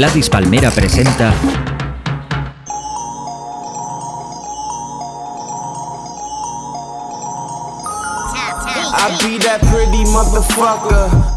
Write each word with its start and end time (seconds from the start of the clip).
Gladys 0.00 0.30
Palmera 0.30 0.70
presenta 0.70 1.34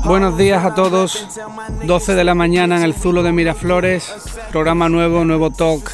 Buenos 0.05 0.37
días 0.37 0.63
a 0.63 0.73
todos, 0.73 1.27
12 1.83 2.15
de 2.15 2.23
la 2.23 2.35
mañana 2.35 2.77
en 2.77 2.83
el 2.83 2.93
Zulo 2.93 3.21
de 3.21 3.33
Miraflores, 3.33 4.13
programa 4.53 4.87
nuevo, 4.87 5.25
nuevo 5.25 5.51
talk. 5.51 5.91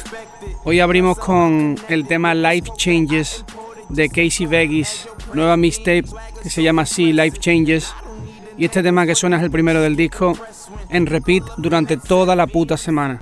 Hoy 0.62 0.78
abrimos 0.78 1.18
con 1.18 1.76
el 1.88 2.06
tema 2.06 2.36
Life 2.36 2.70
Changes 2.76 3.44
de 3.88 4.08
Casey 4.08 4.46
Vegas, 4.46 5.08
nueva 5.34 5.56
mixtape 5.56 6.04
que 6.40 6.48
se 6.50 6.62
llama 6.62 6.82
así, 6.82 7.12
Life 7.12 7.38
Changes. 7.40 7.92
Y 8.60 8.66
este 8.66 8.82
tema 8.82 9.06
que 9.06 9.14
suena 9.14 9.38
es 9.38 9.42
el 9.42 9.50
primero 9.50 9.80
del 9.80 9.96
disco, 9.96 10.34
en 10.90 11.06
repeat 11.06 11.42
durante 11.56 11.96
toda 11.96 12.36
la 12.36 12.46
puta 12.46 12.76
semana. 12.76 13.18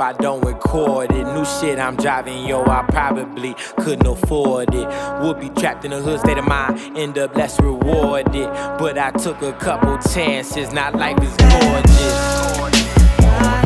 I 0.00 0.14
don't 0.14 0.42
record 0.42 1.12
it? 1.12 1.24
New 1.34 1.44
shit 1.44 1.78
I'm 1.78 1.94
driving, 1.94 2.46
yo, 2.46 2.62
I 2.64 2.86
probably 2.88 3.54
couldn't 3.76 4.06
afford 4.06 4.74
it. 4.74 4.88
Would 5.22 5.40
be 5.40 5.50
trapped 5.60 5.84
in 5.84 5.92
a 5.92 6.00
hood 6.00 6.20
state 6.20 6.38
of 6.38 6.46
mind, 6.46 6.96
end 6.96 7.18
up 7.18 7.36
less 7.36 7.60
rewarded. 7.60 8.48
But 8.78 8.96
I 8.96 9.10
took 9.10 9.42
a 9.42 9.52
couple 9.52 9.98
chances, 9.98 10.72
now 10.72 10.90
life 10.92 11.18
is 11.22 11.36
gorgeous. 11.36 12.40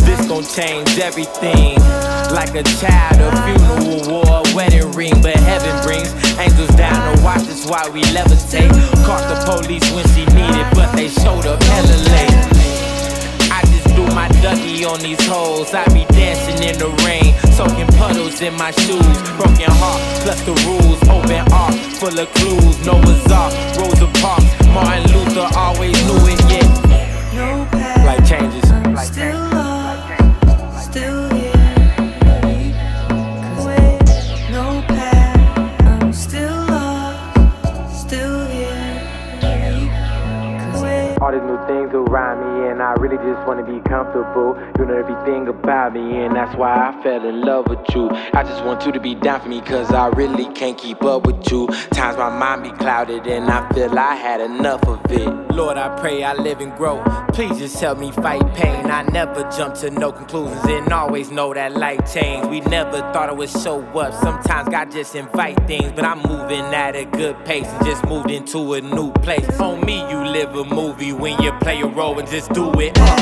This 0.05 0.27
gon' 0.27 0.45
change 0.45 0.99
everything. 0.99 1.79
Like 2.35 2.55
a 2.57 2.65
child, 2.65 3.21
a 3.21 3.31
funeral 3.47 4.11
war, 4.11 4.43
a 4.45 4.57
wedding 4.57 4.91
ring. 4.91 5.15
But 5.23 5.37
heaven 5.37 5.85
brings 5.85 6.13
angels 6.37 6.75
down 6.77 7.17
to 7.17 7.23
watch 7.23 7.43
us 7.43 7.65
while 7.71 7.93
we 7.93 8.03
levitate. 8.03 8.73
Caught 9.07 9.29
the 9.31 9.63
police 9.63 9.89
when 9.93 10.05
she 10.09 10.25
needed, 10.35 10.67
but 10.75 10.97
they 10.97 11.09
showed 11.09 11.47
up 11.47 11.63
hella 11.63 11.97
late 12.11 12.64
my 14.13 14.29
ducky 14.43 14.85
on 14.85 15.01
these 15.01 15.21
holes. 15.27 15.73
I 15.73 15.85
be 15.95 16.05
dancing 16.13 16.61
in 16.63 16.77
the 16.79 16.91
rain, 17.07 17.33
soaking 17.53 17.89
puddles 17.99 18.41
in 18.41 18.55
my 18.55 18.71
shoes. 18.73 19.17
Broken 19.39 19.71
heart, 19.81 20.01
plus 20.23 20.41
the 20.43 20.55
rules. 20.67 21.01
Open 21.09 21.45
art, 21.53 21.75
full 21.97 22.19
of 22.19 22.29
clues. 22.35 22.77
Noah's 22.85 23.33
Ark, 23.33 23.55
Rosa 23.79 24.09
Parks. 24.21 24.45
Martin 24.75 25.07
Luther 25.15 25.49
always 25.57 25.95
knew 26.07 26.21
it, 26.29 26.44
things 41.75 41.93
around 41.93 42.39
me, 42.45 42.71
and 42.71 42.81
I 42.81 42.93
really 42.93 43.17
just 43.17 43.47
wanna 43.47 43.65
be 43.65 43.81
comfortable. 43.89 44.57
You 44.79 44.87
know 44.87 44.95
everything 44.95 45.49
about 45.49 45.95
me, 45.95 46.23
and 46.25 46.37
that's 46.37 46.55
why 46.57 46.73
I 46.89 47.03
fell 47.03 47.25
in 47.27 47.41
love 47.41 47.69
with 47.69 47.85
you. 47.95 48.09
I 48.33 48.43
just 48.45 48.65
want 48.65 48.87
you 48.87 48.93
to 48.93 49.01
be 49.01 49.15
down 49.15 49.41
for 49.41 49.49
me, 49.49 49.61
cause 49.61 49.93
I 49.93 50.07
really 50.09 50.47
can't 50.55 50.79
keep 50.79 51.03
up 51.03 51.27
with 51.27 51.51
you. 51.51 51.67
Times 51.91 52.17
my 52.17 52.31
mind 52.31 52.63
be 52.63 52.71
clouded, 52.71 53.27
and 53.27 53.51
I 53.51 53.69
feel 53.73 53.99
I 53.99 54.15
had 54.15 54.41
enough 54.41 54.87
of 54.87 55.01
it. 55.11 55.29
Lord, 55.53 55.77
I 55.77 55.89
pray 56.01 56.23
I 56.23 56.35
live 56.35 56.61
and 56.61 56.75
grow. 56.77 57.03
Please 57.33 57.59
just 57.59 57.81
help 57.81 57.99
me 57.99 58.13
fight 58.13 58.45
pain. 58.55 58.91
I 58.91 59.03
never 59.03 59.43
jump 59.57 59.75
to 59.77 59.91
no 59.91 60.13
conclusions, 60.13 60.65
and 60.67 60.93
always 60.93 61.31
know 61.31 61.53
that 61.55 61.77
life 61.77 62.13
change. 62.13 62.47
We 62.47 62.61
never 62.61 62.99
thought 63.13 63.29
it 63.29 63.37
would 63.37 63.51
show 63.51 63.81
up. 63.99 64.15
Sometimes 64.15 64.69
God 64.69 64.91
just 64.93 65.15
invite 65.15 65.57
things, 65.67 65.93
but 65.93 66.05
I'm 66.05 66.23
moving 66.23 66.65
at 66.75 66.95
a 66.95 67.05
good 67.05 67.37
pace 67.45 67.67
and 67.67 67.85
just 67.85 68.05
moved 68.07 68.31
into 68.31 68.75
a 68.75 68.81
new 68.81 69.13
place. 69.25 69.49
On 69.61 69.81
me, 69.85 69.99
you 70.11 70.19
live 70.25 70.55
a 70.55 70.65
movie 70.65 71.13
when 71.13 71.41
you 71.43 71.53
play 71.65 71.81
a 71.81 71.87
role 71.87 72.19
and 72.19 72.29
just 72.29 72.53
do 72.53 72.71
it 72.79 72.99
up. 72.99 73.19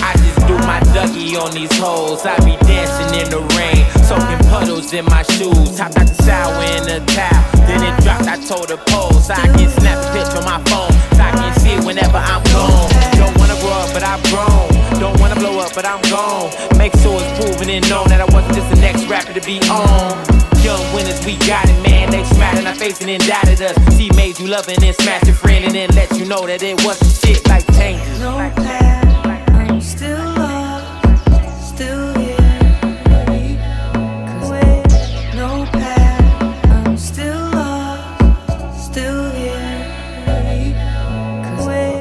I 0.00 0.14
just 0.22 0.46
do 0.46 0.54
my 0.62 0.78
Dougie 0.94 1.34
on 1.42 1.50
these 1.50 1.76
hoes. 1.76 2.24
I 2.24 2.36
be 2.46 2.54
dancing 2.64 3.20
in 3.20 3.28
the 3.28 3.42
rain, 3.58 3.82
soaking 4.06 4.38
puddles 4.48 4.92
in 4.92 5.04
my 5.06 5.22
shoes. 5.34 5.76
Hopped 5.76 5.98
out 5.98 6.06
the 6.06 6.22
shower 6.22 6.62
in 6.78 6.86
a 6.86 7.04
towel, 7.10 7.66
then 7.66 7.82
it 7.82 8.00
dropped. 8.04 8.28
I 8.28 8.36
told 8.46 8.68
the 8.68 8.76
pose 8.76 9.28
I 9.28 9.42
can 9.58 9.68
snap 9.68 9.98
a 9.98 10.08
picture 10.14 10.38
on 10.38 10.44
my 10.44 10.62
phone, 10.70 10.92
so 11.16 11.22
I 11.22 11.32
can 11.34 11.58
see 11.58 11.74
it 11.74 11.84
whenever 11.84 12.18
I'm 12.18 12.44
gone. 12.44 12.90
Don't 13.18 13.36
wanna 13.38 13.58
grow 13.58 13.74
up, 13.74 13.92
but 13.92 14.04
I've 14.04 14.22
grown. 14.30 14.75
Don't 14.98 15.18
wanna 15.20 15.36
blow 15.36 15.58
up, 15.60 15.74
but 15.74 15.84
I'm 15.84 16.00
gone. 16.10 16.50
Make 16.78 16.92
sure 16.98 17.20
it's 17.20 17.32
proven 17.38 17.68
and 17.70 17.88
known 17.88 18.08
that 18.08 18.20
I 18.20 18.28
wasn't 18.34 18.54
just 18.54 18.70
the 18.70 18.80
next 18.80 19.06
rapper 19.06 19.32
to 19.32 19.40
be 19.40 19.60
on. 19.68 20.16
Young 20.64 20.82
winners, 20.94 21.24
we 21.24 21.36
got 21.46 21.68
it, 21.68 21.78
man. 21.88 22.10
They 22.10 22.24
smiled 22.24 22.58
in 22.58 22.66
our 22.66 22.74
face 22.74 23.00
and 23.00 23.10
indicted 23.10 23.62
us. 23.62 23.76
She 23.96 24.10
made 24.16 24.38
you 24.40 24.46
loving 24.48 24.74
and 24.74 24.82
then 24.82 24.94
smashed 24.94 25.26
your 25.26 25.36
friend 25.36 25.64
and 25.64 25.74
then 25.74 25.90
let 25.94 26.16
you 26.18 26.24
know 26.24 26.46
that 26.46 26.62
it 26.62 26.82
wasn't 26.84 27.12
shit 27.12 27.46
like 27.48 27.64
changes. 27.76 28.20
No 28.20 28.36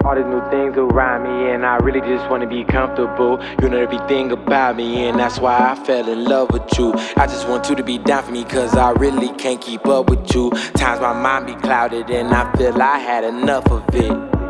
all 0.05 0.15
these 0.15 0.25
new 0.25 0.41
things 0.51 0.77
around 0.77 1.23
me, 1.23 1.51
and 1.51 1.65
I 1.65 1.77
really 1.77 2.01
just 2.01 2.29
wanna 2.29 2.45
be 2.45 2.63
comfortable. 2.63 3.39
You 3.59 3.69
know 3.69 3.77
everything 3.77 4.31
about 4.31 4.75
me, 4.75 5.07
and 5.07 5.19
that's 5.19 5.39
why 5.39 5.71
I 5.71 5.75
fell 5.83 6.07
in 6.07 6.25
love 6.25 6.51
with 6.51 6.77
you. 6.77 6.93
I 7.17 7.25
just 7.25 7.47
want 7.47 7.69
you 7.69 7.75
to 7.75 7.83
be 7.83 7.97
down 7.97 8.23
for 8.23 8.31
me, 8.31 8.43
cause 8.43 8.77
I 8.77 8.91
really 8.91 9.29
can't 9.29 9.59
keep 9.59 9.87
up 9.87 10.09
with 10.09 10.33
you. 10.35 10.51
Times 10.75 11.01
my 11.01 11.13
mind 11.13 11.47
be 11.47 11.55
clouded, 11.55 12.09
and 12.11 12.33
I 12.33 12.51
feel 12.55 12.79
I 12.79 12.99
had 12.99 13.23
enough 13.23 13.69
of 13.71 13.83
it. 13.95 14.44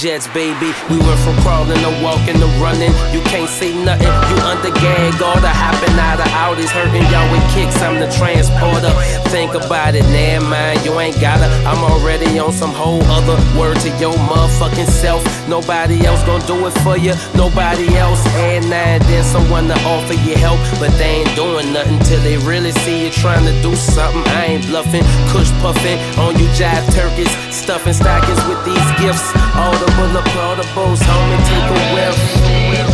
Jets, 0.00 0.28
baby, 0.28 0.72
we 0.88 0.96
went 0.96 1.20
from 1.20 1.36
crawling 1.44 1.76
to 1.76 1.92
walking 2.00 2.40
to 2.40 2.48
running. 2.56 2.88
You 3.12 3.20
can't 3.28 3.50
see 3.50 3.76
nothing, 3.84 4.08
you 4.08 4.36
under 4.48 4.72
gag, 4.80 5.20
all 5.20 5.36
the 5.36 5.52
hopping 5.52 5.92
out 6.00 6.16
of 6.16 6.24
Audis, 6.40 6.72
hurting 6.72 7.04
y'all 7.12 7.28
with 7.28 7.44
kicks. 7.52 7.76
I'm 7.82 8.00
the 8.00 8.08
transporter. 8.16 8.88
Think 9.28 9.52
about 9.52 9.94
it, 9.94 10.08
never 10.08 10.46
mind, 10.48 10.86
you 10.86 10.98
ain't 10.98 11.20
gotta. 11.20 11.52
I'm 11.68 11.84
already 11.84 12.38
on 12.38 12.50
some 12.50 12.72
whole 12.72 13.02
other 13.12 13.36
word 13.60 13.76
to 13.84 13.90
your 14.00 14.16
motherfucking 14.24 14.88
self. 14.88 15.20
Nobody 15.46 16.00
else 16.06 16.24
gonna 16.24 16.46
do 16.46 16.56
it 16.64 16.72
for 16.80 16.96
you, 16.96 17.12
nobody 17.36 17.84
else. 18.00 18.24
And 18.40 18.70
now 18.70 18.96
then 19.04 19.22
someone 19.22 19.68
to 19.68 19.76
offer 19.84 20.14
you 20.14 20.32
help, 20.40 20.60
but 20.80 20.96
they 20.96 21.20
ain't 21.20 21.36
doing 21.36 21.74
nothing 21.74 21.98
till 22.08 22.20
they 22.24 22.38
really 22.38 22.72
see 22.88 23.04
you 23.04 23.10
trying 23.10 23.44
to 23.44 23.52
do 23.60 23.76
something. 23.76 24.24
I 24.32 24.56
ain't 24.56 24.64
bluffing, 24.64 25.04
kush 25.28 25.52
puffing 25.60 26.00
on 26.16 26.40
you 26.40 26.48
jive 26.56 26.88
turkeys, 26.96 27.28
stuffing 27.52 27.92
stockings 27.92 28.40
with 28.48 28.64
these 28.64 28.88
gifts. 28.96 29.28
All 29.60 29.76
the 29.76 29.89
the 30.56 30.66
bows, 30.74 31.00
homie, 31.00 31.38
take 31.46 31.70
a 31.70 31.94
whiff. 31.94 32.89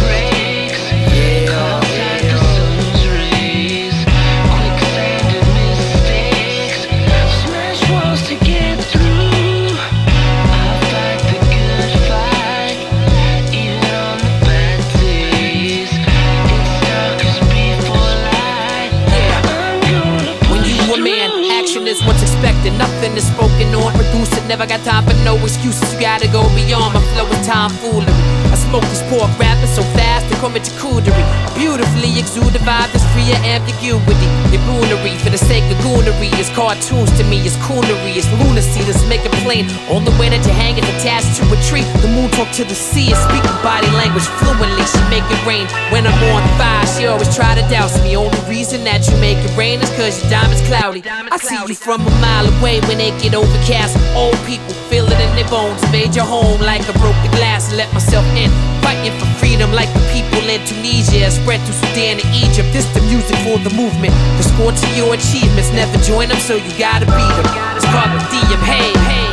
Nothing 22.75 23.17
is 23.17 23.27
spoken 23.27 23.75
or 23.75 23.91
produced. 23.93 24.35
Never 24.49 24.67
got 24.67 24.83
time 24.85 25.05
for 25.07 25.15
no 25.25 25.37
excuses. 25.39 25.95
You 25.95 26.01
gotta 26.01 26.27
go 26.29 26.43
beyond 26.55 26.95
my 26.95 27.03
flow 27.15 27.27
and 27.27 27.45
time 27.45 27.71
foolery. 27.79 28.11
I 28.51 28.57
smoke 28.59 28.83
this 28.91 29.03
pork 29.11 29.31
rappers 29.39 29.71
so 29.75 29.83
fast 29.95 30.27
they 30.31 30.37
call 30.37 30.51
me 30.51 30.61
charcuterie. 30.61 31.27
Beautifully 31.55 32.19
exude 32.19 32.53
the 32.53 32.63
vibe 32.67 32.91
that's 32.91 33.07
free 33.15 33.31
of 33.31 33.39
ambiguity. 33.47 34.27
Goonery 34.67 35.15
for 35.23 35.31
the 35.31 35.39
sake 35.39 35.63
of 35.71 35.79
goonery 35.87 36.27
is 36.43 36.51
cartoons 36.51 37.07
to 37.19 37.23
me. 37.31 37.39
It's 37.47 37.55
coonery, 37.63 38.19
it's 38.19 38.27
lunacy. 38.43 38.83
Let's 38.83 39.07
make 39.07 39.23
it 39.23 39.31
plain. 39.47 39.71
On 39.95 40.03
the 40.03 40.11
way 40.19 40.29
that 40.29 40.43
you're 40.43 40.59
hanging 40.59 40.83
attached 40.99 41.39
to 41.39 41.47
a 41.47 41.59
tree. 41.71 41.87
The 42.03 42.11
moon 42.11 42.31
talk 42.35 42.51
to 42.59 42.65
the 42.65 42.75
sea 42.75 43.15
and 43.15 43.21
speak 43.31 43.47
body 43.63 43.87
language 43.95 44.27
fluently. 44.43 44.83
She 44.91 44.99
make 45.07 45.23
it 45.31 45.39
rain 45.47 45.71
when 45.95 46.03
I'm 46.03 46.19
on 46.35 46.43
fire. 46.59 46.83
She 46.99 47.07
always 47.07 47.31
try 47.31 47.55
to 47.55 47.63
douse 47.71 47.95
me. 48.03 48.17
Only 48.17 48.39
reason 48.51 48.83
that 48.83 49.07
you 49.07 49.15
make 49.23 49.39
it 49.39 49.55
rain 49.55 49.79
is 49.79 49.91
cause 49.95 50.19
your 50.19 50.31
diamond's 50.35 50.67
cloudy. 50.67 51.07
I 51.07 51.39
see 51.39 51.63
you 51.71 51.79
from 51.79 52.03
a 52.03 52.11
mile 52.19 52.47
away 52.47 52.56
when 52.63 52.99
they 52.99 53.11
get 53.21 53.35
overcast. 53.35 53.97
Old 54.17 54.37
people 54.47 54.73
feel 54.89 55.07
it 55.07 55.21
in 55.21 55.33
their 55.37 55.49
bones. 55.49 55.81
Made 55.93 56.15
your 56.15 56.25
home 56.25 56.61
like 56.61 56.83
I 56.89 56.93
broke 56.99 57.17
glass 57.37 57.73
let 57.73 57.93
myself 57.93 58.25
in. 58.37 58.51
Fighting 58.83 59.13
for 59.19 59.27
freedom 59.39 59.73
like 59.73 59.93
the 59.93 60.05
people 60.13 60.43
in 60.49 60.65
Tunisia. 60.65 61.31
Spread 61.31 61.61
through 61.63 61.79
Sudan 61.89 62.21
and 62.21 62.31
Egypt. 62.35 62.69
This 62.73 62.87
the 62.95 63.03
music 63.03 63.37
for 63.45 63.59
the 63.59 63.73
movement. 63.75 64.15
The 64.39 64.45
score 64.45 64.73
to 64.73 64.89
your 64.97 65.15
achievements. 65.15 65.71
Never 65.73 65.99
join 66.03 66.29
them, 66.29 66.39
so 66.39 66.57
you 66.57 66.73
gotta 66.79 67.07
beat 67.07 67.35
them. 67.37 67.49
It's 67.77 67.87
called 67.93 68.13
the 68.17 68.23
DM. 68.33 68.61
Hey, 68.65 68.91
hey, 69.05 69.29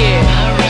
yeah. 0.00 0.61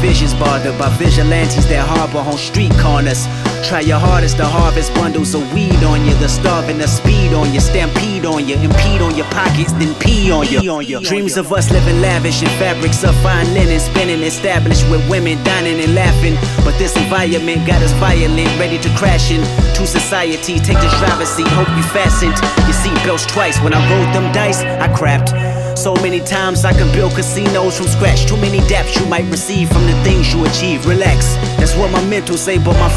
Vision's 0.00 0.34
bothered 0.34 0.78
by 0.78 0.88
vigilantes 0.96 1.66
that 1.68 1.86
harbor 1.86 2.18
on 2.18 2.38
street 2.38 2.72
corners. 2.78 3.26
Try 3.64 3.80
your 3.80 3.98
hardest 3.98 4.36
to 4.38 4.46
harvest 4.46 4.94
bundles 4.94 5.34
of 5.34 5.42
weed 5.52 5.82
on 5.84 6.04
you. 6.06 6.14
The 6.14 6.28
starving, 6.28 6.78
the 6.78 6.86
speed 6.86 7.32
on 7.34 7.52
you, 7.52 7.60
stampede 7.60 8.24
on 8.24 8.48
you, 8.48 8.56
impede 8.56 9.02
on 9.02 9.16
your 9.16 9.26
pockets, 9.26 9.72
then 9.72 9.94
pee 9.96 10.30
on 10.30 10.46
you. 10.48 10.60
Pee 10.60 10.68
on 10.68 10.84
you. 10.86 11.00
Dreams 11.00 11.36
of 11.36 11.52
us 11.52 11.70
living 11.70 12.00
lavish 12.00 12.42
in 12.42 12.48
fabrics 12.60 13.04
of 13.04 13.14
fine 13.16 13.52
linen, 13.54 13.80
spinning 13.80 14.22
established 14.22 14.88
with 14.90 15.02
women 15.10 15.42
dining 15.44 15.80
and 15.80 15.94
laughing. 15.94 16.36
But 16.64 16.78
this 16.78 16.96
environment 16.96 17.66
got 17.66 17.82
us 17.82 17.92
violent, 17.94 18.48
ready 18.58 18.78
to 18.78 18.88
crash 18.96 19.30
in. 19.30 19.42
To 19.74 19.86
society. 19.86 20.58
Take 20.58 20.80
the 20.80 20.90
driver's 20.98 21.28
seat, 21.28 21.48
hope 21.48 21.68
you 21.76 21.82
fastened 21.94 22.34
your 22.66 22.76
seatbelts 22.76 23.28
twice. 23.28 23.60
When 23.60 23.72
I 23.74 23.80
rolled 23.90 24.14
them 24.14 24.32
dice, 24.32 24.62
I 24.62 24.88
crapped. 24.88 25.76
So 25.78 25.94
many 26.02 26.18
times 26.18 26.64
I 26.64 26.72
can 26.72 26.92
build 26.92 27.12
casinos 27.12 27.78
from 27.78 27.86
scratch. 27.86 28.26
Too 28.26 28.36
many 28.36 28.58
depths 28.66 28.98
you 28.98 29.06
might 29.06 29.24
receive 29.30 29.68
from 29.68 29.86
the 29.86 29.94
things 30.02 30.34
you 30.34 30.44
achieve. 30.44 30.84
Relax, 30.86 31.36
that's 31.56 31.76
what 31.76 31.92
my 31.92 32.04
mental 32.06 32.36
say, 32.36 32.58
but 32.58 32.74
my 32.74 32.90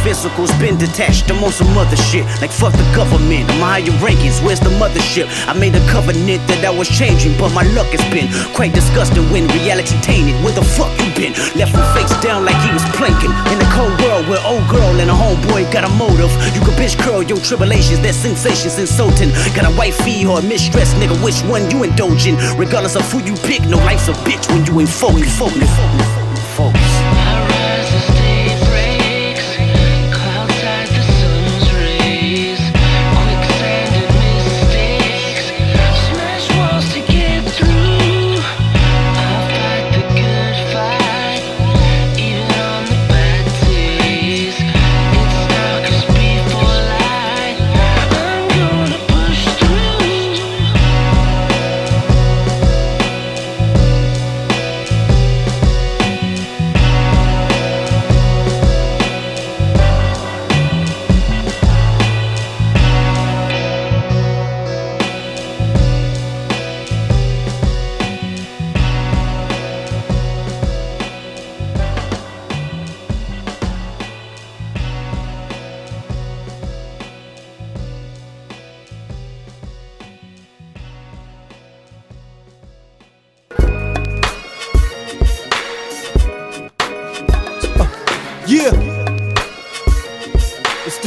been 0.60 0.78
detached. 0.78 1.30
I'm 1.32 1.44
on 1.44 1.52
some 1.52 1.70
other 1.78 1.96
shit, 1.96 2.26
like 2.42 2.52
fuck 2.52 2.74
the 2.74 2.88
government. 2.96 3.50
I'm 3.52 3.62
higher 3.62 3.96
rankings, 4.02 4.44
where's 4.44 4.60
the 4.60 4.74
mothership? 4.82 5.30
I 5.48 5.54
made 5.54 5.76
a 5.76 5.84
covenant 5.88 6.42
that 6.50 6.66
I 6.66 6.72
was 6.72 6.90
changing, 6.90 7.38
but 7.38 7.54
my 7.54 7.64
luck 7.78 7.88
has 7.94 8.04
been 8.10 8.28
quite 8.54 8.74
disgusting 8.74 9.24
when 9.32 9.48
reality 9.62 10.00
tainted. 10.02 10.36
Where 10.44 10.54
the 10.54 10.64
fuck 10.64 10.92
you 11.00 11.10
been? 11.14 11.34
Left 11.56 11.76
him 11.76 11.86
face 11.94 12.14
down 12.22 12.46
like 12.46 12.58
he 12.66 12.72
was 12.74 12.84
planking. 12.98 13.32
In 13.54 13.58
a 13.62 13.70
cold 13.76 13.94
world 14.02 14.28
where 14.28 14.42
old 14.46 14.66
girl 14.68 14.98
and 15.00 15.10
a 15.10 15.16
homeboy 15.16 15.72
got 15.72 15.84
a 15.86 15.92
motive. 15.96 16.32
You 16.56 16.62
can 16.62 16.74
bitch 16.80 16.98
curl 17.00 17.24
your 17.24 17.40
tribulations, 17.40 18.02
their 18.02 18.14
sensations 18.14 18.80
insulting. 18.80 19.30
Got 19.54 19.70
a 19.70 19.74
wifey 19.78 20.26
or 20.26 20.40
a 20.40 20.44
mistress, 20.44 20.94
nigga, 20.96 21.16
which 21.24 21.42
one 21.46 21.70
you 21.72 21.84
indulging? 21.84 22.36
Regardless 22.58 22.96
of 22.96 23.06
who 23.12 23.20
you 23.24 23.36
pick, 23.48 23.62
no 23.68 23.78
life's 23.78 24.08
a 24.08 24.14
bitch 24.26 24.48
when 24.50 24.66
you 24.66 24.80
ain't 24.82 24.90
focused. 24.90 25.38
Focus. 25.38 25.70
Focus. 26.56 27.51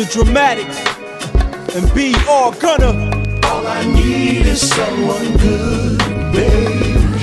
Dramatics 0.02 0.76
and 1.76 1.94
be 1.94 2.14
all 2.28 2.52
gonna. 2.52 3.10
All 3.44 3.66
I 3.66 3.84
need 3.84 4.46
is 4.46 4.68
someone 4.68 5.36
good, 5.36 5.98
baby. 6.32 7.14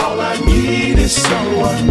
All 0.00 0.20
I 0.20 0.36
need 0.46 0.98
is 0.98 1.12
someone 1.12 1.86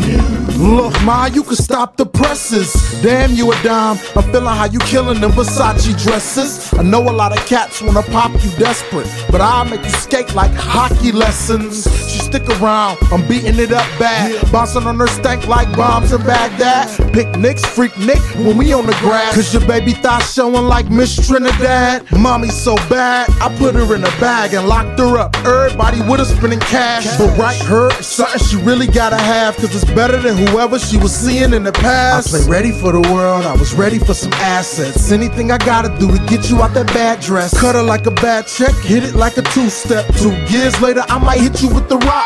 new. 0.00 0.76
Look, 0.76 0.94
Ma, 1.04 1.26
you 1.26 1.42
can 1.42 1.56
stop 1.56 1.96
the 1.96 2.06
presses. 2.06 2.72
Damn, 3.02 3.32
you 3.32 3.52
a 3.52 3.62
dime. 3.62 3.98
I'm 4.16 4.22
feeling 4.32 4.46
how 4.46 4.64
you 4.64 4.78
killing 4.80 5.20
them 5.20 5.32
Versace 5.32 6.02
dresses. 6.02 6.72
I 6.72 6.82
know 6.82 7.02
a 7.02 7.12
lot 7.12 7.36
of 7.36 7.44
cats 7.46 7.82
wanna 7.82 8.02
pop 8.02 8.32
you 8.42 8.50
desperate, 8.52 9.08
but 9.30 9.42
I'll 9.42 9.66
make 9.66 9.82
you 9.82 9.90
skate 9.90 10.34
like 10.34 10.52
hockey 10.54 11.12
lessons. 11.12 12.07
Stick 12.28 12.46
around. 12.60 12.98
I'm 13.10 13.26
beating 13.26 13.58
it 13.58 13.72
up 13.72 13.88
bad. 13.98 14.52
Bouncing 14.52 14.82
on 14.82 14.98
her 14.98 15.06
stank 15.06 15.48
like 15.48 15.74
bombs 15.74 16.12
in 16.12 16.20
Baghdad. 16.24 16.86
Picnics, 17.14 17.64
freak 17.64 17.96
Nick 17.96 18.18
when 18.36 18.58
we 18.58 18.70
on 18.74 18.84
the 18.84 18.92
grass. 19.00 19.34
Cause 19.34 19.54
your 19.54 19.66
baby 19.66 19.92
thought 19.92 20.20
showing 20.20 20.66
like 20.66 20.90
Miss 20.90 21.26
Trinidad. 21.26 22.04
Mommy's 22.12 22.54
so 22.54 22.76
bad, 22.90 23.30
I 23.40 23.48
put 23.56 23.74
her 23.76 23.94
in 23.94 24.02
a 24.04 24.10
bag 24.20 24.52
and 24.52 24.68
locked 24.68 24.98
her 24.98 25.16
up. 25.16 25.34
Everybody 25.38 26.02
with 26.02 26.18
her 26.20 26.26
spending 26.26 26.60
cash. 26.60 27.06
But 27.16 27.34
right 27.38 27.56
her, 27.62 27.90
something 28.02 28.46
she 28.46 28.56
really 28.56 28.88
gotta 28.88 29.16
have. 29.16 29.56
Cause 29.56 29.74
it's 29.74 29.90
better 29.92 30.18
than 30.18 30.36
whoever 30.36 30.78
she 30.78 30.98
was 30.98 31.16
seeing 31.16 31.54
in 31.54 31.62
the 31.62 31.72
past. 31.72 32.28
I 32.34 32.40
play 32.40 32.50
ready 32.50 32.72
for 32.72 32.92
the 32.92 33.00
world, 33.10 33.46
I 33.46 33.56
was 33.56 33.72
ready 33.72 33.98
for 33.98 34.12
some 34.12 34.34
assets. 34.34 35.10
Anything 35.10 35.50
I 35.50 35.56
gotta 35.56 35.88
do 35.98 36.14
to 36.14 36.22
get 36.26 36.50
you 36.50 36.60
out 36.60 36.74
that 36.74 36.88
bad 36.88 37.20
dress. 37.20 37.58
Cut 37.58 37.74
her 37.74 37.82
like 37.82 38.04
a 38.04 38.10
bad 38.10 38.46
check, 38.46 38.74
hit 38.84 39.02
it 39.02 39.14
like 39.14 39.38
a 39.38 39.42
two 39.42 39.70
step. 39.70 40.04
Two 40.16 40.36
years 40.52 40.78
later, 40.82 41.02
I 41.08 41.18
might 41.18 41.40
hit 41.40 41.62
you 41.62 41.68
with 41.68 41.88
the 41.88 41.96
rock. 41.96 42.17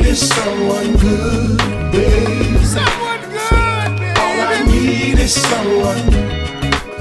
All 0.00 0.06
I 0.06 0.08
need 0.08 0.12
is 0.12 0.28
someone 0.34 0.96
good, 0.96 1.58
babe. 1.92 2.64
Someone 2.64 3.20
good, 3.20 3.98
baby. 3.98 4.20
All 4.20 4.40
I 4.40 4.62
need 4.66 5.18
is 5.18 5.34
someone 5.34 6.06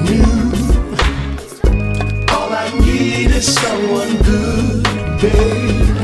new. 0.03 0.33
All 2.35 2.51
I 2.51 2.69
need 2.81 3.31
is 3.31 3.55
someone 3.55 4.17
good, 4.27 4.83
babe. 5.21 5.97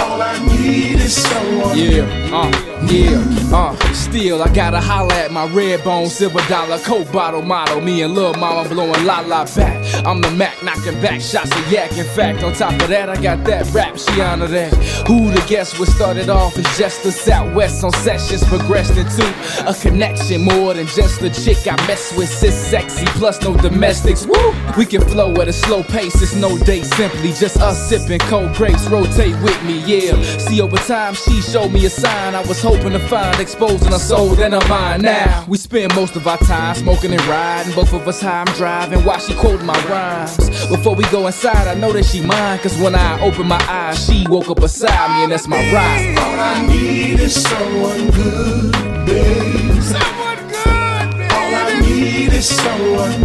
All 0.00 0.20
I 0.20 0.38
need 0.44 1.00
is 1.00 1.14
someone. 1.22 1.78
Yeah, 1.78 2.34
uh, 2.34 2.50
yeah, 2.90 3.56
uh. 3.56 3.93
I 4.14 4.48
gotta 4.54 4.80
holla 4.80 5.12
at 5.14 5.32
my 5.32 5.44
red 5.48 5.82
bone, 5.82 6.06
silver 6.06 6.38
dollar, 6.48 6.78
coke 6.78 7.10
bottle 7.10 7.42
model. 7.42 7.80
Me 7.80 8.02
and 8.02 8.14
Lil 8.14 8.32
Mama 8.34 8.68
blowing 8.68 9.04
la 9.04 9.18
la 9.20 9.44
back. 9.56 10.06
I'm 10.06 10.20
the 10.20 10.30
Mac 10.30 10.62
knocking 10.62 11.00
back 11.02 11.20
shots 11.20 11.50
of 11.50 11.72
yak. 11.72 11.98
In 11.98 12.06
fact, 12.06 12.44
on 12.44 12.52
top 12.52 12.80
of 12.80 12.88
that, 12.90 13.08
I 13.08 13.20
got 13.20 13.42
that 13.42 13.68
rap. 13.74 13.98
She 13.98 14.20
honor 14.20 14.46
that. 14.46 14.72
Who 15.08 15.32
the 15.32 15.44
guess 15.48 15.76
what 15.80 15.88
started 15.88 16.28
off 16.28 16.56
as 16.56 16.78
just 16.78 17.04
a 17.04 17.10
Southwest 17.10 17.82
on 17.82 17.90
sessions 17.90 18.44
progressed 18.44 18.96
into 18.96 19.26
a 19.68 19.74
connection 19.74 20.42
more 20.42 20.74
than 20.74 20.86
just 20.86 21.20
a 21.22 21.30
chick 21.30 21.66
I 21.66 21.74
mess 21.88 22.16
with. 22.16 22.28
Sis 22.28 22.54
sexy 22.54 23.06
plus 23.18 23.42
no 23.42 23.56
domestics. 23.56 24.26
Woo! 24.26 24.54
We 24.78 24.86
can 24.86 25.00
flow 25.00 25.34
at 25.42 25.48
a 25.48 25.52
slow 25.52 25.82
pace. 25.82 26.22
It's 26.22 26.36
no 26.36 26.56
date, 26.58 26.84
simply 26.84 27.32
just 27.32 27.56
us 27.56 27.88
sipping 27.88 28.20
cold 28.20 28.54
grapes. 28.54 28.86
Rotate 28.88 29.34
with 29.42 29.60
me, 29.64 29.80
yeah. 29.80 30.14
See, 30.38 30.60
over 30.60 30.76
time, 30.76 31.14
she 31.14 31.40
showed 31.42 31.72
me 31.72 31.84
a 31.86 31.90
sign 31.90 32.36
I 32.36 32.42
was 32.42 32.62
hoping 32.62 32.92
to 32.92 33.00
find, 33.00 33.40
exposing 33.40 33.92
her 34.04 34.16
soul 34.16 34.40
and 34.40 34.68
mind. 34.68 35.02
Now 35.02 35.44
we 35.48 35.58
spend 35.58 35.94
most 35.94 36.16
of 36.16 36.26
our 36.26 36.38
time 36.38 36.74
smoking 36.74 37.12
and 37.12 37.24
riding. 37.26 37.74
Both 37.74 37.92
of 37.92 38.06
us 38.06 38.20
high, 38.20 38.42
I'm 38.46 38.54
driving 38.54 39.04
while 39.04 39.18
she 39.18 39.34
quoting 39.34 39.66
my 39.66 39.78
rhymes. 39.86 40.36
Before 40.68 40.94
we 40.94 41.04
go 41.10 41.26
inside, 41.26 41.68
I 41.68 41.74
know 41.74 41.92
that 41.92 42.04
she 42.04 42.20
mine. 42.20 42.58
Cause 42.58 42.78
when 42.80 42.94
I 42.94 43.20
open 43.22 43.46
my 43.46 43.62
eyes, 43.68 44.04
she 44.04 44.26
woke 44.28 44.48
up 44.48 44.60
beside 44.60 45.16
me, 45.16 45.24
and 45.24 45.32
that's 45.32 45.46
my 45.46 45.58
ride. 45.72 46.18
All 46.18 46.40
I 46.40 46.66
need 46.66 47.20
is 47.20 47.34
someone 47.34 48.10
good, 48.10 48.72
babe. 49.06 49.82
Someone 49.82 50.48
good, 50.48 51.16
baby. 51.16 51.34
All 51.34 51.54
I 51.54 51.80
need 51.80 52.32
is 52.32 52.48
someone 52.48 53.20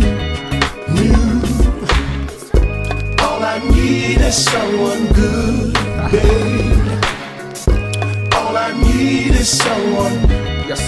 new. 0.95 1.41
All 3.23 3.43
I 3.43 3.59
need 3.71 4.21
is 4.21 4.45
someone 4.45 5.07
good, 5.13 5.73
babe. 6.11 6.79
All 8.33 8.57
I 8.57 8.73
need 8.81 9.35
is 9.35 9.49
someone 9.49 10.49
Yes, 10.69 10.85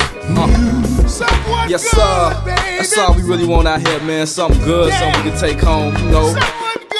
uh, 1.21 1.65
yes, 1.67 1.81
sir. 1.81 2.43
That's 2.45 2.95
all 2.99 3.15
we 3.15 3.23
really 3.23 3.47
want 3.47 3.67
out 3.67 3.81
here, 3.81 3.99
man. 4.01 4.27
Something 4.27 4.61
good, 4.63 4.93
something 4.93 5.23
we 5.23 5.31
can 5.31 5.39
take 5.39 5.59
home. 5.59 5.97
You 6.05 6.11
know, 6.11 6.25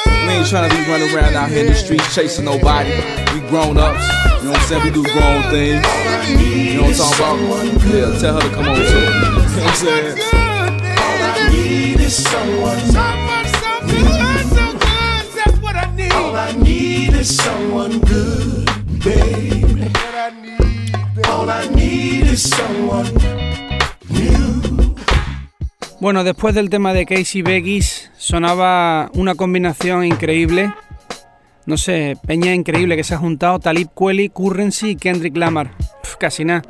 we 0.08 0.34
ain't 0.34 0.48
trying 0.50 0.68
to 0.68 0.76
be 0.76 0.90
running 0.90 1.16
around 1.16 1.36
out 1.36 1.52
here 1.52 1.60
in 1.60 1.68
the 1.68 1.76
streets 1.76 2.16
chasing 2.16 2.44
nobody. 2.46 2.90
We 3.36 3.48
grown 3.50 3.78
ups. 3.78 4.02
You 4.42 4.46
know 4.46 4.54
what 4.54 4.62
I'm 4.62 4.66
saying? 4.66 4.84
We 4.84 4.90
do 4.90 5.04
grown 5.04 5.44
things. 5.52 5.86
You 6.26 6.82
know 6.82 6.88
what 6.88 7.00
I'm 7.00 7.14
talking 7.14 7.46
about? 7.46 7.94
Yeah, 7.94 8.20
tell 8.20 8.42
her 8.42 8.50
to 8.50 8.56
come 8.56 8.68
on 8.68 8.76
too. 8.76 8.82
You 8.82 8.90
know 8.90 9.38
what 9.38 9.68
I'm 9.68 9.76
saying? 9.76 10.18
All 10.98 11.22
I 11.22 11.50
need 11.52 12.00
is 12.00 12.16
someone. 12.16 12.80
Someone 12.80 13.46
so 13.62 13.72
good, 13.86 14.46
so 14.50 14.72
good. 14.74 15.46
That's 15.46 15.58
what 15.60 15.76
I 15.76 15.96
need. 15.96 16.12
All 16.14 16.36
I 16.36 16.52
need 16.54 17.14
is 17.14 17.38
someone 17.38 18.00
good, 18.00 18.66
baby. 19.04 19.51
Bueno, 26.00 26.24
después 26.24 26.56
del 26.56 26.70
tema 26.70 26.94
de 26.94 27.06
Casey 27.06 27.44
Vegas 27.44 28.10
sonaba 28.18 29.12
una 29.14 29.36
combinación 29.36 30.04
increíble. 30.04 30.74
No 31.68 31.78
sé, 31.78 32.18
peña 32.26 32.56
increíble 32.56 32.96
que 32.96 33.04
se 33.04 33.14
ha 33.14 33.20
juntado 33.20 33.60
Talib 33.60 33.90
Kweli, 33.94 34.30
Currency 34.30 34.90
y 34.90 34.96
Kendrick 34.96 35.38
Lamar. 35.38 35.72
Casi 36.20 36.44
nada. 36.44 36.64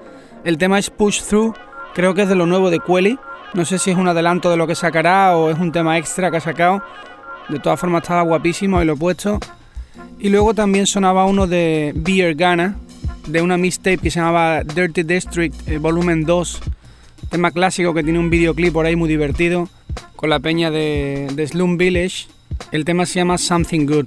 El 0.44 0.58
tema 0.58 0.80
es 0.80 0.90
Push 0.90 1.22
Through, 1.24 1.56
creo 1.94 2.14
que 2.14 2.24
es 2.24 2.30
de 2.30 2.36
lo 2.36 2.46
nuevo 2.46 2.70
de 2.70 2.80
Kweli. 2.80 3.18
No 3.54 3.64
sé 3.64 3.78
si 3.80 3.92
es 3.92 3.98
un 3.98 4.08
adelanto 4.08 4.50
de 4.50 4.58
lo 4.58 4.68
que 4.68 4.76
sacará 4.76 5.38
o 5.38 5.50
es 5.50 5.60
un 5.60 5.72
tema 5.72 5.98
extra 5.98 6.30
que 6.30 6.38
ha 6.38 6.42
sacado. 6.42 6.84
De 7.48 7.60
todas 7.60 7.80
formas 7.80 8.02
estaba 8.02 8.24
guapísimo 8.24 8.82
y 8.82 8.86
lo 8.86 8.94
he 8.94 8.98
puesto. 8.98 9.40
Y 10.20 10.30
luego 10.30 10.54
también 10.54 10.88
sonaba 10.88 11.26
uno 11.26 11.48
de 11.48 11.94
Beer 11.96 12.36
Ghana, 12.36 12.76
de 13.28 13.42
una 13.42 13.58
mixtape 13.58 13.98
que 13.98 14.12
se 14.12 14.20
llamaba 14.20 14.64
Dirty 14.64 15.04
District 15.04 15.68
eh, 15.68 15.78
Volumen 15.78 16.26
2. 16.26 16.62
Tema 17.30 17.52
clásico 17.52 17.94
que 17.94 18.04
tiene 18.04 18.20
un 18.20 18.30
videoclip 18.30 18.74
por 18.74 18.86
ahí 18.86 18.96
muy 18.96 19.08
divertido, 19.08 19.70
con 20.16 20.30
la 20.30 20.40
peña 20.40 20.72
de, 20.72 21.28
de 21.34 21.48
Slum 21.48 21.78
Village. 21.78 22.28
El 22.72 22.86
tema 22.86 23.06
se 23.06 23.16
llama 23.16 23.38
Something 23.38 23.86
Good. 23.86 24.06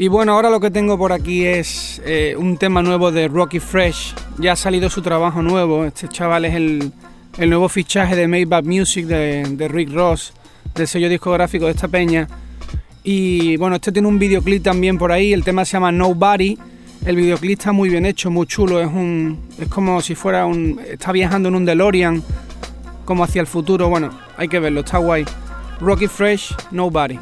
Y 0.00 0.06
bueno, 0.06 0.34
ahora 0.34 0.48
lo 0.48 0.60
que 0.60 0.70
tengo 0.70 0.96
por 0.96 1.12
aquí 1.12 1.44
es 1.44 2.00
eh, 2.04 2.36
un 2.38 2.56
tema 2.56 2.82
nuevo 2.82 3.10
de 3.10 3.26
Rocky 3.26 3.58
Fresh. 3.58 4.14
Ya 4.38 4.52
ha 4.52 4.56
salido 4.56 4.88
su 4.90 5.02
trabajo 5.02 5.42
nuevo. 5.42 5.84
Este 5.84 6.08
chaval 6.08 6.44
es 6.44 6.54
el, 6.54 6.92
nuevo 7.36 7.68
fichaje 7.68 8.14
de 8.14 8.28
Maybach 8.28 8.64
Music 8.64 9.06
de, 9.06 9.42
de 9.42 9.68
Rick 9.68 9.90
Ross, 9.90 10.32
del 10.74 10.86
sello 10.86 11.08
discográfico 11.08 11.64
de 11.64 11.72
esta 11.72 11.88
peña. 11.88 12.28
Y 13.02 13.56
bueno, 13.56 13.76
este 13.76 13.90
tiene 13.90 14.06
un 14.06 14.20
videoclip 14.20 14.62
también 14.62 14.98
por 14.98 15.10
ahí. 15.10 15.32
El 15.32 15.42
tema 15.42 15.64
se 15.64 15.72
llama 15.72 15.90
Nobody. 15.90 16.56
El 17.04 17.16
videoclip 17.16 17.58
está 17.58 17.72
muy 17.72 17.88
bien 17.88 18.04
hecho, 18.04 18.30
muy 18.30 18.46
chulo. 18.46 18.80
Es 18.80 18.88
un, 18.88 19.38
es 19.58 19.68
como 19.68 20.00
si 20.00 20.14
fuera 20.14 20.46
un, 20.46 20.80
está 20.86 21.12
viajando 21.12 21.48
en 21.48 21.54
un 21.54 21.64
DeLorean, 21.64 22.22
como 23.04 23.24
hacia 23.24 23.40
el 23.40 23.46
futuro. 23.46 23.88
Bueno, 23.88 24.10
hay 24.36 24.48
que 24.48 24.58
verlo, 24.58 24.80
está 24.80 24.98
guay. 24.98 25.24
Rocky 25.80 26.08
Fresh, 26.08 26.54
Nobody. 26.70 27.18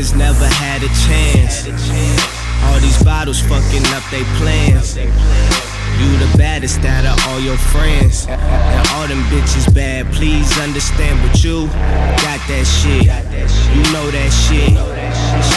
Niggas 0.00 0.16
never 0.16 0.46
had 0.46 0.82
a 0.82 0.88
chance. 1.06 1.66
All 2.64 2.80
these 2.80 3.02
bottles 3.02 3.40
fucking 3.40 3.84
up 3.92 4.02
they 4.10 4.22
plans. 4.38 4.96
You 4.96 6.16
the 6.16 6.38
baddest 6.38 6.80
out 6.84 7.04
of 7.04 7.26
all 7.28 7.40
your 7.40 7.58
friends. 7.58 8.26
And 8.28 8.88
all 8.94 9.06
them 9.06 9.22
bitches 9.24 9.72
bad. 9.74 10.06
Please 10.12 10.58
understand 10.58 11.20
what 11.20 11.44
you 11.44 11.66
got 12.24 12.40
that 12.48 12.64
shit. 12.64 13.04
You 13.76 13.82
know 13.92 14.10
that 14.10 14.30
shit. 14.32 14.72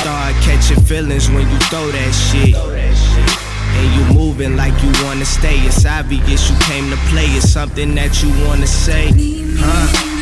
Start 0.02 0.36
catching 0.44 0.84
feelings 0.84 1.30
when 1.30 1.50
you 1.50 1.60
throw 1.72 1.88
that 1.92 2.12
shit. 2.12 2.56
And 3.76 3.88
you 3.96 4.14
moving 4.14 4.58
like 4.58 4.74
you 4.84 4.92
wanna 5.06 5.26
stay. 5.26 5.58
It's 5.60 5.86
obvious 5.86 6.50
you 6.50 6.58
came 6.62 6.90
to 6.90 6.98
play. 7.10 7.28
It's 7.28 7.50
something 7.50 7.96
that 7.96 8.22
you 8.22 8.30
wanna 8.46 8.68
say. 8.68 9.12
Huh? 9.58 10.14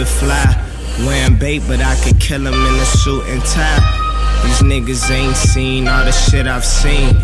Through 0.00 0.06
stupid 0.06 0.06
fly. 0.06 0.66
Wearing 1.06 1.38
bait, 1.38 1.62
but 1.66 1.80
I 1.80 1.94
could 2.02 2.20
kill 2.20 2.46
him 2.46 2.54
in 2.54 2.74
a 2.74 2.84
suit 2.84 3.24
and 3.28 3.42
tie. 3.42 3.80
These 4.44 4.60
niggas 4.60 5.10
ain't 5.10 5.36
seen 5.36 5.88
all 5.88 6.04
the 6.04 6.12
shit 6.12 6.46
I've 6.46 6.64
seen. 6.64 7.14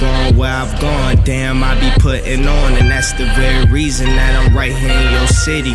Going 0.00 0.36
where 0.36 0.52
I've 0.52 0.80
gone, 0.80 1.16
damn, 1.24 1.62
I 1.62 1.78
be 1.80 1.90
putting 2.00 2.46
on, 2.46 2.72
and 2.74 2.90
that's 2.90 3.12
the 3.12 3.24
very 3.36 3.64
reason 3.66 4.06
that 4.08 4.36
I'm 4.36 4.56
right 4.56 4.72
here 4.72 4.90
in 4.90 5.12
your 5.12 5.26
city. 5.26 5.74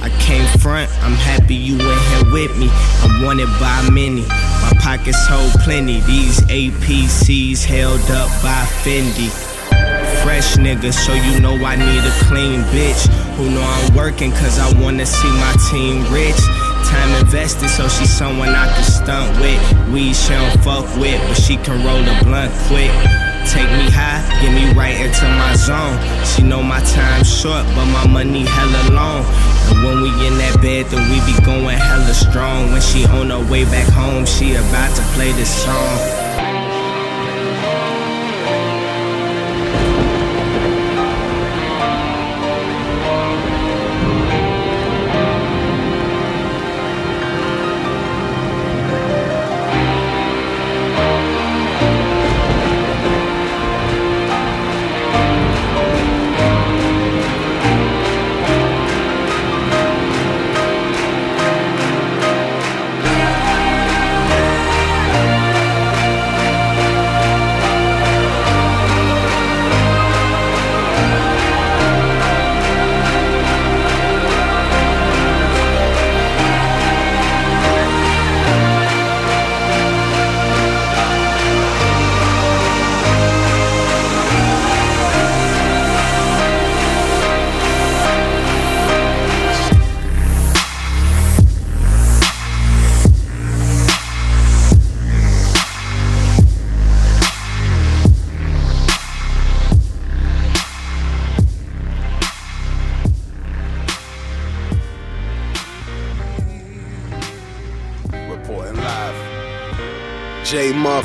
I 0.00 0.10
came 0.20 0.46
front, 0.58 0.90
I'm 1.02 1.14
happy 1.14 1.54
you 1.54 1.74
in 1.74 1.80
here 1.80 2.32
with 2.32 2.58
me. 2.58 2.68
I'm 3.02 3.22
wanted 3.22 3.48
by 3.60 3.88
many, 3.90 4.22
my 4.22 4.72
pockets 4.80 5.26
hold 5.26 5.52
plenty. 5.62 6.00
These 6.02 6.40
APCs 6.42 7.64
held 7.64 8.02
up 8.10 8.28
by 8.42 8.64
Fendi. 8.82 9.30
Fresh 10.22 10.56
nigga, 10.56 10.92
so 10.92 11.12
you 11.12 11.40
know 11.40 11.54
I 11.64 11.76
need 11.76 12.04
a 12.04 12.12
clean 12.26 12.62
bitch. 12.74 13.23
Who 13.36 13.50
know 13.50 13.62
I'm 13.62 13.96
working 13.96 14.30
cause 14.30 14.60
I 14.60 14.70
wanna 14.80 15.04
see 15.04 15.28
my 15.28 15.54
team 15.70 16.06
rich. 16.12 16.38
Time 16.86 17.10
invested, 17.20 17.68
so 17.68 17.88
she's 17.88 18.12
someone 18.12 18.50
I 18.50 18.72
can 18.72 18.84
stunt 18.84 19.40
with. 19.40 19.58
Weed 19.92 20.14
she 20.14 20.30
don't 20.30 20.62
fuck 20.62 20.84
with, 20.96 21.20
but 21.26 21.34
she 21.34 21.56
can 21.56 21.84
roll 21.84 21.98
the 21.98 22.14
blunt 22.22 22.52
quick. 22.68 22.92
Take 23.50 23.68
me 23.74 23.90
high, 23.90 24.22
get 24.40 24.54
me 24.54 24.72
right 24.78 24.94
into 24.94 25.26
my 25.34 25.54
zone. 25.56 25.98
She 26.24 26.42
know 26.42 26.62
my 26.62 26.80
time's 26.84 27.28
short, 27.28 27.66
but 27.74 27.86
my 27.86 28.06
money 28.06 28.44
hella 28.46 28.94
long. 28.94 29.24
And 29.66 29.82
when 29.82 30.02
we 30.02 30.10
in 30.26 30.38
that 30.38 30.62
bed, 30.62 30.86
then 30.86 31.02
we 31.10 31.18
be 31.26 31.34
going 31.44 31.76
hella 31.76 32.14
strong. 32.14 32.70
When 32.70 32.80
she 32.80 33.04
on 33.06 33.30
her 33.30 33.44
way 33.50 33.64
back 33.64 33.88
home, 33.92 34.26
she 34.26 34.54
about 34.54 34.94
to 34.94 35.02
play 35.14 35.32
this 35.32 35.50
song. 35.64 36.23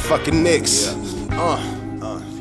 Motherfucking 0.10 0.42
Knicks. 0.42 0.88
Uh. 1.32 1.76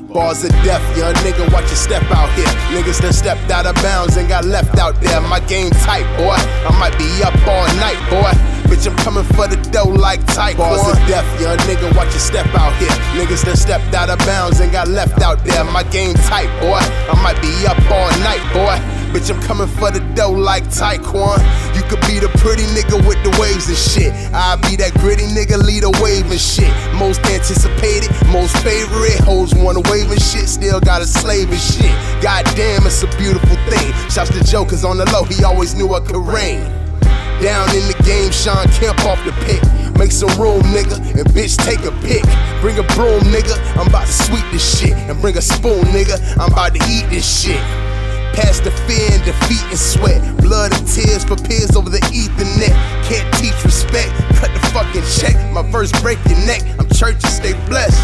Bars 0.09 0.43
of 0.43 0.51
death, 0.65 0.81
young 0.97 1.13
nigga, 1.17 1.53
watch 1.53 1.69
your 1.69 1.77
step 1.77 2.03
out 2.11 2.33
here. 2.33 2.47
Niggas 2.73 3.03
done 3.03 3.13
stepped 3.13 3.51
out 3.51 3.67
of 3.67 3.75
bounds 3.83 4.17
and 4.17 4.27
got 4.27 4.47
left 4.47 4.79
out 4.79 4.99
there. 5.03 5.21
My 5.21 5.39
game 5.41 5.69
tight, 5.85 6.09
boy. 6.17 6.33
I 6.65 6.73
might 6.81 6.97
be 6.97 7.05
up 7.23 7.37
all 7.47 7.69
night, 7.77 8.01
boy. 8.09 8.33
Bitch, 8.73 8.89
I'm 8.89 8.97
coming 9.05 9.25
for 9.37 9.47
the 9.47 9.57
dough 9.71 9.85
like 9.85 10.25
tight. 10.27 10.57
Bars 10.57 10.81
of 10.89 10.97
death, 11.07 11.29
young 11.41 11.59
nigga, 11.69 11.95
watch 11.95 12.09
your 12.09 12.25
step 12.25 12.47
out 12.55 12.73
here. 12.81 12.89
Niggas 13.21 13.45
done 13.45 13.57
stepped 13.57 13.95
out 13.95 14.09
of 14.09 14.19
bounds 14.21 14.61
and 14.61 14.73
got 14.73 14.89
left 14.89 15.21
out 15.21 15.45
there. 15.45 15.63
My 15.65 15.83
game 15.83 16.15
tight, 16.15 16.49
boy. 16.61 16.81
I 16.81 17.21
might 17.23 17.41
be 17.43 17.53
up 17.67 17.77
all 17.93 18.09
night, 18.25 18.43
boy. 18.57 18.98
Bitch, 19.09 19.35
I'm 19.35 19.41
coming 19.41 19.67
for 19.67 19.91
the 19.91 20.01
dough 20.15 20.33
like 20.33 20.65
Taekwon. 20.65 21.41
You 21.75 21.83
could 21.89 22.01
be 22.05 22.21
the 22.21 22.29
pretty 22.39 22.65
nigga 22.77 23.01
with 23.09 23.17
the 23.25 23.33
waves 23.41 23.69
and 23.69 23.77
shit. 23.77 24.13
I'll 24.35 24.61
be 24.69 24.77
that 24.77 24.93
gritty 25.01 25.25
nigga, 25.25 25.57
lead 25.57 25.85
a 25.85 25.91
wave 26.03 26.31
and 26.31 26.41
shit. 26.41 26.69
Most 26.95 27.25
anticipated, 27.25 28.13
most 28.29 28.57
favorite. 28.61 29.17
Hoes 29.25 29.55
wanna 29.55 29.81
wave 29.89 30.11
and 30.11 30.21
shit, 30.21 30.49
still 30.49 30.81
got 30.81 31.01
a 31.01 31.07
slave 31.07 31.51
and 31.51 31.61
shit. 31.61 31.91
Goddamn, 32.21 32.85
it's 32.85 33.03
a 33.03 33.09
beautiful 33.17 33.57
thing. 33.73 33.93
Shouts 34.11 34.31
to 34.37 34.45
Jokers 34.45 34.85
on 34.85 34.99
the 34.99 35.07
low, 35.11 35.25
he 35.25 35.43
always 35.43 35.75
knew 35.75 35.89
I 35.95 36.01
could 36.01 36.21
rain. 36.21 36.63
Down 37.41 37.71
in 37.71 37.87
the 37.89 37.97
game, 38.05 38.31
Shawn 38.31 38.67
Kemp 38.77 38.99
off 39.07 39.25
the 39.25 39.33
pick. 39.47 39.63
Make 39.97 40.13
some 40.13 40.31
room, 40.41 40.63
nigga, 40.75 41.01
and 41.17 41.27
bitch, 41.33 41.57
take 41.57 41.81
a 41.89 41.93
pick. 42.05 42.23
Bring 42.61 42.79
a 42.79 42.87
broom, 42.95 43.25
nigga, 43.33 43.57
I'm 43.79 43.89
about 43.89 44.07
to 44.07 44.13
sweep 44.13 44.45
this 44.53 44.79
shit. 44.79 44.93
And 45.09 45.21
bring 45.21 45.37
a 45.39 45.43
spoon, 45.43 45.83
nigga, 45.97 46.21
I'm 46.39 46.53
about 46.53 46.75
to 46.75 46.81
eat 46.91 47.09
this 47.11 47.25
shit. 47.25 47.88
Past 48.39 48.63
the 48.63 48.71
fear 48.87 49.11
and 49.11 49.25
defeat 49.25 49.67
and 49.67 49.79
sweat. 49.79 50.23
Blood 50.39 50.71
and 50.71 50.87
tears 50.87 51.25
for 51.25 51.35
peers 51.35 51.75
over 51.75 51.91
the 51.91 51.99
ethernet. 52.15 52.71
Can't 53.03 53.27
teach 53.35 53.59
respect, 53.65 54.15
cut 54.39 54.55
the 54.55 54.63
fucking 54.71 55.03
check. 55.19 55.35
My 55.51 55.63
verse 55.63 55.91
break 56.01 56.19
your 56.31 56.39
neck, 56.47 56.63
I'm 56.79 56.89
church 56.95 57.19
and 57.19 57.35
stay 57.35 57.55
blessed. 57.67 57.99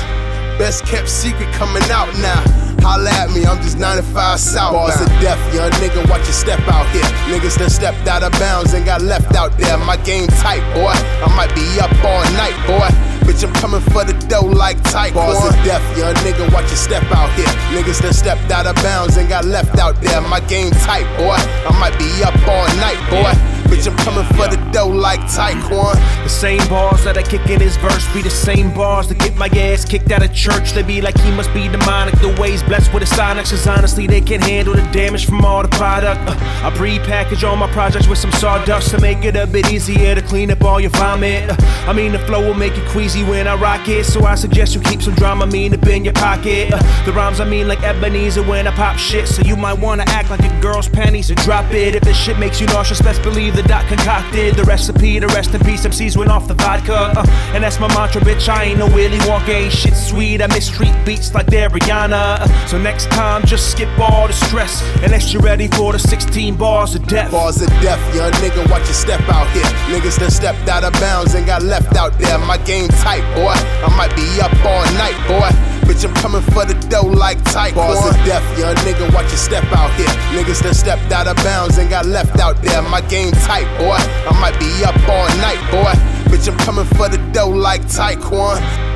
Best 0.59 0.87
kept 0.87 1.09
secret 1.09 1.53
coming 1.55 1.87
out 1.91 2.11
now. 2.19 2.43
Holla 2.83 3.11
at 3.11 3.31
me, 3.31 3.47
I'm 3.47 3.63
just 3.63 3.79
95 3.79 4.39
South. 4.39 4.75
Bars 4.75 5.01
of 5.01 5.09
death, 5.23 5.41
young 5.55 5.71
nigga, 5.79 6.03
watch 6.11 6.27
your 6.27 6.37
step 6.37 6.61
out 6.67 6.85
here. 6.91 7.07
Niggas 7.31 7.57
that 7.59 7.71
stepped 7.71 8.07
out 8.09 8.23
of 8.23 8.33
bounds 8.39 8.75
and 8.75 8.85
got 8.85 9.03
left 9.03 9.35
out 9.35 9.57
there. 9.57 9.79
My 9.79 9.97
game 10.03 10.27
tight, 10.43 10.67
boy. 10.75 10.93
I 11.23 11.31
might 11.35 11.55
be 11.55 11.65
up 11.79 11.95
all 12.05 12.23
night, 12.35 12.59
boy. 12.67 13.14
Bitch, 13.25 13.43
I'm 13.43 13.53
coming 13.55 13.81
for 13.81 14.05
the 14.05 14.13
dough 14.29 14.47
like 14.47 14.83
tight. 14.85 15.15
Bars 15.15 15.43
of 15.45 15.55
death, 15.65 15.83
young 15.97 16.15
nigga, 16.17 16.53
watch 16.53 16.69
your 16.69 16.77
step 16.77 17.05
out 17.11 17.33
here. 17.33 17.47
Niggas 17.73 18.03
done 18.03 18.13
stepped 18.13 18.51
out 18.51 18.67
of 18.67 18.77
bounds 18.77 19.17
and 19.17 19.29
got 19.29 19.45
left 19.45 19.79
out 19.79 20.01
there. 20.01 20.21
My 20.21 20.41
game 20.41 20.71
tight, 20.71 21.09
boy. 21.17 21.37
I 21.67 21.73
might 21.81 21.99
be 21.99 22.23
up 22.23 22.37
all 22.47 22.67
night, 22.77 23.01
boy. 23.09 23.33
Bitch, 23.65 23.91
I'm 23.91 23.97
coming 23.99 24.25
for 24.37 24.47
the 24.47 24.57
dough 24.73 24.89
like 24.89 25.21
Taekwon. 25.21 25.95
The 26.23 26.29
same 26.29 26.67
bars 26.69 27.03
that 27.05 27.17
I 27.17 27.23
kick 27.23 27.49
in 27.49 27.61
his 27.61 27.77
verse 27.79 28.07
be 28.13 28.21
the 28.21 28.31
same 28.31 28.73
bars 28.75 29.09
that 29.09 29.19
get 29.19 29.37
my 29.37 29.47
ass 29.49 29.85
kicked 29.85 30.11
out 30.13 30.23
of 30.23 30.33
church. 30.35 30.73
They 30.73 30.83
be 30.83 31.01
like 31.01 31.19
he 31.19 31.31
must 31.31 31.53
be 31.55 31.69
demonic. 31.69 32.15
The 32.21 32.37
way 32.41 32.51
he's 32.53 32.63
blessed 32.63 32.93
with 32.93 33.09
the 33.09 33.17
sonics, 33.17 33.51
cause 33.51 33.67
honestly 33.67 34.07
they 34.07 34.21
can't 34.21 34.45
handle 34.45 34.75
the 34.75 34.83
damage 34.93 35.25
from 35.27 35.45
all 35.45 35.63
the 35.63 35.69
product. 35.69 36.21
Uh, 36.29 36.37
I 36.63 36.73
pre-package 36.77 37.43
all 37.43 37.57
my 37.57 37.71
projects 37.73 38.07
with 38.07 38.19
some 38.19 38.33
sawdust 38.33 38.91
to 38.91 39.01
make 39.01 39.25
it 39.25 39.35
a 39.35 39.47
bit 39.47 39.73
easier 39.73 40.15
to 40.15 40.23
clean 40.23 40.51
up 40.51 40.63
all 40.63 40.79
your 40.79 40.91
vomit. 40.91 41.51
Uh, 41.51 41.57
I 41.89 41.93
mean 41.95 42.13
the 42.13 42.19
flow 42.21 42.47
will 42.47 42.55
make 42.55 42.77
you 42.77 42.83
queasy 42.91 43.14
when 43.23 43.47
I 43.47 43.55
rock 43.55 43.89
it, 43.89 44.05
so 44.05 44.25
I 44.25 44.35
suggest 44.35 44.75
you 44.75 44.81
keep 44.81 45.03
some 45.03 45.15
Dramamine 45.15 45.75
up 45.75 45.87
in 45.87 46.05
your 46.05 46.15
pocket. 46.15 46.73
Uh, 46.73 47.05
the 47.05 47.13
rhymes 47.13 47.39
I 47.39 47.45
mean 47.45 47.69
like 47.69 47.83
Ebenezer 47.83 48.43
when 48.43 48.67
I 48.67 48.73
pop 48.75 48.99
shit, 48.99 49.29
so 49.29 49.43
you 49.43 49.57
might 49.57 49.79
wanna 49.79 50.05
act 50.09 50.31
like 50.31 50.41
a 50.41 50.61
girl's 50.61 50.89
panties 50.89 51.31
and 51.31 51.39
drop 51.41 51.73
it. 51.73 51.95
If 51.95 52.03
this 52.03 52.17
shit 52.17 52.39
makes 52.39 52.61
you 52.61 52.67
nauseous, 52.69 53.01
best 53.01 53.23
believe 53.23 53.55
the 53.55 53.63
doc 53.63 53.87
concocted 53.87 54.57
the 54.57 54.65
recipe 54.65 55.21
to 55.21 55.27
rest 55.29 55.55
in 55.55 55.61
peace. 55.61 55.87
MCs 55.87 56.17
went 56.17 56.31
off 56.31 56.49
the 56.49 56.55
vodka, 56.55 57.13
uh, 57.17 57.25
and 57.55 57.63
that's 57.63 57.79
my 57.79 57.89
mantra, 57.95 58.21
bitch. 58.23 58.49
I 58.49 58.65
ain't 58.65 58.79
no 58.79 58.87
Willy 58.87 59.19
Wonka, 59.19 59.51
ain't 59.51 59.73
shit 59.73 59.95
sweet. 59.95 60.41
I 60.41 60.47
miss 60.49 60.67
street 60.67 60.95
beats 61.05 61.35
like 61.35 61.47
they're 61.47 61.69
Rihanna. 61.69 62.41
Uh, 62.41 62.67
so 62.67 62.79
next 62.79 63.11
time, 63.11 63.45
just 63.45 63.71
skip 63.71 63.89
all 63.99 64.27
the 64.27 64.33
stress, 64.33 64.83
unless 65.03 65.33
you're 65.33 65.43
ready 65.43 65.69
for 65.69 65.93
the 65.93 65.99
16 65.99 66.57
bars 66.57 66.95
of 66.95 67.07
death. 67.07 67.31
Bars 67.31 67.61
of 67.61 67.69
death, 67.83 68.03
young 68.15 68.33
nigga, 68.33 68.69
watch 68.71 68.85
your 68.85 68.95
step 68.95 69.21
out 69.29 69.49
here. 69.51 69.63
Niggas 69.93 70.19
done 70.19 70.31
stepped 70.31 70.69
out 70.69 70.85
of 70.85 70.93
bounds 70.95 71.35
and 71.35 71.45
got 71.47 71.63
left 71.63 71.97
out 71.97 72.19
there. 72.19 72.39
My 72.39 72.59
game 72.59 72.91
tight, 73.05 73.23
boy. 73.37 73.53
I 73.85 73.93
might 73.97 74.17
be 74.17 74.25
up 74.41 74.51
all 74.65 74.85
night, 74.97 75.15
boy. 75.29 75.53
Bitch, 75.85 76.03
I'm 76.09 76.15
coming 76.15 76.41
for 76.41 76.65
the 76.65 76.75
dough 76.89 77.07
like 77.07 77.39
tight. 77.53 77.75
Bars 77.75 78.01
of 78.09 78.17
death, 78.25 78.43
young 78.59 78.75
nigga, 78.77 79.13
watch 79.15 79.29
your 79.29 79.37
step 79.37 79.65
out 79.77 79.93
here. 80.01 80.09
Niggas 80.33 80.63
done 80.63 80.73
stepped 80.73 81.13
out 81.13 81.29
of 81.29 81.37
bounds 81.45 81.77
and 81.77 81.91
got 81.91 82.07
left 82.07 82.41
out 82.41 82.57
there. 82.63 82.81
My 82.81 83.03
game 83.03 83.33
tight, 83.45 83.69
boy. 83.77 84.01
I 84.01 84.33
might 84.41 84.59
be 84.59 84.71
up 84.83 84.97
all 85.07 85.29
night, 85.45 85.61
boy. 85.71 85.93
Bitch, 86.33 86.49
I'm 86.49 86.57
coming 86.65 86.87
for 86.97 87.11
the 87.11 87.19
dough 87.33 87.51
like 87.51 87.83
Taekwon. 87.83 88.94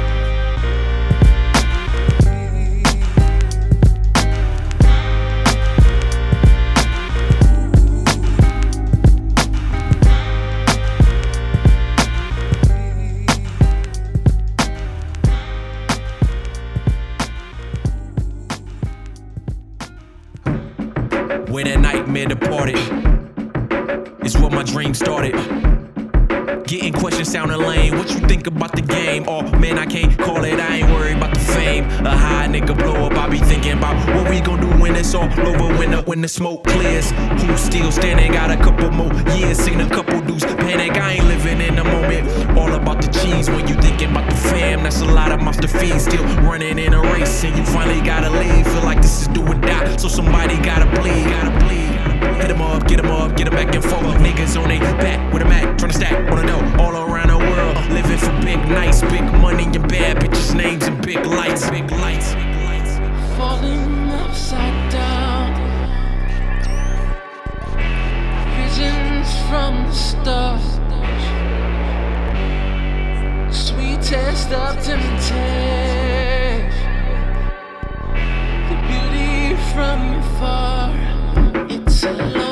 Where 21.59 21.65
that 21.65 21.81
nightmare 21.81 22.27
departed. 22.27 22.79
is 24.25 24.39
where 24.39 24.49
my 24.49 24.63
dream 24.63 24.95
started. 24.95 25.35
Getting 26.69 26.93
questions 26.93 27.33
sounding 27.33 27.59
lame. 27.59 27.99
What 27.99 28.09
you 28.11 28.21
think 28.29 28.47
about 28.47 28.77
the 28.77 28.81
game? 28.83 29.25
Oh 29.27 29.43
man, 29.59 29.77
I 29.77 29.85
can't 29.85 30.17
call 30.17 30.45
it. 30.45 30.61
I 30.61 30.77
ain't 30.77 30.89
worried 30.89 31.17
about 31.17 31.35
the 31.35 31.41
fame. 31.41 31.83
A 32.07 32.17
high 32.17 32.47
nigga 32.47 32.79
blow 32.79 33.07
up. 33.07 33.15
I 33.15 33.29
be 33.29 33.39
thinking 33.39 33.73
about 33.73 33.97
what 34.15 34.31
we 34.31 34.41
gon' 34.41 34.61
do 34.61 34.69
when 34.81 34.95
it's 34.95 35.13
all 35.17 35.25
over. 35.25 35.77
When 35.77 35.91
the 35.91 36.03
when 36.03 36.21
the 36.21 36.29
smoke 36.29 36.63
clears. 36.63 37.11
Who's 37.43 37.61
still 37.61 37.91
standing? 37.91 38.31
Got 38.31 38.53
a 38.53 38.57
couple 38.57 38.93
more 38.93 39.13
years. 39.37 39.59
Seen 39.59 39.81
a 39.81 39.89
couple 39.89 40.21
dudes 40.21 40.45
That's 44.89 45.03
a 45.03 45.05
lot 45.05 45.33
of 45.33 45.43
monster 45.43 45.69
fees 45.69 46.05
still 46.05 46.25
running 46.49 46.79
in 46.79 46.95
a 46.95 47.03
race. 47.13 47.45
And 47.45 47.55
you 47.59 47.65
finally 47.67 48.01
gotta 48.01 48.31
leave. 48.31 48.67
Feel 48.67 48.85
like 48.85 49.03
this 49.03 49.21
is 49.21 49.29
do 49.29 49.47
or 49.47 49.53
die. 49.53 49.95
So 49.99 50.09
somebody 50.09 50.57
gotta 50.63 50.87
bleed. 50.99 51.27
Gotta 51.29 51.51
bleed. 51.63 51.93
Hit 52.41 52.51
'em 52.51 52.63
up, 52.63 52.89
get 52.89 53.05
'em 53.05 53.11
up, 53.11 53.37
get 53.37 53.49
'em 53.49 53.53
back 53.53 53.75
and 53.75 53.85
forth. 53.85 54.17
Niggas 54.17 54.59
on 54.59 54.71
they 54.71 54.79
back 54.79 55.21
with 55.31 55.43
a 55.43 55.45
Mac, 55.45 55.77
tryna 55.77 55.93
stack 55.93 56.33
on 56.33 56.39
a 56.39 56.47
dough 56.47 56.83
all 56.83 56.97
around 56.97 57.29
the 57.29 57.37
world. 57.37 57.77
Living 57.91 58.17
for 58.17 58.33
big 58.41 58.67
nights, 58.71 59.03
big 59.03 59.31
money 59.43 59.65
and 59.65 59.87
bad 59.89 60.21
bitches' 60.21 60.55
names 60.55 60.87
and 60.87 60.99
big 61.05 61.23
lights, 61.27 61.69
big 61.69 61.91
lights. 61.91 62.35
falling 63.37 64.11
upside 64.11 64.91
down. 64.91 65.53
Visions 68.57 69.29
from 69.51 69.85
the 69.87 69.93
stars. 69.93 70.78
Sweetest 74.09 74.53
of 74.53 74.83
temptation. 74.83 75.37
The 78.71 78.77
beauty 78.89 79.55
from 79.75 79.99
afar. 80.21 80.89
It's 81.69 82.05
a 82.05 82.48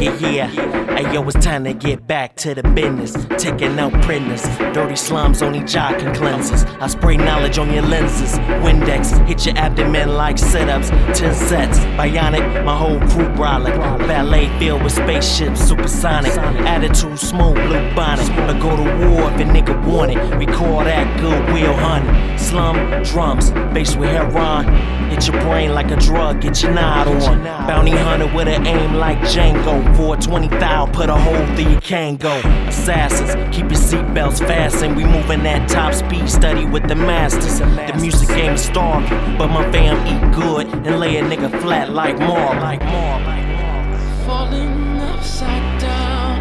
Yeah, 0.00 0.16
yeah. 0.30 0.96
Hey, 0.96 1.12
yo, 1.12 1.22
it's 1.28 1.44
time 1.44 1.64
to 1.64 1.74
get 1.74 2.06
back 2.06 2.34
to 2.36 2.54
the 2.54 2.62
business. 2.62 3.12
Taking 3.36 3.78
out 3.78 3.92
printers. 4.02 4.42
Dirty 4.72 4.96
slums 4.96 5.42
only 5.42 5.60
jock 5.64 5.98
can 5.98 6.14
cleanses. 6.14 6.64
I 6.80 6.86
spray 6.86 7.18
knowledge 7.18 7.58
on 7.58 7.70
your 7.70 7.82
lenses. 7.82 8.38
Windex, 8.64 9.26
hit 9.26 9.44
your 9.44 9.58
abdomen 9.58 10.16
like 10.16 10.38
sit 10.38 10.70
ups. 10.70 10.88
10 10.88 11.34
sets. 11.34 11.78
Bionic, 11.98 12.64
my 12.64 12.74
whole 12.74 12.98
crew 13.10 13.28
brolic. 13.36 13.76
Ballet 14.06 14.48
filled 14.58 14.82
with 14.82 14.94
spaceships, 14.94 15.60
supersonic. 15.60 16.32
Attitude, 16.32 17.18
smooth, 17.18 17.56
blue 17.56 17.94
bonnet. 17.94 18.26
But 18.46 18.58
go 18.58 18.74
to 18.76 18.82
war 18.82 19.30
if 19.32 19.40
a 19.40 19.44
nigga 19.44 19.84
want 19.86 20.12
it. 20.12 20.38
We 20.38 20.46
call 20.46 20.78
that 20.78 21.20
goodwill 21.20 21.74
hunting. 21.74 22.38
Slum, 22.38 23.02
drums, 23.02 23.50
bass 23.74 23.96
with 23.96 24.08
heroin. 24.08 24.66
Hit 25.10 25.28
your 25.28 25.40
brain 25.42 25.74
like 25.74 25.90
a 25.90 25.96
drug, 25.96 26.40
get 26.40 26.62
your 26.62 26.72
nod 26.72 27.06
on. 27.06 27.44
Bounty 27.66 27.90
hunter 27.90 28.32
with 28.34 28.48
an 28.48 28.66
aim 28.66 28.94
like 28.94 29.18
Django. 29.18 29.89
420 29.96 30.48
thou, 30.58 30.86
put 30.86 31.08
a 31.08 31.14
hole 31.16 31.46
through 31.54 31.70
your 31.72 31.80
Kangol. 31.80 32.40
Assassins, 32.68 33.34
keep 33.54 33.70
your 33.70 33.80
seatbelts 33.80 34.38
fastened. 34.38 34.96
We 34.96 35.04
moving 35.04 35.46
at 35.46 35.68
top 35.68 35.94
speed, 35.94 36.28
study 36.28 36.64
with 36.64 36.88
the 36.88 36.94
masters. 36.94 37.58
The 37.60 37.98
music 38.00 38.28
game 38.28 38.54
is 38.54 38.62
starving, 38.62 39.38
but 39.38 39.48
my 39.48 39.70
fam 39.72 39.96
eat 40.06 40.34
good 40.34 40.66
and 40.86 40.98
lay 41.00 41.16
a 41.16 41.22
nigga 41.22 41.50
flat 41.60 41.90
like 41.90 42.18
more, 42.18 42.54
like 42.60 42.82
more, 42.82 43.20
like 43.20 43.46
more. 43.46 43.98
falling 44.26 45.00
upside 45.00 45.80
down. 45.80 46.40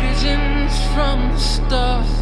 Visions 0.00 0.74
from 0.94 1.28
the 1.32 1.38
stars. 1.38 2.12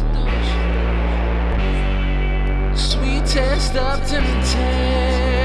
Sweetest 2.75 3.75
of 3.75 4.05
temptation. 4.07 5.44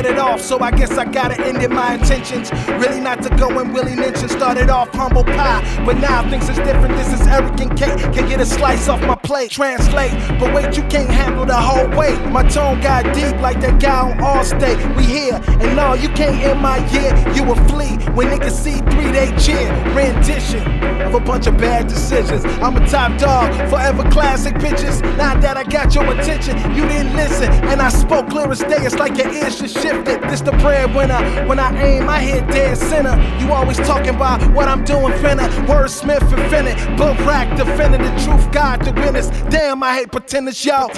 it 0.11 0.19
off, 0.19 0.41
so 0.41 0.59
I 0.59 0.71
guess 0.71 0.91
I 0.97 1.05
gotta 1.05 1.39
end 1.41 1.61
in 1.63 1.73
my 1.73 1.93
intentions. 1.95 2.51
Really 2.83 2.99
not 2.99 3.21
to 3.23 3.29
go 3.35 3.59
and 3.59 3.73
willy 3.73 3.93
ninja. 3.93 4.29
Started 4.29 4.69
off 4.69 4.89
humble 4.89 5.23
pie, 5.23 5.61
but 5.85 5.97
now 5.97 6.29
things 6.29 6.49
is 6.49 6.57
different. 6.57 6.95
This 6.97 7.13
is 7.13 7.25
Eric 7.27 7.59
and 7.61 7.77
Kate. 7.77 7.97
Can 8.13 8.27
get 8.27 8.39
a 8.41 8.45
slice 8.45 8.87
off 8.87 9.01
my 9.01 9.15
plate. 9.15 9.51
Translate, 9.51 10.11
but 10.39 10.53
wait, 10.53 10.75
you 10.75 10.83
can't 10.83 11.09
handle 11.09 11.45
the 11.45 11.55
whole 11.55 11.87
weight. 11.97 12.19
My 12.29 12.43
tone 12.43 12.79
got 12.81 13.03
deep 13.15 13.35
like 13.41 13.59
that 13.61 13.81
guy 13.81 14.11
on 14.11 14.17
Allstate. 14.17 14.79
We 14.97 15.03
here, 15.03 15.39
and 15.61 15.75
no, 15.75 15.93
you 15.93 16.09
can't 16.09 16.37
end 16.43 16.61
my 16.61 16.77
year. 16.91 17.11
You 17.35 17.51
a 17.51 17.55
flea 17.69 17.95
when 18.15 18.27
niggas 18.27 18.51
see 18.51 18.77
three, 18.91 19.11
they 19.11 19.33
cheer. 19.37 19.69
Rendition 19.95 20.61
of 21.01 21.15
a 21.15 21.19
bunch 21.19 21.47
of 21.47 21.57
bad 21.57 21.87
decisions. 21.87 22.43
I'm 22.45 22.75
a 22.75 22.87
top 22.87 23.17
dog, 23.19 23.53
forever 23.69 24.03
classic 24.11 24.55
bitches. 24.55 25.01
Now 25.17 25.39
that 25.39 25.57
I 25.57 25.63
got 25.63 25.93
your 25.95 26.05
attention, 26.13 26.57
you 26.75 26.87
didn't 26.87 27.15
listen, 27.15 27.51
and 27.71 27.81
I 27.81 27.89
spoke 27.89 28.29
clear 28.29 28.49
as 28.51 28.59
day. 28.59 28.83
It's 28.85 28.95
like 28.95 29.17
your 29.17 29.31
ears 29.33 29.59
just 29.59 29.77
shifted. 30.05 30.29
This 30.29 30.41
the 30.41 30.51
breadwinner. 30.51 31.47
When 31.47 31.59
I 31.59 31.71
aim, 31.81 32.09
I 32.09 32.19
hit 32.21 32.47
dead 32.47 32.77
center. 32.77 33.15
You 33.39 33.51
always 33.51 33.77
talking 33.77 34.15
about 34.15 34.41
what 34.53 34.67
I'm 34.67 34.83
doing, 34.83 35.13
finna. 35.13 35.49
Wordsmith 35.65 36.21
infinite, 36.37 36.97
book 36.97 37.17
rack 37.19 37.57
defending 37.57 38.01
the 38.01 38.21
truth, 38.23 38.51
God 38.51 38.83
the 38.83 38.93
witness. 38.93 39.29
Damn, 39.49 39.83
I 39.83 39.95
hate 39.95 40.11
pretenders, 40.11 40.63
y'all. 40.65 40.89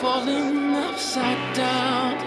falling 0.00 0.74
upside 0.74 1.56
down. 1.56 2.18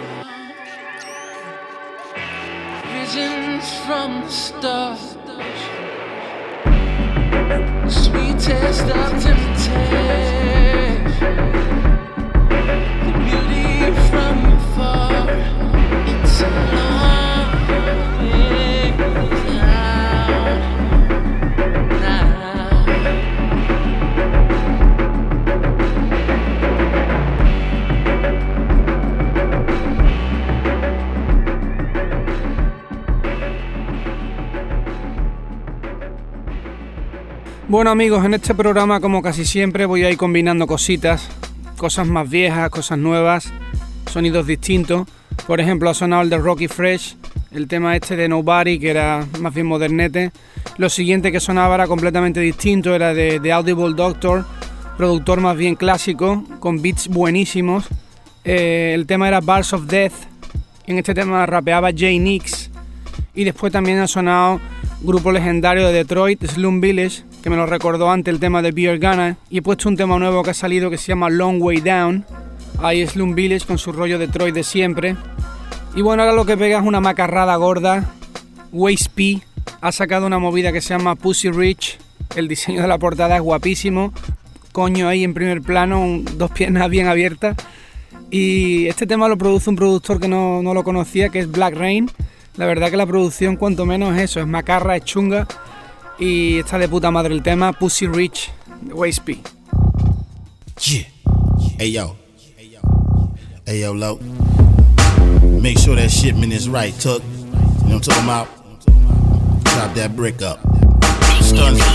Visions 2.91 3.73
from 3.85 4.21
the 4.21 4.29
stars. 4.29 5.17
Sweetest 7.87 8.83
of 8.83 9.11
temptation. 9.21 10.51
The 13.05 13.11
beauty 13.25 13.91
from 14.09 14.30
Bueno 37.71 37.89
amigos, 37.89 38.25
en 38.25 38.33
este 38.33 38.53
programa 38.53 38.99
como 38.99 39.21
casi 39.21 39.45
siempre 39.45 39.85
voy 39.85 40.03
a 40.03 40.09
ir 40.11 40.17
combinando 40.17 40.67
cositas, 40.67 41.29
cosas 41.77 42.05
más 42.05 42.29
viejas, 42.29 42.69
cosas 42.69 42.97
nuevas, 42.97 43.49
sonidos 44.11 44.45
distintos. 44.45 45.07
Por 45.47 45.59
ejemplo, 45.59 45.89
ha 45.89 45.93
sonado 45.93 46.21
el 46.21 46.29
de 46.29 46.37
Rocky 46.37 46.67
Fresh, 46.67 47.15
el 47.51 47.67
tema 47.67 47.95
este 47.95 48.15
de 48.15 48.29
Nobody, 48.29 48.79
que 48.79 48.89
era 48.89 49.25
más 49.39 49.53
bien 49.53 49.67
modernete. 49.67 50.31
Lo 50.77 50.89
siguiente 50.89 51.31
que 51.31 51.39
sonaba 51.39 51.75
era 51.75 51.87
completamente 51.87 52.39
distinto, 52.39 52.95
era 52.95 53.13
de, 53.13 53.39
de 53.39 53.51
Audible 53.51 53.93
Doctor, 53.95 54.45
productor 54.97 55.41
más 55.41 55.57
bien 55.57 55.75
clásico, 55.75 56.43
con 56.59 56.81
beats 56.81 57.07
buenísimos. 57.07 57.87
Eh, 58.43 58.93
el 58.95 59.05
tema 59.05 59.27
era 59.27 59.41
Bars 59.41 59.73
of 59.73 59.85
Death, 59.85 60.13
en 60.87 60.97
este 60.97 61.13
tema 61.13 61.45
rapeaba 61.45 61.89
Jay 61.95 62.19
Nix. 62.19 62.69
Y 63.33 63.43
después 63.43 63.71
también 63.71 63.99
ha 63.99 64.07
sonado 64.07 64.59
grupo 65.01 65.31
legendario 65.31 65.87
de 65.87 65.93
Detroit, 65.93 66.45
Slum 66.45 66.81
Village, 66.81 67.23
que 67.41 67.49
me 67.49 67.55
lo 67.55 67.65
recordó 67.65 68.11
antes 68.11 68.33
el 68.33 68.39
tema 68.39 68.61
de 68.61 68.71
Beer 68.71 68.99
Gunner. 68.99 69.35
Y 69.49 69.59
he 69.59 69.61
puesto 69.61 69.89
un 69.89 69.97
tema 69.97 70.17
nuevo 70.19 70.43
que 70.43 70.51
ha 70.51 70.53
salido 70.53 70.89
que 70.89 70.97
se 70.97 71.07
llama 71.07 71.29
Long 71.29 71.61
Way 71.61 71.81
Down. 71.81 72.25
Ahí 72.79 73.05
Slum 73.05 73.35
Village 73.35 73.65
con 73.65 73.77
su 73.77 73.91
rollo 73.91 74.17
Detroit 74.17 74.55
de 74.55 74.63
siempre. 74.63 75.15
Y 75.95 76.01
bueno, 76.01 76.23
ahora 76.23 76.35
lo 76.35 76.45
que 76.45 76.57
pega 76.57 76.79
es 76.79 76.85
una 76.85 77.01
macarrada 77.01 77.55
gorda. 77.55 78.13
Waste 78.71 79.09
P 79.13 79.41
ha 79.81 79.91
sacado 79.91 80.25
una 80.25 80.39
movida 80.39 80.71
que 80.71 80.81
se 80.81 80.89
llama 80.95 81.15
Pussy 81.15 81.51
Rich. 81.51 81.97
El 82.35 82.47
diseño 82.47 82.81
de 82.81 82.87
la 82.87 82.97
portada 82.97 83.35
es 83.35 83.41
guapísimo. 83.41 84.13
Coño 84.71 85.09
ahí 85.09 85.23
en 85.23 85.33
primer 85.33 85.61
plano, 85.61 86.21
dos 86.35 86.51
piernas 86.51 86.89
bien 86.89 87.07
abiertas. 87.07 87.57
Y 88.29 88.87
este 88.87 89.05
tema 89.05 89.27
lo 89.27 89.37
produce 89.37 89.69
un 89.69 89.75
productor 89.75 90.19
que 90.19 90.29
no, 90.29 90.61
no 90.63 90.73
lo 90.73 90.83
conocía, 90.83 91.29
que 91.29 91.39
es 91.39 91.51
Black 91.51 91.75
Rain. 91.75 92.09
La 92.55 92.65
verdad 92.65 92.89
que 92.89 92.97
la 92.97 93.05
producción, 93.05 93.57
cuanto 93.57 93.85
menos 93.85 94.15
es 94.15 94.23
eso, 94.23 94.39
es 94.39 94.47
macarra, 94.47 94.95
es 94.95 95.03
chunga. 95.03 95.47
Y 96.17 96.59
está 96.59 96.77
de 96.77 96.87
puta 96.87 97.11
madre 97.11 97.33
el 97.33 97.43
tema, 97.43 97.73
Pussy 97.73 98.07
Rich, 98.07 98.51
de 98.81 99.21
P. 99.25 99.39
Yeah. 100.79 101.07
Hey 101.77 101.91
yo. 101.91 102.20
Hey 103.63 103.81
yo, 103.81 103.91
low. 103.91 104.15
Make 105.61 105.77
sure 105.77 105.95
that 105.95 106.09
shipment 106.09 106.51
is 106.51 106.67
right, 106.67 106.93
Tuck. 106.99 107.21
You 107.21 107.45
know 107.45 107.51
what 107.51 107.93
I'm 107.93 108.01
talking 108.01 108.23
about? 108.23 108.47
Chop 109.65 109.93
that 109.95 110.15
brick 110.15 110.41
up. 110.41 110.59
stunts. 111.41 111.85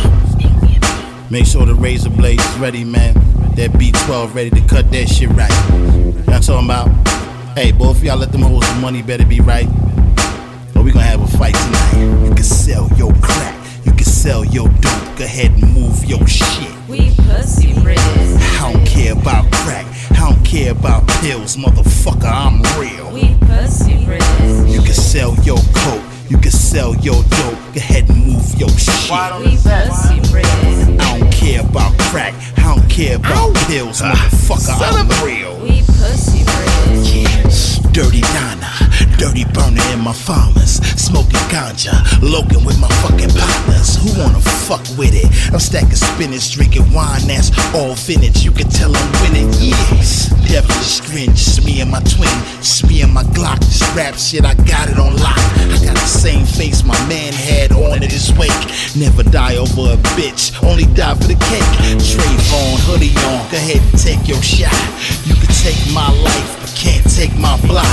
Make 1.29 1.45
sure 1.45 1.67
the 1.67 1.75
razor 1.75 2.11
blade 2.11 2.41
is 2.41 2.59
ready, 2.59 2.85
man. 2.85 3.15
That 3.57 3.73
B12 3.73 4.33
ready 4.33 4.51
to 4.51 4.61
cut 4.69 4.93
that 4.93 5.09
shit 5.09 5.29
right. 5.31 5.51
Y'all 6.29 6.41
talking 6.41 6.67
about? 6.67 6.89
Hey, 7.59 7.73
both 7.73 8.01
y'all 8.01 8.17
let 8.17 8.31
them 8.31 8.43
hold 8.43 8.63
some 8.65 8.81
money 8.81 9.03
better 9.03 9.27
be 9.27 9.41
right. 9.41 9.67
Or 10.77 10.85
we 10.85 10.93
gonna 10.93 11.05
have 11.05 11.21
a 11.21 11.27
fight 11.37 11.55
tonight. 11.57 12.29
You 12.29 12.35
can 12.35 12.45
sell 12.45 12.89
your 12.97 13.13
crack. 13.15 13.66
You 14.27 14.33
can 14.33 14.43
sell 14.43 14.53
your 14.53 14.69
dope. 14.81 15.19
Go 15.19 15.25
ahead 15.25 15.53
and 15.53 15.73
move 15.73 16.05
your 16.05 16.27
shit. 16.27 16.75
We 16.89 17.13
pussy 17.29 17.75
rich. 17.85 17.97
I 18.01 18.73
don't 18.73 18.85
care 18.85 19.13
about 19.13 19.49
crack. 19.53 19.87
I 20.11 20.31
don't 20.31 20.45
care 20.45 20.73
about 20.73 21.07
pills, 21.21 21.57
motherfucker. 21.57 22.25
I'm 22.25 22.61
real. 22.77 23.13
We 23.13 23.37
pussy 23.47 24.05
rich. 24.05 24.25
You 24.67 24.81
can 24.83 24.95
sell 24.95 25.37
your 25.45 25.59
coke. 25.75 26.03
You 26.29 26.39
can 26.39 26.51
sell 26.51 26.97
your 26.97 27.23
dope. 27.23 27.55
Go 27.73 27.77
ahead 27.77 28.09
and 28.09 28.27
move 28.27 28.53
your 28.59 28.69
shit. 28.71 29.11
We 29.39 29.55
pussy 29.63 30.19
rich. 30.35 30.45
I 30.99 31.19
don't 31.19 31.33
care 31.33 31.61
about 31.61 31.97
crack. 32.11 32.35
I 32.59 32.75
don't 32.75 32.91
care 32.91 33.17
about 33.17 33.55
pills, 33.69 34.03
motherfucker. 34.03 34.75
I'm 34.81 35.25
real. 35.25 35.57
We 35.61 35.83
pussy 35.83 36.43
rich. 36.43 37.15
Yeah, 37.15 37.93
dirty 37.93 38.23
Donna, 38.23 38.67
dirty 39.19 39.45
burner 39.53 39.83
in 39.93 40.01
my 40.01 40.13
farmers, 40.13 40.81
smoking 40.97 41.41
ganja, 41.53 41.93
loking 42.23 42.65
with 42.65 42.79
my 42.81 42.89
fucking 43.03 43.31
partners. 43.31 43.97
Who 44.03 44.13
wanna 44.21 44.41
fuck 44.41 44.83
with 44.99 45.15
it? 45.15 45.29
I'm 45.53 45.61
stacking 45.61 45.97
spinach, 45.97 46.53
drinking 46.53 46.93
wine 46.93 47.23
that's 47.27 47.51
all 47.75 47.95
vintage. 47.95 48.45
You 48.45 48.51
can 48.51 48.69
tell 48.69 48.95
I'm 48.95 49.13
winning. 49.23 49.53
Yes, 49.61 50.29
devilish 50.49 51.01
grin, 51.07 51.31
just 51.31 51.65
me 51.65 51.81
and 51.81 51.91
my 51.91 52.01
twin, 52.01 52.33
me 52.89 53.03
and 53.03 53.13
my 53.13 53.23
Glock. 53.37 53.61
This 53.61 53.83
rap 53.95 54.15
shit, 54.17 54.45
I 54.45 54.55
got 54.67 54.89
it 54.89 54.99
on 54.99 55.17
lock. 55.17 55.39
I 55.39 55.79
got 55.85 55.95
the 55.95 56.11
same 56.11 56.45
face 56.45 56.83
my 56.83 56.99
man 57.07 57.33
had 57.33 57.73
on 57.73 58.03
at 58.03 58.11
his 58.11 58.33
wake. 58.35 58.51
Never 58.97 59.23
die 59.23 59.57
over 59.57 59.93
a 59.95 59.99
bitch, 60.17 60.57
only 60.65 60.85
die 60.95 61.15
for 61.15 61.29
the 61.29 61.39
cake. 61.53 61.71
Trayvon 62.01 62.81
hoodie 62.89 63.15
on, 63.29 63.45
go 63.51 63.57
ahead 63.57 63.81
and 63.81 63.99
take 64.01 64.27
your 64.27 64.43
shot. 64.43 64.73
You 65.25 65.35
can 65.35 65.53
take 65.63 65.79
my 65.93 66.11
life, 66.23 66.61
but 66.61 66.73
can't 66.75 67.07
take 67.15 67.35
my 67.39 67.55
block. 67.67 67.87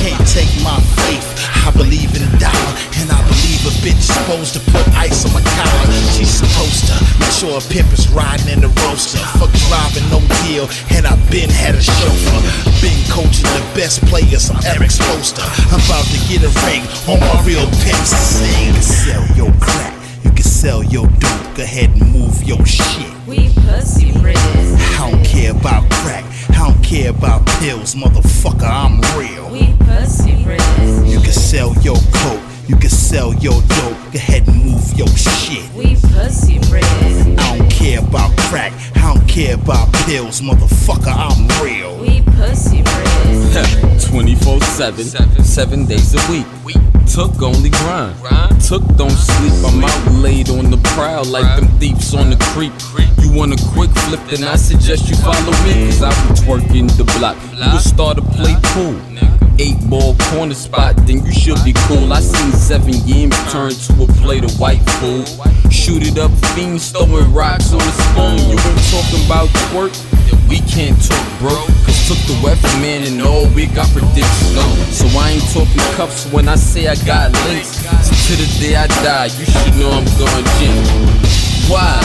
Can't 0.00 0.24
take 0.28 0.48
my 0.62 0.63
faith. 1.04 1.28
I 1.64 1.70
believe 1.72 2.12
in 2.16 2.22
a 2.24 2.32
dollar, 2.40 2.72
and 3.00 3.12
I 3.12 3.20
believe 3.28 3.60
a 3.68 3.72
bitch 3.84 4.00
supposed 4.00 4.52
to 4.54 4.60
put 4.72 4.84
ice 4.96 5.24
on 5.24 5.32
my 5.32 5.44
collar. 5.56 5.88
She's 6.16 6.32
supposed 6.32 6.88
to 6.88 6.96
make 7.20 7.32
sure 7.32 7.56
a 7.56 7.64
pimp 7.68 7.92
is 7.92 8.08
riding 8.08 8.48
in 8.48 8.60
the 8.60 8.72
roaster. 8.84 9.20
Fuck 9.40 9.52
driving, 9.68 10.06
no 10.08 10.20
deal, 10.44 10.68
and 10.92 11.06
I've 11.06 11.20
been 11.30 11.50
had 11.50 11.74
a 11.74 11.82
chauffeur. 11.82 12.40
Been 12.80 13.00
coaching 13.08 13.48
the 13.56 13.64
best 13.74 14.04
players, 14.06 14.50
I'm 14.50 14.60
Eric 14.64 14.90
to. 14.90 15.44
I'm 15.72 15.80
about 15.84 16.06
to 16.12 16.18
get 16.28 16.44
a 16.44 16.52
ring 16.64 16.84
on 17.08 17.20
my 17.20 17.36
real 17.44 17.66
pimps. 17.84 18.12
Sing, 18.12 18.74
sell 18.80 19.24
your 19.36 19.52
crack. 19.60 19.93
You 20.24 20.30
can 20.30 20.42
sell 20.42 20.82
your 20.82 21.06
dope. 21.06 21.56
Go 21.56 21.62
ahead 21.62 21.90
and 21.90 22.12
move 22.12 22.42
your 22.42 22.64
shit. 22.64 23.12
We 23.26 23.50
pussy 23.66 24.12
rich. 24.20 24.36
I 24.36 25.10
don't 25.10 25.24
care 25.24 25.50
about 25.52 25.88
crack. 25.90 26.24
I 26.50 26.68
don't 26.68 26.82
care 26.82 27.10
about 27.10 27.46
pills, 27.60 27.94
motherfucker. 27.94 28.64
I'm 28.64 29.00
real. 29.18 29.50
We 29.50 29.74
pussy 29.84 30.44
rich. 30.44 30.62
You 31.06 31.20
can 31.20 31.32
sell 31.32 31.74
your 31.82 31.96
coke. 32.12 32.53
You 32.66 32.76
can 32.76 32.88
sell 32.90 33.34
your 33.34 33.60
dope. 33.60 33.98
Go 34.12 34.16
ahead 34.16 34.48
and 34.48 34.64
move 34.64 34.92
your 34.96 35.08
shit. 35.08 35.70
We 35.74 35.96
pussy 35.96 36.58
rich. 36.72 36.84
I 36.84 37.56
don't 37.58 37.70
care 37.70 37.98
about 38.00 38.36
crack. 38.48 38.72
I 38.96 39.12
don't 39.14 39.28
care 39.28 39.54
about 39.54 39.92
pills, 40.06 40.40
motherfucker. 40.40 41.12
I'm 41.12 41.46
real. 41.62 41.98
We 41.98 42.22
pussy 42.22 42.78
rich. 42.78 44.04
24 44.08 44.60
7, 44.60 45.04
7 45.04 45.86
days 45.86 46.14
a 46.14 46.30
week. 46.32 46.46
We 46.64 46.74
Took 47.06 47.42
only 47.42 47.68
grind. 47.70 48.18
grind. 48.20 48.60
Took 48.62 48.82
don't 48.96 49.10
sleep. 49.10 49.52
I'm 49.66 49.84
out 49.84 50.12
laid 50.22 50.48
on 50.48 50.70
the 50.70 50.78
prowl 50.94 51.24
like 51.26 51.60
them 51.60 51.68
thieves 51.78 52.14
on 52.14 52.30
the 52.30 52.36
creek. 52.54 52.72
You 53.22 53.30
want 53.30 53.52
a 53.52 53.62
quick 53.74 53.90
flip, 53.90 54.20
then 54.30 54.42
I 54.44 54.56
suggest 54.56 55.08
you 55.10 55.16
follow 55.16 55.52
me. 55.64 55.86
Cause 55.86 56.02
I 56.02 56.10
be 56.10 56.34
twerking 56.40 56.96
the 56.96 57.04
block. 57.18 57.36
You 57.52 57.58
can 57.58 57.78
start 57.80 58.16
to 58.16 58.22
play 58.22 58.56
pool. 58.72 58.96
Eight 59.58 59.78
ball 59.88 60.16
corner 60.34 60.54
spot, 60.54 60.96
then 61.06 61.24
you 61.24 61.30
should 61.30 61.62
be 61.64 61.72
cool. 61.86 62.12
I 62.12 62.18
seen 62.18 62.50
seven 62.50 62.94
yams 63.06 63.38
turn 63.52 63.70
to 63.70 63.92
a 64.02 64.06
plate 64.18 64.42
of 64.42 64.58
white 64.58 64.82
food. 64.98 65.28
Shoot 65.70 66.02
it 66.02 66.18
up, 66.18 66.32
fiends 66.54 66.90
throwing 66.90 67.32
rocks 67.32 67.72
on 67.72 67.78
the 67.78 67.94
spoon. 68.10 68.50
You 68.50 68.56
been 68.58 68.82
talking 68.90 69.22
about 69.26 69.48
twerk? 69.70 69.94
We 70.48 70.58
can't 70.66 70.98
talk, 70.98 71.22
bro. 71.38 71.54
Cause 71.86 72.02
took 72.10 72.18
the 72.26 72.34
weapon, 72.42 72.66
man, 72.82 73.06
and 73.06 73.22
all 73.22 73.46
we 73.54 73.66
got 73.66 73.86
predictions. 73.94 74.58
So 74.90 75.06
I 75.14 75.38
ain't 75.38 75.46
talking 75.54 75.78
cups 75.94 76.26
when 76.32 76.48
I 76.48 76.56
say 76.56 76.88
I 76.88 76.96
got 77.06 77.30
links. 77.46 77.78
So 77.78 78.10
to 78.10 78.34
the 78.34 78.48
day 78.58 78.74
I 78.74 78.88
die, 79.06 79.26
you 79.38 79.46
should 79.46 79.78
know 79.78 79.90
I'm 79.94 80.04
going 80.18 80.44
gym. 80.58 80.82
Why? 81.70 82.02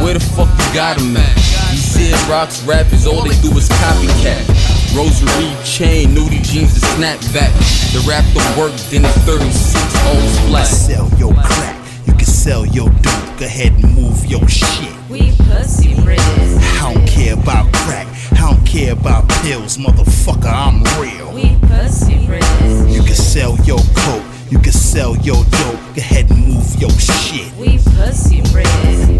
Where 0.00 0.14
the 0.14 0.20
fuck 0.20 0.48
you 0.48 0.74
got 0.74 1.00
him 1.00 1.16
at? 1.18 1.36
He 1.68 1.76
said 1.76 2.16
rocks 2.30 2.62
rappers, 2.64 3.06
all 3.06 3.22
they 3.22 3.36
do 3.44 3.52
is 3.58 3.68
copycat. 3.68 4.85
Rosary 4.96 5.54
chain, 5.62 6.08
nudie 6.14 6.42
jeans, 6.42 6.72
and 6.72 6.82
snapback. 6.96 7.52
The 7.92 8.02
rap 8.08 8.24
don't 8.32 8.56
work, 8.56 8.72
then 8.88 9.04
it's 9.04 9.18
36 9.28 9.76
always 10.06 10.40
flat. 10.48 10.64
Sell 10.64 11.10
your 11.18 11.34
crack. 11.34 11.76
You 12.06 12.14
can 12.14 12.24
sell 12.24 12.64
your 12.64 12.88
dope. 12.88 13.38
Go 13.38 13.44
ahead 13.44 13.72
and 13.72 13.94
move 13.94 14.24
your 14.24 14.48
shit. 14.48 14.94
We 15.10 15.32
pussy 15.36 15.94
rich. 16.00 16.18
I 16.18 16.94
don't 16.94 17.06
care 17.06 17.34
about 17.34 17.70
crack. 17.74 18.06
I 18.32 18.50
don't 18.50 18.66
care 18.66 18.94
about 18.94 19.28
pills, 19.42 19.76
motherfucker. 19.76 20.50
I'm 20.50 20.82
real. 20.98 21.30
We 21.34 21.54
pussy 21.68 22.26
rich. 22.26 22.44
You 22.88 23.02
can 23.02 23.14
sell 23.14 23.54
your 23.66 23.80
coke. 23.96 24.35
You 24.48 24.60
can 24.60 24.72
sell 24.72 25.16
your 25.16 25.42
dope. 25.44 25.50
Go 25.50 25.98
ahead 25.98 26.30
and 26.30 26.46
move 26.46 26.76
your 26.80 26.90
shit. 26.90 27.52
We 27.56 27.78
pussy 27.78 28.42
rich. 28.54 28.66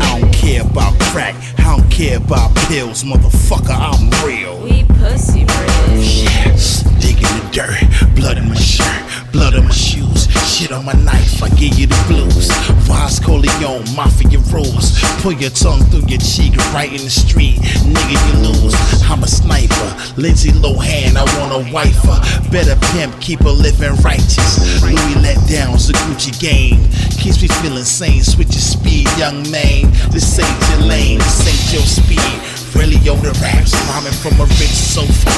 I 0.01 0.21
don't 0.21 0.33
care 0.33 0.63
about 0.63 0.95
crack. 1.11 1.35
I 1.59 1.77
don't 1.77 1.91
care 1.91 2.19
about 2.19 2.55
pills, 2.69 3.03
motherfucker. 3.03 3.75
I'm 3.75 4.09
real. 4.25 4.63
We 4.63 4.85
pussy 4.85 5.41
rich. 5.41 6.23
Yes, 6.23 6.83
dig 7.01 7.17
in 7.17 7.23
the 7.23 7.51
dirt, 7.53 8.15
blood 8.15 8.39
in 8.39 8.49
my 8.49 8.55
shirt, 8.55 9.03
blood 9.37 9.55
on 9.55 9.65
my 9.65 9.71
shoes, 9.71 10.33
shit 10.49 10.73
on 10.73 10.85
my 10.87 10.97
knife. 11.05 11.43
I 11.43 11.51
give 11.51 11.79
you 11.79 11.87
the 11.87 12.01
blues. 12.09 12.49
Wise 12.89 13.21
Corleone, 13.21 13.85
mafia 13.95 14.39
rules. 14.49 14.97
Pull 15.21 15.33
your 15.33 15.51
tongue 15.51 15.85
through 15.93 16.09
your 16.09 16.21
cheek, 16.25 16.57
right 16.73 16.89
in 16.89 17.05
the 17.05 17.13
street, 17.13 17.61
nigga 17.85 18.17
you 18.17 18.49
lose. 18.49 18.75
I'm 19.05 19.23
a 19.23 19.29
sniper, 19.29 19.89
Lindsay 20.17 20.53
Lohan, 20.57 21.21
I 21.21 21.25
want 21.37 21.53
a 21.53 21.63
wifer. 21.71 22.17
Better 22.51 22.77
pimp, 22.93 23.21
keep 23.21 23.41
her 23.41 23.53
living 23.53 23.97
righteous. 24.01 24.83
Louis 24.83 25.17
let 25.21 25.37
down's 25.47 25.91
a 25.91 25.93
Gucci 26.09 26.33
game. 26.41 26.89
Keeps 27.21 27.43
me 27.43 27.49
feeling 27.61 27.85
sane, 27.85 28.23
switch 28.23 28.57
your 28.57 28.65
speed, 28.65 29.07
young 29.19 29.45
man. 29.51 29.93
This 30.17 30.41
ain't 30.41 30.61
your 30.71 30.89
lane, 30.89 31.19
this 31.19 31.45
ain't 31.45 31.73
your 31.77 31.85
speed. 31.85 32.56
Really 32.75 32.99
on 33.09 33.23
the 33.23 33.33
raps, 33.41 33.73
rhyming 33.89 34.17
from 34.19 34.35
a 34.41 34.47
rich 34.59 34.75
sofa. 34.75 35.31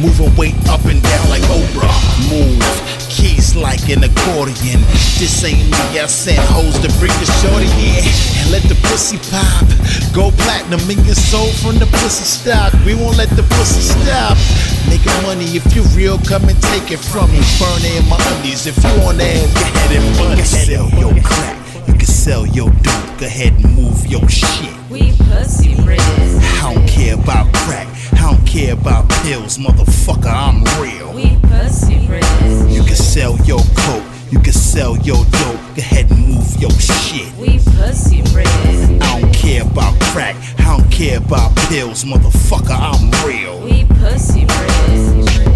Moving 0.00 0.34
weight 0.36 0.56
up 0.68 0.84
and 0.84 1.02
down 1.02 1.28
like 1.28 1.42
Oprah. 1.48 1.90
Move, 2.30 2.62
keys 3.08 3.56
like 3.56 3.88
an 3.88 4.04
accordion. 4.04 4.80
This 5.18 5.42
ain't 5.44 5.58
me, 5.66 5.98
I 5.98 6.06
sent 6.06 6.38
hoes 6.52 6.78
to 6.84 6.88
bring 7.00 7.12
the 7.18 7.28
shorty 7.40 7.68
in. 7.80 8.04
And 8.44 8.48
let 8.52 8.62
the 8.68 8.76
pussy 8.86 9.18
pop. 9.32 9.66
Go 10.14 10.30
platinum 10.44 10.84
in 10.90 11.02
your 11.04 11.18
soul 11.18 11.48
from 11.64 11.78
the 11.78 11.86
pussy 11.86 12.24
stock. 12.24 12.72
We 12.84 12.94
won't 12.94 13.16
let 13.16 13.30
the 13.34 13.42
pussy 13.56 13.82
stop. 13.82 14.36
Making 14.88 15.16
money 15.26 15.56
if 15.56 15.66
you 15.74 15.82
real, 15.96 16.18
come 16.18 16.44
and 16.48 16.60
take 16.70 16.92
it 16.92 17.00
from 17.00 17.32
me. 17.32 17.42
Burning 17.58 17.96
in 17.98 18.06
my 18.08 18.20
undies 18.36 18.66
if 18.66 18.76
you 18.76 18.82
that, 18.82 19.10
go 19.10 19.10
ahead 19.10 19.90
and 19.96 20.06
money. 20.20 20.44
Sell 20.44 20.88
your 21.00 21.12
crack. 21.22 21.65
Sell 22.26 22.44
your 22.44 22.70
dope. 22.70 23.18
Go 23.20 23.26
ahead 23.26 23.52
and 23.52 23.76
move 23.76 24.04
your 24.04 24.28
shit. 24.28 24.74
We 24.90 25.12
pussy 25.30 25.76
rich. 25.84 26.00
I 26.00 26.74
don't 26.74 26.88
care 26.88 27.14
about 27.14 27.54
crack. 27.54 27.86
I 28.14 28.32
don't 28.32 28.44
care 28.44 28.72
about 28.72 29.08
pills, 29.22 29.58
motherfucker. 29.58 30.26
I'm 30.26 30.64
real. 30.82 31.12
We 31.14 31.36
pussy 31.42 32.08
rich. 32.08 32.24
You 32.68 32.82
can 32.82 32.96
sell 32.96 33.36
your 33.44 33.60
coke. 33.76 34.02
You 34.32 34.40
can 34.40 34.52
sell 34.52 34.96
your 34.96 35.24
dope. 35.24 35.30
Go 35.30 35.78
ahead 35.78 36.10
and 36.10 36.18
move 36.34 36.56
your 36.60 36.72
shit. 36.72 37.32
We 37.36 37.60
pussy 37.76 38.22
rich. 38.34 38.48
I 38.48 39.20
don't 39.20 39.32
care 39.32 39.62
about 39.62 39.94
crack. 40.10 40.34
I 40.58 40.76
don't 40.76 40.90
care 40.90 41.18
about 41.18 41.54
pills, 41.68 42.02
motherfucker. 42.02 42.76
I'm 42.76 43.08
real. 43.24 43.60
We 43.60 43.84
pussy 43.84 44.40
rich. 44.40 45.55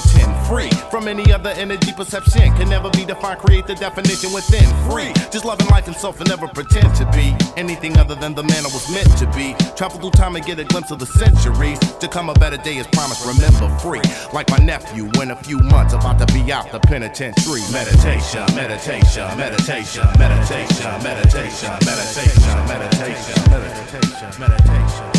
He's. 0.00 0.48
Free 0.48 0.70
from 0.90 1.08
any 1.08 1.32
other 1.32 1.50
energy 1.50 1.92
perception. 1.92 2.54
Can 2.56 2.68
never 2.68 2.90
be 2.90 3.04
defined, 3.04 3.40
create 3.40 3.66
the 3.66 3.74
definition 3.74 4.32
within. 4.32 4.64
Free, 4.90 5.12
just 5.30 5.44
loving 5.44 5.66
life 5.68 5.86
and 5.86 5.96
self 5.96 6.20
and 6.20 6.28
never 6.28 6.48
pretend 6.48 6.94
to 6.96 7.04
be 7.12 7.34
anything 7.56 7.96
other 7.98 8.14
than 8.14 8.34
the 8.34 8.42
man 8.42 8.64
I 8.64 8.70
was 8.72 8.88
meant 8.92 9.10
to 9.18 9.26
be. 9.36 9.54
Travel 9.76 10.00
through 10.00 10.12
time 10.12 10.36
and 10.36 10.44
get 10.44 10.58
a 10.58 10.64
glimpse 10.64 10.90
of 10.90 10.98
the 10.98 11.06
centuries. 11.06 11.78
To 11.78 12.08
come 12.08 12.28
a 12.28 12.34
better 12.34 12.58
day 12.58 12.76
is 12.76 12.86
promised, 12.88 13.26
remember 13.26 13.68
free. 13.78 14.02
Like 14.32 14.50
my 14.50 14.58
nephew 14.58 15.10
in 15.20 15.30
a 15.30 15.36
few 15.36 15.58
months, 15.58 15.94
about 15.94 16.18
to 16.18 16.26
be 16.32 16.52
out 16.52 16.70
the 16.72 16.80
penitentiary. 16.80 17.62
Meditation, 17.72 18.44
meditation, 18.54 19.26
meditation, 19.36 20.04
meditation, 20.18 20.98
meditation, 21.02 21.70
meditation, 21.82 22.66
meditation, 22.66 23.50
meditation, 23.50 24.40
meditation. 24.40 25.13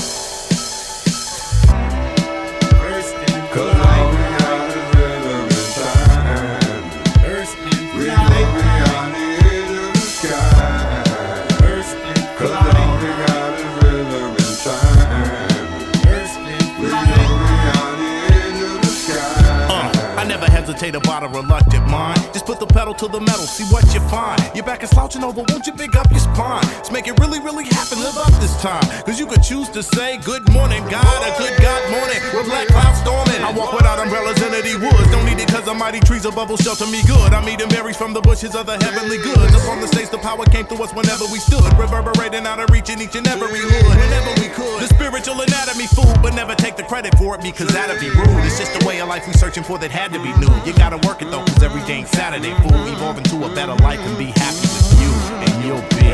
About 20.94 21.24
a 21.24 21.28
reluctant 21.28 21.88
mind? 21.88 22.15
Put 22.46 22.60
the 22.60 22.68
pedal 22.68 22.94
to 22.94 23.08
the 23.08 23.20
metal, 23.20 23.50
see 23.50 23.66
what 23.74 23.82
you 23.94 24.00
find. 24.06 24.38
Your 24.54 24.64
back 24.64 24.84
is 24.84 24.92
slouching 24.92 25.24
over, 25.24 25.42
won't 25.50 25.66
you 25.66 25.74
pick 25.74 25.96
up 25.96 26.10
your 26.12 26.20
spine? 26.20 26.62
Let's 26.78 26.92
make 26.92 27.08
it 27.08 27.18
really, 27.18 27.40
really 27.40 27.66
happen, 27.66 27.98
live 27.98 28.18
up 28.18 28.34
this 28.38 28.54
time. 28.62 28.86
Cause 29.02 29.20
you 29.20 29.26
could 29.26 29.42
choose 29.42 29.68
to 29.70 29.82
say 29.82 30.18
good 30.22 30.46
morning, 30.54 30.86
God, 30.86 31.20
a 31.26 31.34
good 31.42 31.58
God 31.58 31.82
morning. 31.90 32.22
With 32.38 32.46
black 32.46 32.68
clouds 32.68 33.02
storming. 33.02 33.42
I 33.42 33.50
walk 33.50 33.74
without 33.74 33.98
umbrellas 33.98 34.38
in 34.42 34.52
the 34.54 34.78
woods. 34.78 35.10
Don't 35.10 35.26
need 35.26 35.42
it 35.42 35.50
cause 35.50 35.66
the 35.66 35.74
mighty 35.74 36.00
trees 36.02 36.26
above 36.26 36.50
will 36.50 36.58
shelter 36.58 36.86
me 36.86 37.02
good. 37.08 37.34
I'm 37.34 37.48
eating 37.50 37.70
berries 37.70 37.98
from 37.98 38.14
the 38.14 38.22
bushes 38.22 38.54
of 38.54 38.66
the 38.66 38.78
heavenly 38.78 39.18
goods. 39.18 39.54
Up 39.56 39.66
on 39.70 39.82
the 39.82 39.88
stage, 39.88 40.10
the 40.10 40.20
power 40.20 40.46
came 40.46 40.66
through 40.66 40.84
us 40.84 40.94
whenever 40.94 41.26
we 41.32 41.40
stood. 41.40 41.66
Reverberating 41.80 42.46
out 42.46 42.60
of 42.60 42.70
reach 42.70 42.90
in 42.90 43.02
each 43.02 43.16
and 43.16 43.26
every 43.26 43.58
hood. 43.58 43.86
Whenever 43.90 44.32
we 44.42 44.50
could. 44.54 44.86
The 44.86 44.90
spiritual 44.94 45.42
anatomy 45.42 45.88
food, 45.88 46.14
but 46.22 46.36
never 46.36 46.54
take 46.54 46.76
the 46.76 46.84
credit 46.84 47.18
for 47.18 47.36
it 47.36 47.42
because 47.42 47.70
that'd 47.74 48.00
be 48.00 48.10
rude. 48.10 48.44
It's 48.46 48.60
just 48.60 48.78
the 48.78 48.86
way 48.86 49.02
of 49.02 49.10
life 49.10 49.26
we 49.26 49.34
searching 49.34 49.64
for 49.64 49.78
that 49.80 49.90
had 49.90 50.14
to 50.14 50.20
be 50.22 50.30
new. 50.38 50.52
You 50.68 50.74
gotta 50.78 51.00
work 51.08 51.22
it 51.22 51.32
though, 51.32 51.46
cause 51.46 51.64
every 51.64 51.82
day 51.88 52.04
ain't 52.04 52.10
Saturday, 52.10 52.35
fool. 52.44 52.88
Evolve 52.88 53.18
into 53.18 53.46
a 53.46 53.56
better 53.56 53.76
life 53.76 54.00
and 54.00 54.18
be 54.18 54.26
happy 54.26 54.68
with 54.68 55.02
you 55.02 55.12
and 55.46 55.66
you'll 55.66 55.82
be. 55.90 56.06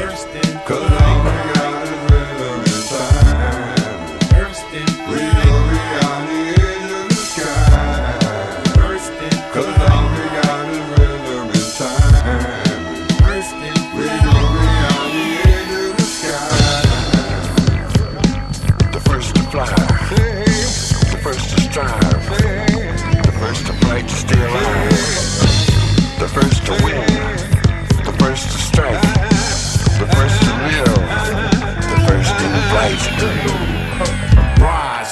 Cause 0.66 0.92
all 1.02 1.24
we 1.24 1.61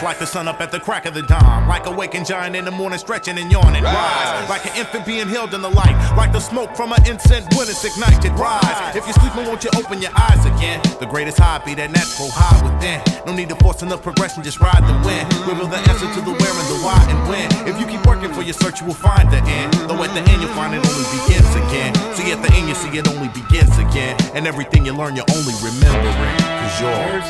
like 0.09 0.17
the 0.17 0.25
sun 0.25 0.47
up 0.47 0.59
at 0.59 0.71
the 0.71 0.79
crack 0.79 1.05
of 1.05 1.13
the 1.13 1.21
dawn. 1.21 1.67
Like 1.69 1.85
a 1.85 1.91
waking 1.91 2.25
giant 2.25 2.55
in 2.55 2.65
the 2.65 2.71
morning, 2.71 2.97
stretching 2.97 3.37
and 3.37 3.51
yawning. 3.51 3.83
Rise 3.83 4.49
like 4.49 4.65
an 4.65 4.73
infant 4.75 5.05
being 5.05 5.27
held 5.29 5.53
in 5.53 5.61
the 5.61 5.69
light. 5.69 5.93
Like 6.17 6.33
the 6.33 6.39
smoke 6.39 6.75
from 6.75 6.93
an 6.93 7.05
incense 7.05 7.45
when 7.53 7.69
it's 7.69 7.85
ignited. 7.85 8.33
Rise. 8.33 8.95
If 8.97 9.05
you're 9.05 9.13
sleeping, 9.21 9.45
won't 9.45 9.63
you 9.63 9.69
open 9.77 10.01
your 10.01 10.09
eyes 10.17 10.41
again? 10.49 10.81
The 10.97 11.05
greatest 11.05 11.37
high 11.37 11.61
be 11.61 11.75
that 11.75 11.93
natural 11.93 12.33
high 12.33 12.57
within. 12.65 12.97
No 13.27 13.37
need 13.37 13.49
to 13.49 13.55
force 13.61 13.83
enough 13.83 14.01
progression, 14.01 14.41
just 14.41 14.59
ride 14.59 14.81
the 14.81 14.97
wind. 15.05 15.29
Reveal 15.45 15.69
the 15.69 15.77
answer 15.77 16.09
to 16.09 16.21
the 16.25 16.33
where 16.33 16.57
and 16.57 16.69
the 16.73 16.79
why 16.81 16.97
and 17.05 17.21
when. 17.29 17.45
If 17.69 17.77
you 17.77 17.85
keep 17.85 18.01
working 18.09 18.33
for 18.33 18.41
your 18.41 18.57
search, 18.57 18.81
you 18.81 18.89
will 18.89 18.97
find 18.97 19.29
the 19.29 19.45
end. 19.45 19.69
Though 19.85 20.01
at 20.01 20.09
the 20.17 20.25
end, 20.25 20.41
you'll 20.41 20.57
find 20.57 20.73
it 20.73 20.81
only 20.89 21.05
begins 21.21 21.53
again. 21.53 21.93
See, 22.17 22.33
at 22.33 22.41
the 22.41 22.49
end, 22.57 22.65
you 22.65 22.73
see 22.73 22.89
it 22.97 23.05
only 23.05 23.29
begins 23.29 23.77
again. 23.77 24.17
And 24.33 24.49
everything 24.49 24.89
you 24.89 24.93
learn, 24.97 25.13
you 25.13 25.25
only 25.37 25.53
remember 25.61 26.09
it. 26.09 26.41
Cause 26.41 26.81
you're. 26.81 27.21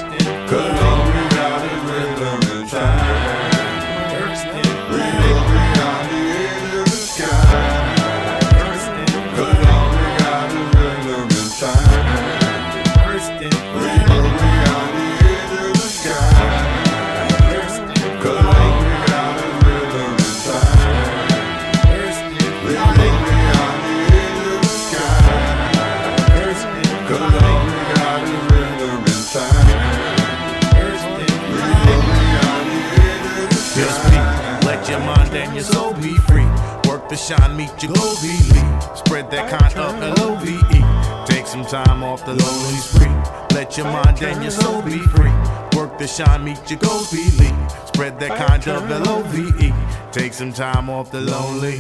Cause 0.48 0.80
all 0.80 1.04
we 1.12 1.24
got 1.36 1.60
is 1.68 1.84
rhythm 1.92 2.49
time. 2.70 3.09
Time 41.70 42.04
off 42.04 42.26
the 42.26 42.34
lonely 42.34 42.80
spree. 42.80 43.56
Let 43.56 43.78
your 43.78 43.86
mind 43.86 44.24
and 44.24 44.42
your 44.42 44.52
soul 44.52 44.82
be 44.82 44.98
free. 44.98 45.32
Work 45.78 46.00
to 46.00 46.08
shine, 46.08 46.44
meet 46.44 46.58
your 46.68 46.80
goals, 46.80 47.12
believe. 47.12 47.72
Spread 47.86 48.20
that 48.20 48.36
kind 48.38 48.68
of 48.68 48.90
L-O-V-E. 48.90 49.72
Take 50.12 50.34
some 50.34 50.52
time 50.52 50.90
off 50.90 51.12
the 51.12 51.22
lonely. 51.22 51.80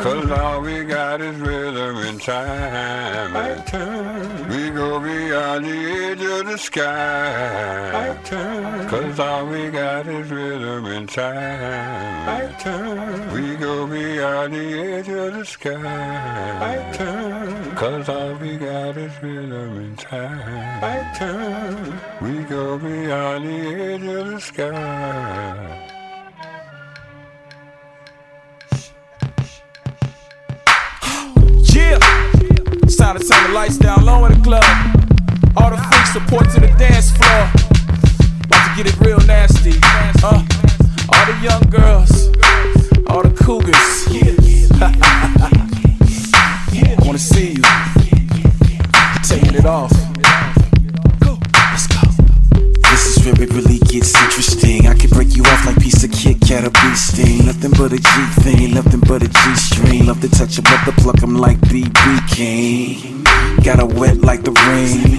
Cause 0.00 0.30
all 0.30 0.60
we 0.62 0.84
got 0.84 1.20
is 1.20 1.36
rhythm 1.36 1.96
and 1.98 2.20
time. 2.22 3.32
We 4.48 4.70
go 4.70 5.00
beyond 5.00 5.64
the 5.64 5.90
edge 6.06 6.22
of 6.22 6.46
the 6.46 6.56
sky. 6.56 8.16
Cause 8.88 9.18
all 9.18 9.46
we 9.46 9.70
got 9.70 10.06
is 10.06 10.30
rhythm 10.30 10.86
and 10.86 11.08
time. 11.08 12.54
We 13.34 13.56
go 13.56 13.86
beyond 13.86 14.54
the 14.54 14.80
edge 14.80 15.08
of 15.08 15.34
the 15.34 15.44
sky. 15.44 15.76
Cause 17.76 18.08
all 18.08 18.34
we 18.36 18.56
got 18.56 18.96
is 18.96 19.12
rhythm 19.22 19.76
and 19.78 19.98
time. 19.98 20.80
We 22.22 22.44
go 22.44 22.78
beyond 22.78 23.46
the 23.46 23.60
edge 23.92 24.02
of 24.02 24.26
the 24.30 24.40
sky. 24.40 25.89
Time 33.10 33.18
to 33.18 33.26
turn 33.26 33.44
the 33.48 33.54
lights 33.54 33.76
down 33.76 34.04
low 34.04 34.24
in 34.26 34.32
the 34.32 34.40
club. 34.40 34.64
All 35.56 35.70
the 35.70 35.76
freaks 35.76 36.12
support 36.12 36.48
to 36.50 36.60
the 36.60 36.68
dance 36.78 37.10
floor. 37.10 37.50
About 38.44 38.62
to 38.68 38.76
get 38.76 38.86
it 38.86 38.96
real 39.00 39.18
nasty. 39.26 39.72
Uh, 40.22 40.46
all 41.12 41.26
the 41.26 41.36
young 41.42 41.62
girls, 41.70 42.28
all 43.08 43.22
the 43.22 43.34
cougars. 43.34 43.74
I 46.82 46.96
wanna 47.04 47.18
see 47.18 47.54
you 47.54 47.62
taking 49.24 49.54
it 49.56 49.64
off. 49.64 49.90
This 52.90 53.16
is 53.16 53.24
where 53.24 53.42
it 53.42 53.52
really 53.52 53.78
gets 53.78 54.14
interesting. 54.22 54.86
I 54.86 54.94
can 54.94 55.10
break 55.10 55.34
you 55.34 55.42
off 55.42 55.66
like 55.66 55.79
Kat 56.50 56.64
or 56.64 56.70
bee 56.70 56.96
sting. 56.96 57.46
Nothing 57.46 57.70
but 57.78 57.92
a 57.92 57.96
G 57.96 58.10
thing, 58.42 58.74
nothing 58.74 58.98
but 59.06 59.22
a 59.22 59.28
G 59.28 59.54
string. 59.54 60.06
Love 60.06 60.20
to 60.20 60.28
touch 60.28 60.56
them, 60.56 60.64
but 60.64 60.84
the 60.84 60.90
pluck 61.00 61.22
'em 61.22 61.36
like 61.36 61.60
BB 61.60 62.20
King. 62.26 63.22
Got 63.62 63.78
a 63.78 63.86
wet 63.86 64.20
like 64.22 64.42
the 64.42 64.50
rain. 64.66 65.18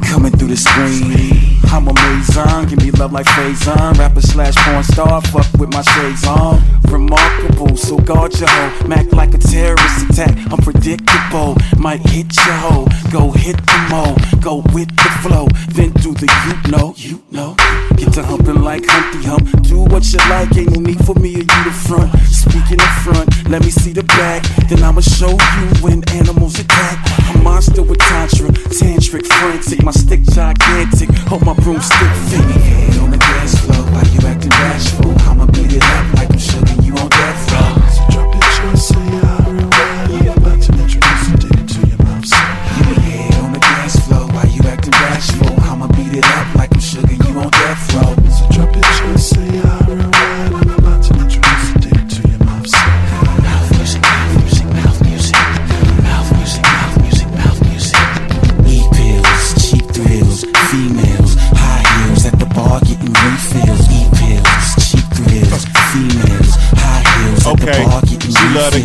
Coming 0.00 0.32
through 0.32 0.48
the 0.48 0.56
screen. 0.56 1.49
I'm 1.72 1.86
amazing, 1.86 2.66
give 2.68 2.82
me 2.82 2.90
love 2.90 3.12
like 3.12 3.26
Faison. 3.26 3.96
Rapper 3.96 4.20
slash 4.20 4.56
porn 4.56 4.82
star, 4.82 5.20
fuck 5.22 5.46
with 5.58 5.72
my 5.72 5.82
shades 5.82 6.26
on. 6.26 6.60
Remarkable, 6.90 7.76
so 7.76 7.96
guard 7.96 8.36
your 8.40 8.48
hoe. 8.48 8.88
Mac 8.88 9.12
like 9.12 9.34
a 9.34 9.38
terrorist 9.38 10.10
attack, 10.10 10.36
unpredictable. 10.50 11.56
Might 11.78 12.00
hit 12.08 12.34
your 12.36 12.56
hoe, 12.56 12.86
go 13.12 13.30
hit 13.30 13.56
the 13.56 13.86
mo, 13.88 14.16
go 14.40 14.64
with 14.74 14.88
the 14.96 15.10
flow. 15.22 15.46
Then 15.68 15.92
do 16.02 16.12
the 16.12 16.26
you 16.26 16.72
know, 16.72 16.92
you 16.96 17.22
know. 17.30 17.54
Get 17.96 18.14
to 18.14 18.24
humping 18.24 18.62
like 18.62 18.84
Humpty 18.86 19.28
Hump. 19.28 19.62
Do 19.62 19.82
what 19.82 20.04
you 20.12 20.18
like, 20.28 20.56
ain't 20.56 20.70
no 20.74 20.80
need 20.80 21.04
for 21.04 21.14
me 21.14 21.36
or 21.36 21.38
you 21.38 21.64
to 21.64 21.70
front. 21.70 22.10
Speaking 22.26 22.72
in 22.72 22.78
the 22.78 23.00
front, 23.04 23.48
let 23.48 23.62
me 23.62 23.70
see 23.70 23.92
the 23.92 24.02
back. 24.02 24.42
Then 24.68 24.82
I'ma 24.82 25.02
show 25.02 25.30
you 25.30 25.68
when 25.82 26.02
animals 26.10 26.58
attack. 26.58 26.98
Monster 27.42 27.82
with 27.82 27.98
tantra, 27.98 28.48
tantric, 28.48 29.26
frantic. 29.26 29.82
My 29.82 29.92
stick 29.92 30.22
gigantic, 30.22 31.10
hold 31.28 31.44
my 31.44 31.54
broomstick 31.54 32.12
thick. 32.28 32.40
Head 32.40 32.98
on 32.98 33.10
the 33.10 33.18
dance 33.18 33.58
floor, 33.60 33.82
why 33.92 34.02
you 34.12 34.20
acting 34.26 34.50
bashful? 34.50 35.12
I'ma 35.28 35.46
beat 35.46 35.72
it 35.72 35.82
up 35.82 36.14
like 36.14 36.30
I'm 36.30 36.38
sugar, 36.38 36.69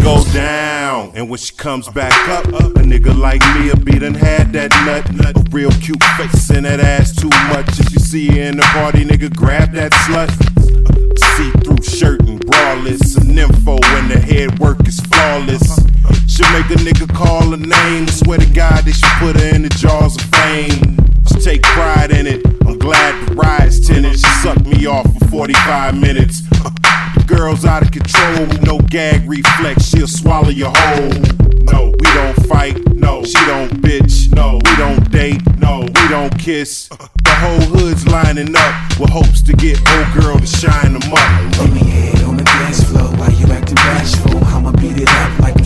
go 0.05 0.23
down, 0.33 1.11
and 1.15 1.27
when 1.31 1.39
she 1.39 1.51
comes 1.55 1.89
back 1.89 2.13
up, 2.29 2.45
a 2.45 2.83
nigga 2.85 3.17
like 3.17 3.41
me 3.55 3.69
will 3.69 3.83
be 3.83 3.97
done 3.97 4.13
had 4.13 4.53
that 4.53 4.69
nut. 4.85 5.35
A 5.35 5.49
real 5.49 5.71
cute 5.71 6.03
face 6.15 6.51
and 6.51 6.63
that 6.63 6.79
ass 6.79 7.15
too 7.15 7.29
much. 7.49 7.79
If 7.79 7.91
you 7.91 7.97
see 7.97 8.27
her 8.27 8.49
in 8.49 8.57
the 8.57 8.63
party, 8.65 9.03
nigga, 9.03 9.35
grab 9.35 9.71
that 9.71 9.91
slut. 10.05 10.29
See 11.33 11.49
through 11.63 11.81
shirt 11.81 12.21
and 12.21 12.39
braless, 12.45 13.03
some 13.03 13.29
nympho 13.29 13.81
when 13.93 14.07
the 14.07 14.19
head 14.19 14.59
work 14.59 14.87
is 14.87 14.99
flawless. 14.99 15.75
Should 16.29 16.51
make 16.53 16.69
a 16.69 16.77
nigga 16.85 17.11
call 17.11 17.49
her 17.49 17.57
name. 17.57 18.07
Swear 18.07 18.37
to 18.37 18.53
God, 18.53 18.85
they 18.85 18.91
should 18.91 19.09
put 19.17 19.39
her 19.39 19.55
in 19.55 19.63
the 19.63 19.69
jaws 19.69 20.17
of 20.17 20.21
fame. 20.29 20.99
She 21.29 21.39
take 21.39 21.63
pride 21.63 22.11
in 22.11 22.27
it. 22.27 22.44
Sucked 24.45 24.67
me 24.67 24.85
off 24.85 25.11
for 25.17 25.25
45 25.25 25.99
minutes. 25.99 26.43
Girl's 27.25 27.65
out 27.65 27.81
of 27.81 27.91
control, 27.91 28.45
no 28.61 28.77
gag 28.77 29.27
reflex, 29.27 29.85
she'll 29.85 30.07
swallow 30.07 30.49
your 30.49 30.71
whole. 30.71 31.09
No, 31.63 31.91
we 31.97 32.07
don't 32.13 32.35
fight, 32.45 32.77
no, 32.93 33.23
she 33.23 33.43
don't 33.47 33.71
bitch, 33.81 34.31
no, 34.35 34.59
we 34.63 34.75
don't 34.75 35.09
date, 35.09 35.41
no, 35.57 35.79
we 35.81 36.07
don't 36.09 36.37
kiss. 36.37 36.89
The 37.25 37.41
whole 37.41 37.79
hood's 37.79 38.07
lining 38.07 38.55
up 38.55 38.99
with 38.99 39.09
hopes 39.09 39.41
to 39.41 39.51
get 39.51 39.77
old 39.91 40.23
girl 40.23 40.39
to 40.39 40.45
shine 40.45 40.93
them 40.93 41.11
up. 41.11 41.53
Give 41.55 41.73
me 41.73 41.79
head 41.79 42.23
on 42.23 42.37
the 42.37 42.43
dance 42.45 42.81
floor, 42.83 43.09
why 43.17 43.27
you 43.27 43.51
acting 43.51 43.75
bashful? 43.75 44.41
I'ma 44.45 44.71
beat 44.71 45.01
it 45.01 45.09
up 45.09 45.39
like 45.39 45.57
I'm 45.57 45.65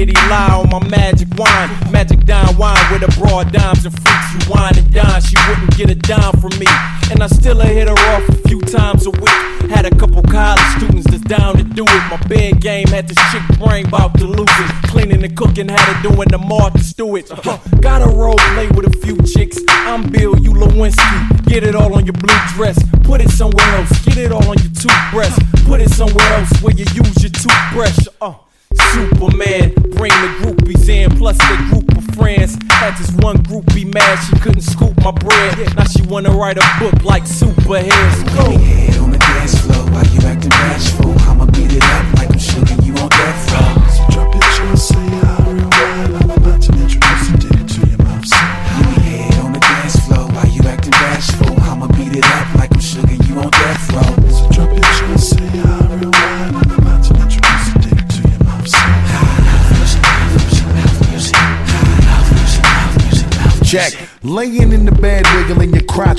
hum 0.00 0.06
Diddy 0.06 0.28
lie 0.28 0.62
on 0.62 0.70
my 0.70 0.88
magic 0.88 1.28
wine. 1.36 1.92
Magic 1.92 2.24
dime 2.24 2.56
wine 2.56 2.92
with 2.92 3.02
a 3.02 3.20
broad 3.20 3.52
dimes 3.52 3.84
and 3.84 3.94
freaks. 3.94 4.32
You 4.32 4.52
wine 4.52 4.76
and 4.78 4.92
dine, 4.92 5.20
she 5.20 5.36
wouldn't 5.48 5.76
get 5.76 5.90
a 5.90 5.94
dime 5.94 6.32
from 6.40 6.58
me. 6.58 6.66
And 7.10 7.22
I 7.22 7.26
still 7.26 7.60
hit 7.60 7.88
her 7.88 7.94
off 7.94 8.28
a 8.28 8.48
few 8.48 8.60
times 8.60 9.06
a 9.06 9.10
week. 9.10 9.40
Had 9.70 9.86
a 9.86 9.94
couple 9.94 10.22
college 10.22 10.60
students 10.76 11.10
that's 11.10 11.22
down 11.22 11.56
to 11.56 11.64
do 11.64 11.84
it. 11.84 12.02
My 12.10 12.16
bed 12.28 12.60
game 12.60 12.88
had 12.88 13.08
this 13.08 13.18
chick 13.30 13.42
brain 13.58 13.86
about 13.86 14.16
to 14.18 14.24
lose 14.24 14.48
it. 14.48 14.70
Cleaning 14.88 15.22
and 15.22 15.36
cooking, 15.36 15.68
had 15.68 15.80
her 15.80 16.02
doing 16.02 16.28
the 16.28 16.38
Martha 16.38 16.78
Stewart. 16.78 17.28
Huh. 17.28 17.58
Got 17.80 18.02
a 18.02 18.08
role 18.08 18.38
play 18.54 18.68
with 18.68 18.86
a 18.86 18.96
few 19.04 19.16
chicks. 19.22 19.58
I'm 19.68 20.10
Bill, 20.10 20.38
you 20.38 20.52
Lewinsky. 20.52 21.44
Get 21.46 21.62
it 21.62 21.74
all 21.74 21.94
on 21.94 22.06
your 22.06 22.14
blue 22.14 22.38
dress. 22.54 22.78
Put 23.02 23.20
it 23.20 23.30
somewhere 23.30 23.66
else. 23.76 23.90
Get 24.04 24.16
it 24.16 24.32
all 24.32 24.48
on 24.48 24.58
your 24.58 24.72
toothbrush. 24.72 25.36
Put 25.66 25.80
it 25.80 25.90
somewhere 25.90 26.32
else 26.34 26.50
where 26.62 26.74
you 26.74 26.86
use 26.94 27.22
your 27.22 27.32
toothbrush. 27.32 28.08
Uh. 28.20 28.34
Superman, 28.74 29.72
bring 29.90 30.12
the 30.22 30.30
groupies 30.38 30.88
in, 30.88 31.10
plus 31.16 31.36
the 31.38 31.56
group 31.70 31.96
of 31.96 32.04
friends. 32.14 32.56
Had 32.70 32.96
this 32.96 33.10
one 33.16 33.38
groupie 33.38 33.92
mad, 33.92 34.16
she 34.16 34.38
couldn't 34.38 34.62
scoop 34.62 34.96
my 35.02 35.10
bread. 35.10 35.76
Now 35.76 35.84
she 35.84 36.02
wanna 36.02 36.30
write 36.30 36.56
a 36.56 36.66
book 36.78 37.02
like 37.02 37.24
superheads. 37.24 38.24
Give 38.36 38.48
me 38.48 38.56
head 38.64 38.98
on 38.98 39.10
the 39.10 39.18
dance 39.18 39.58
floor, 39.60 39.84
why 39.90 40.02
you 40.12 40.19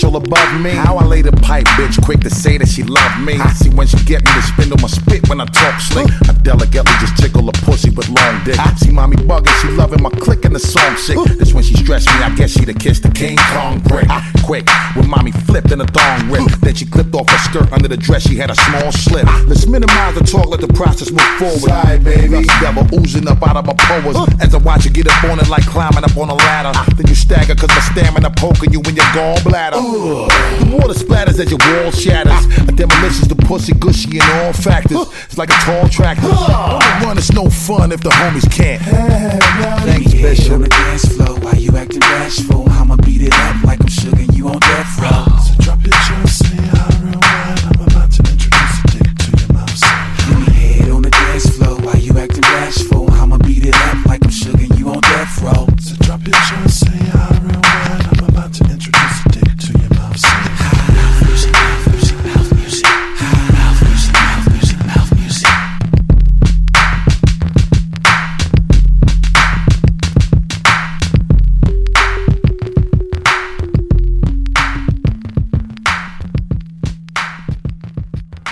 all 0.04 0.16
above 0.16 0.62
me. 0.62 0.72
How 0.72 0.98
I 0.98 1.06
lay 1.06 1.22
the 1.22 1.32
pipe, 1.32 1.66
bitch, 1.80 2.04
quick 2.04 2.20
to 2.22 2.30
say 2.30 2.58
that 2.58 2.68
she 2.68 2.84
love 2.84 3.20
me. 3.22 3.38
See 3.56 3.70
when 3.70 3.88
she 3.88 3.98
get 4.06 4.24
me 4.26 4.32
to 4.34 4.42
spin 4.42 4.72
on 4.74 4.82
my 4.82 4.88
spit 4.88 5.28
when 5.30 5.40
I 5.40 5.46
talk 5.46 5.80
slick. 5.80 6.08
I 6.28 6.34
delicately 6.44 6.94
just 7.00 7.18
tickle 7.18 7.48
a 7.50 7.54
pussy 7.64 7.90
with 7.90 8.10
long 8.10 8.44
dick. 8.44 8.60
I 8.60 8.74
See 8.76 8.92
mommy 8.92 9.16
bugging, 9.18 9.54
she 9.62 9.68
loving 9.78 10.02
my 10.02 10.10
click 10.10 10.44
and 10.46 10.56
the 10.56 10.60
song 10.60 10.98
sick. 10.98 11.18
This 11.38 11.54
when 11.54 11.64
she 11.64 11.76
stressed 11.76 12.08
me, 12.08 12.16
I 12.24 12.34
guess 12.36 12.52
she'd 12.52 12.68
have 12.68 12.80
kissed 12.80 13.04
the 13.04 13.12
King 13.12 13.38
Kong 13.54 13.80
brick. 13.80 14.08
Ah. 14.10 14.26
Quick, 14.44 14.68
when 14.96 15.08
mommy 15.08 15.32
flipped 15.32 15.72
and 15.72 15.82
the 15.82 15.86
thong 15.86 16.30
ripped. 16.32 16.62
Then 16.62 16.74
she 16.74 16.86
clipped 16.86 17.14
off 17.14 17.30
her 17.30 17.38
skirt 17.38 17.72
under 17.72 17.88
the 17.88 17.98
dress, 17.98 18.24
she 18.24 18.36
had 18.38 18.50
a 18.50 18.56
small 18.56 18.92
slip. 18.92 19.26
Ah. 19.28 19.46
Let's 19.48 19.68
minimize 19.68 20.16
the 20.16 20.24
talk, 20.24 20.48
let 20.48 20.62
the 20.62 20.74
process 20.74 21.12
move 21.12 21.22
forward. 21.38 21.70
Side, 21.70 22.04
baby. 22.04 22.44
Devil 22.60 22.88
oozing 22.98 23.28
up 23.28 23.48
out 23.48 23.58
of 23.58 23.66
my 23.66 23.76
pores. 23.78 24.18
As 24.42 24.56
I 24.56 24.58
watch 24.58 24.86
you 24.86 24.92
get 24.92 25.08
up 25.08 25.24
on 25.26 25.40
it 25.40 25.48
like 25.48 25.66
climbing 25.68 26.04
up 26.04 26.18
on 26.18 26.30
a 26.30 26.36
ladder. 26.36 26.72
Ah. 26.74 26.88
Then 26.98 27.08
you 27.08 27.16
stagger 27.16 27.54
cause 27.54 27.70
my 27.70 27.82
stamina 27.94 28.32
poking 28.32 28.74
you 28.74 28.82
in 28.82 28.96
your 28.96 29.06
gallbladder. 29.14 29.78
The 29.92 30.70
water 30.72 30.94
splatters 30.94 31.38
as 31.40 31.52
your 31.52 31.60
wall 31.60 31.92
shatters. 31.92 32.46
A 32.68 32.72
demolition's 32.72 33.28
the 33.28 33.36
pussy 33.36 33.74
gushy 33.74 34.18
in 34.18 34.24
all 34.40 34.54
factors. 34.54 34.98
It's 35.26 35.38
like 35.38 35.50
a 35.50 35.60
tall 35.66 35.90
tractor. 35.90 36.28
On 36.28 36.80
the 36.80 37.06
run, 37.06 37.18
it's 37.18 37.34
no 37.34 37.50
fun 37.50 37.92
if 37.92 38.00
the 38.02 38.10
homies 38.10 38.50
can't. 38.50 38.82
Thanks, 38.82 40.14
Head 40.14 40.22
Bishop. 40.22 40.54
on 40.54 40.62
the 40.62 40.70
dance 40.70 41.06
floor, 41.14 41.38
why 41.40 41.54
you 41.54 41.76
acting 41.76 42.00
bashful? 42.00 42.70
I'ma 42.70 42.96
beat 42.98 43.22
it 43.22 43.34
up 43.34 43.64
like 43.64 43.82
I'm 43.82 43.88
sugar, 43.88 44.24
you 44.34 44.48
on 44.48 44.60
death 44.60 44.98
row. 45.02 45.26
So 45.40 45.56
drop 45.62 45.84
your 45.84 45.92
chest, 45.92 46.46
say 46.46 46.91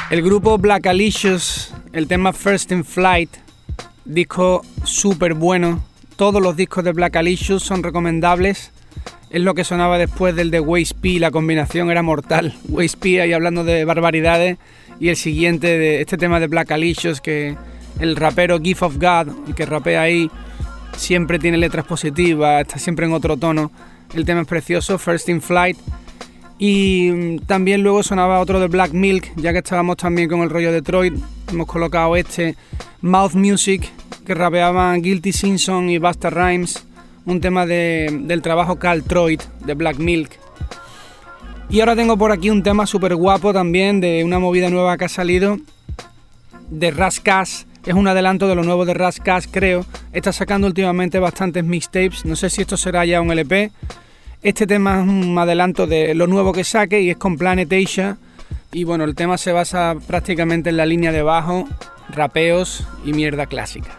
El 0.10 0.24
grupo 0.24 0.58
Black 0.58 0.88
Alicious, 0.88 1.72
el 1.94 2.08
tema 2.08 2.34
First 2.34 2.72
in 2.72 2.84
Flight, 2.84 3.30
disco 4.06 4.64
súper 4.84 5.36
bueno. 5.36 5.84
Todos 6.16 6.42
los 6.42 6.56
discos 6.56 6.84
de 6.84 6.94
Black 6.94 7.16
Alicious 7.16 7.62
son 7.62 7.84
recomendables. 7.84 8.72
Es 9.30 9.42
lo 9.42 9.54
que 9.54 9.64
sonaba 9.64 10.00
después 10.00 10.36
del 10.36 10.50
de 10.50 10.62
Waste 10.62 10.96
P, 11.00 11.20
la 11.20 11.30
combinación 11.30 11.92
era 11.92 12.02
mortal. 12.02 12.56
Waste 12.70 12.98
P 12.98 13.22
ahí 13.22 13.34
hablando 13.34 13.64
de 13.64 13.86
barbaridades 13.86 14.58
y 15.00 15.10
el 15.10 15.16
siguiente 15.16 15.78
de 15.78 16.02
este 16.02 16.18
tema 16.18 16.40
de 16.40 16.48
Black 16.48 16.72
Alicious 16.72 17.22
que 17.22 17.56
el 18.00 18.16
rapero 18.16 18.60
Gift 18.60 18.82
of 18.82 18.96
God, 18.96 19.48
el 19.48 19.54
que 19.54 19.68
rapea 19.68 20.02
ahí, 20.02 20.32
siempre 20.98 21.38
tiene 21.38 21.60
letras 21.60 21.86
positivas, 21.86 22.62
está 22.62 22.80
siempre 22.80 23.06
en 23.06 23.14
otro 23.14 23.38
tono. 23.38 23.72
El 24.16 24.26
tema 24.26 24.42
es 24.42 24.48
precioso, 24.48 24.98
First 24.98 25.30
in 25.30 25.40
Flight. 25.40 25.78
Y 26.62 27.40
también 27.42 27.82
luego 27.84 28.04
sonaba 28.04 28.40
otro 28.42 28.60
de 28.60 28.68
Black 28.68 28.92
Milk, 28.92 29.32
ya 29.38 29.54
que 29.54 29.60
estábamos 29.60 29.96
también 29.98 30.28
con 30.30 30.42
el 30.42 30.50
rollo 30.50 30.72
Detroit. 30.74 31.14
Hemos 31.50 31.68
colocado 31.68 32.16
este 32.18 32.56
Mouth 33.02 33.34
Music, 33.34 33.90
que 34.26 34.34
rapeaban 34.34 35.02
Guilty 35.02 35.32
Simpson 35.32 35.90
y 35.90 35.98
Busta 36.00 36.30
Rhymes, 36.30 36.86
un 37.26 37.40
tema 37.40 37.66
de- 37.66 38.10
del 38.24 38.42
trabajo 38.42 38.78
Caltroid 38.78 39.40
de 39.66 39.74
Black 39.74 39.98
Milk. 40.00 40.32
Y 41.70 41.80
ahora 41.80 41.96
tengo 41.96 42.18
por 42.18 42.32
aquí 42.34 42.50
un 42.50 42.62
tema 42.62 42.86
súper 42.86 43.16
guapo 43.16 43.54
también 43.54 44.02
de 44.02 44.24
una 44.26 44.40
movida 44.40 44.70
nueva 44.70 44.98
que 44.98 45.06
ha 45.06 45.10
salido 45.10 45.58
de 46.70 46.92
Rascas. 46.92 47.68
Es 47.86 47.94
un 47.94 48.08
adelanto 48.08 48.48
de 48.50 48.56
lo 48.56 48.64
nuevo 48.64 48.84
de 48.86 48.94
Rascas, 48.96 49.48
creo. 49.50 49.86
Está 50.12 50.34
sacando 50.34 50.68
últimamente 50.68 51.20
bastantes 51.20 51.64
mixtapes. 51.64 52.26
No 52.26 52.36
sé 52.36 52.50
si 52.50 52.62
esto 52.62 52.76
será 52.76 53.06
ya 53.06 53.22
un 53.22 53.32
LP. 53.32 53.72
Este 54.42 54.66
tema 54.66 55.02
es 55.02 55.08
un 55.08 55.38
adelanto 55.38 55.86
de 55.86 56.16
lo 56.16 56.26
nuevo 56.26 56.54
que 56.54 56.64
saque 56.64 57.02
y 57.02 57.10
es 57.10 57.18
con 57.18 57.38
Planet 57.38 57.72
Asia. 57.74 58.18
Y 58.72 58.86
bueno, 58.86 59.04
el 59.04 59.14
tema 59.14 59.38
se 59.38 59.52
basa 59.52 59.98
prácticamente 60.08 60.70
en 60.70 60.78
la 60.78 60.86
línea 60.86 61.12
de 61.12 61.22
bajo, 61.22 61.68
rapeos 62.10 62.88
y 63.04 63.12
mierda 63.12 63.48
clásica. 63.48 63.98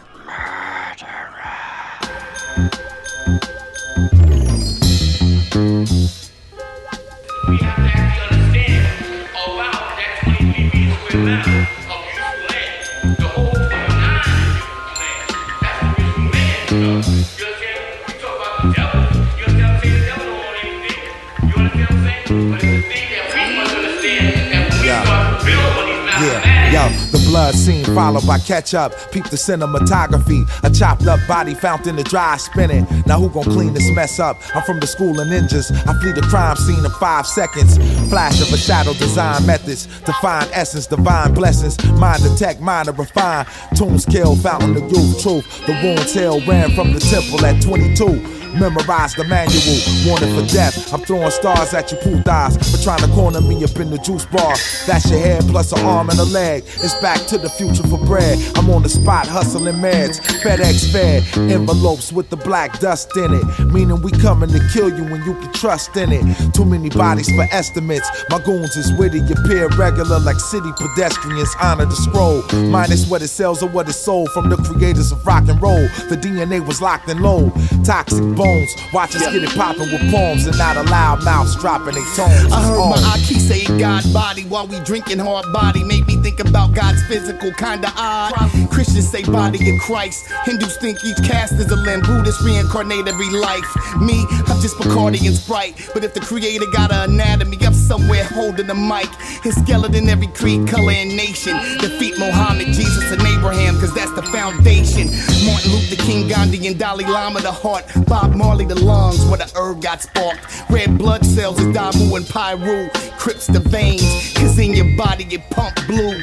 Yo, 26.70 27.09
blood 27.30 27.54
scene 27.54 27.84
followed 27.84 28.26
by 28.26 28.38
catch 28.40 28.74
up. 28.74 28.92
Peep 29.12 29.24
the 29.30 29.36
cinematography. 29.36 30.42
A 30.64 30.70
chopped 30.70 31.06
up 31.06 31.20
body 31.28 31.54
found 31.54 31.86
in 31.86 31.94
the 31.94 32.02
dry 32.02 32.36
spinning. 32.36 32.86
Now 33.06 33.20
who 33.20 33.30
gon' 33.30 33.44
clean 33.44 33.72
this 33.72 33.88
mess 33.92 34.18
up? 34.18 34.36
I'm 34.54 34.62
from 34.64 34.80
the 34.80 34.86
school 34.88 35.18
of 35.20 35.28
ninjas. 35.28 35.70
I 35.86 35.94
flee 36.00 36.12
the 36.12 36.22
crime 36.22 36.56
scene 36.56 36.84
in 36.84 36.90
five 36.98 37.26
seconds. 37.26 37.78
Flash 38.10 38.40
of 38.40 38.52
a 38.52 38.56
shadow 38.56 38.94
design 38.94 39.46
methods 39.46 39.86
to 40.00 40.12
find 40.14 40.50
essence, 40.52 40.88
divine 40.88 41.32
blessings. 41.32 41.76
Mind 41.92 42.22
detect, 42.24 42.60
mind 42.60 42.86
to 42.86 42.92
refine. 42.92 43.46
Tombs 43.76 44.04
kill, 44.04 44.34
fountain 44.34 44.76
of 44.76 44.90
youth, 44.90 45.22
truth. 45.22 45.66
The 45.66 45.72
wounds 45.84 46.12
heal, 46.12 46.44
ran 46.46 46.74
from 46.74 46.92
the 46.92 47.00
temple 47.00 47.46
at 47.46 47.62
22. 47.62 48.40
Memorize 48.58 49.14
the 49.14 49.24
manual, 49.24 49.78
wanted 50.10 50.34
for 50.34 50.44
death. 50.52 50.92
I'm 50.92 51.00
throwing 51.00 51.30
stars 51.30 51.72
at 51.72 51.92
you, 51.92 51.98
putas, 51.98 52.58
for 52.58 52.82
trying 52.82 52.98
to 52.98 53.08
corner 53.14 53.40
me 53.40 53.62
up 53.62 53.78
in 53.78 53.90
the 53.90 53.98
juice 53.98 54.26
bar. 54.26 54.56
That's 54.86 55.08
your 55.08 55.20
head 55.20 55.44
plus 55.46 55.72
an 55.72 55.86
arm 55.86 56.10
and 56.10 56.18
a 56.18 56.24
leg. 56.24 56.64
It's 56.66 56.94
back 57.00 57.19
to 57.28 57.38
the 57.38 57.48
future 57.48 57.82
for 57.84 57.98
bread. 58.06 58.38
I'm 58.56 58.70
on 58.70 58.82
the 58.82 58.88
spot 58.88 59.26
hustling 59.26 59.76
meds. 59.76 60.20
FedEx 60.42 60.92
fed 60.92 61.22
envelopes 61.50 62.12
with 62.12 62.30
the 62.30 62.36
black 62.36 62.78
dust 62.80 63.16
in 63.16 63.34
it, 63.34 63.44
meaning 63.72 64.02
we 64.02 64.10
coming 64.10 64.50
to 64.50 64.60
kill 64.72 64.88
you 64.88 65.04
when 65.04 65.22
you 65.24 65.34
can 65.34 65.52
trust 65.52 65.96
in 65.96 66.12
it. 66.12 66.54
Too 66.54 66.64
many 66.64 66.88
bodies 66.88 67.30
for 67.34 67.46
estimates. 67.52 68.08
My 68.30 68.40
goons 68.40 68.76
is 68.76 68.92
witty, 68.98 69.18
You 69.18 69.34
appear 69.44 69.68
regular 69.76 70.18
like 70.20 70.40
city 70.40 70.70
pedestrians. 70.76 71.54
Honor 71.60 71.86
the 71.86 71.96
scroll, 71.96 72.42
minus 72.70 73.08
what 73.08 73.22
it 73.22 73.28
sells 73.28 73.62
or 73.62 73.68
what 73.68 73.88
it 73.88 73.92
sold 73.92 74.30
from 74.30 74.48
the 74.48 74.56
creators 74.56 75.12
of 75.12 75.24
rock 75.26 75.48
and 75.48 75.60
roll. 75.60 75.88
The 76.08 76.16
DNA 76.16 76.64
was 76.66 76.80
locked 76.80 77.08
and 77.08 77.20
low. 77.20 77.50
Toxic 77.84 78.24
bones. 78.36 78.70
Watch 78.92 79.16
us 79.16 79.22
get 79.22 79.42
it 79.42 79.50
poppin' 79.56 79.90
with 79.90 80.10
palms 80.10 80.46
and 80.46 80.56
not 80.58 80.76
a 80.76 80.82
loud 80.84 81.24
mouths 81.24 81.56
dropping 81.56 81.94
their 81.94 82.14
tones. 82.14 82.52
I 82.52 82.62
heard 82.62 82.78
my 82.78 83.12
Aki 83.14 83.38
say 83.38 83.64
God 83.78 84.04
body 84.12 84.44
while 84.44 84.66
we 84.66 84.78
drinking 84.80 85.18
hard 85.18 85.46
body. 85.52 85.84
Made 85.84 86.06
me 86.06 86.16
think 86.16 86.40
about 86.40 86.74
God's 86.74 87.02
physical, 87.10 87.52
kinda 87.54 87.92
odd. 87.96 88.32
Christians 88.70 89.08
say 89.08 89.24
body 89.24 89.58
of 89.68 89.80
Christ. 89.80 90.26
Hindus 90.44 90.76
think 90.76 90.96
each 91.04 91.20
caste 91.24 91.54
is 91.54 91.68
a 91.72 91.76
limb. 91.76 92.02
Buddhists 92.02 92.40
reincarnate 92.40 93.08
every 93.08 93.30
life. 93.30 93.66
Me, 94.00 94.24
I'm 94.46 94.60
just 94.60 94.76
Bacardi 94.76 95.26
and 95.26 95.36
Sprite. 95.36 95.74
But 95.92 96.04
if 96.04 96.14
the 96.14 96.20
creator 96.20 96.66
got 96.72 96.92
an 96.92 97.10
anatomy, 97.10 97.58
I'm 97.62 97.74
somewhere 97.74 98.22
holding 98.22 98.68
the 98.68 98.76
mic. 98.76 99.08
His 99.42 99.56
skeleton, 99.56 100.08
every 100.08 100.28
creed, 100.28 100.68
color, 100.68 100.92
and 100.92 101.16
nation. 101.16 101.56
Defeat 101.80 102.16
Mohammed, 102.16 102.68
Jesus, 102.68 103.10
and 103.10 103.20
Abraham, 103.22 103.80
cause 103.80 103.92
that's 103.92 104.12
the 104.12 104.22
foundation. 104.22 105.10
Martin 105.44 105.72
Luther 105.72 106.00
King, 106.04 106.28
Gandhi, 106.28 106.64
and 106.68 106.78
Dalai 106.78 107.06
Lama, 107.06 107.40
the 107.40 107.50
heart. 107.50 107.86
Bob 108.06 108.36
Marley, 108.36 108.66
the 108.66 108.78
lungs, 108.78 109.24
where 109.26 109.38
the 109.38 109.50
herb 109.56 109.82
got 109.82 110.00
sparked. 110.00 110.46
Red 110.70 110.96
blood 110.96 111.26
cells 111.26 111.58
is 111.58 111.66
Damu 111.74 112.16
and 112.16 112.24
Pyru. 112.26 112.88
Crips 113.18 113.48
the 113.48 113.58
veins, 113.58 114.32
cause 114.36 114.56
in 114.60 114.74
your 114.74 114.96
body 114.96 115.26
it 115.30 115.42
pump 115.50 115.74
blue. 115.88 116.16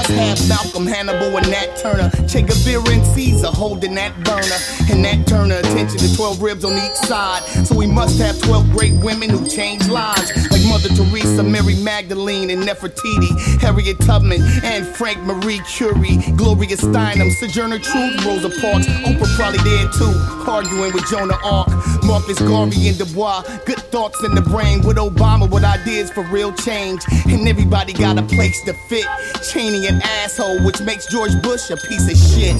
Must 0.00 0.12
have 0.12 0.48
Malcolm, 0.48 0.86
Hannibal, 0.86 1.36
and 1.36 1.50
Nat 1.50 1.76
Turner. 1.76 2.08
Che 2.26 2.40
Guevara 2.40 2.88
and 2.88 3.06
Caesar 3.08 3.48
holding 3.48 3.94
that 3.96 4.16
burner. 4.24 4.56
And 4.90 5.02
Nat 5.02 5.26
Turner, 5.26 5.56
attention 5.56 5.98
to 5.98 6.16
12 6.16 6.40
ribs 6.40 6.64
on 6.64 6.72
each 6.72 6.96
side. 7.04 7.42
So 7.66 7.74
we 7.76 7.86
must 7.86 8.18
have 8.18 8.40
12 8.40 8.70
great 8.72 8.94
women 9.04 9.28
who 9.28 9.46
changed 9.46 9.90
lives. 9.90 10.32
Like 10.50 10.64
Mother 10.64 10.88
Teresa, 10.88 11.42
Mary 11.42 11.74
Magdalene, 11.74 12.48
and 12.48 12.62
Nefertiti. 12.62 13.60
Harriet 13.60 14.00
Tubman, 14.00 14.40
and 14.64 14.86
Frank 14.86 15.18
Marie 15.20 15.60
Curie. 15.68 16.16
Gloria 16.34 16.78
Steinem, 16.78 17.30
Sojourner 17.32 17.78
Truth, 17.78 18.24
Rosa 18.24 18.48
Parks. 18.58 18.86
Oprah 19.04 19.36
probably 19.36 19.60
there 19.68 19.88
too. 19.98 20.14
Arguing 20.50 20.94
with 20.94 21.06
Joan 21.10 21.30
of 21.30 21.38
Arc. 21.44 21.68
Marcus 22.04 22.38
Garvey 22.38 22.88
and 22.88 22.96
Du 22.96 23.04
Bois. 23.04 23.42
Good 23.66 23.78
thoughts 23.92 24.24
in 24.24 24.34
the 24.34 24.40
brain 24.40 24.80
with 24.80 24.96
Obama 24.96 25.48
with 25.48 25.62
ideas 25.62 26.10
for 26.10 26.24
real 26.24 26.54
change. 26.54 27.02
And 27.26 27.46
everybody 27.46 27.92
got 27.92 28.18
a 28.18 28.22
place 28.22 28.64
to 28.64 28.72
fit. 28.88 29.04
Cheney 29.52 29.89
an 29.90 30.00
asshole, 30.02 30.64
which 30.64 30.80
makes 30.80 31.06
George 31.06 31.32
Bush 31.42 31.70
a 31.70 31.76
piece 31.76 32.10
of 32.10 32.16
shit. 32.16 32.54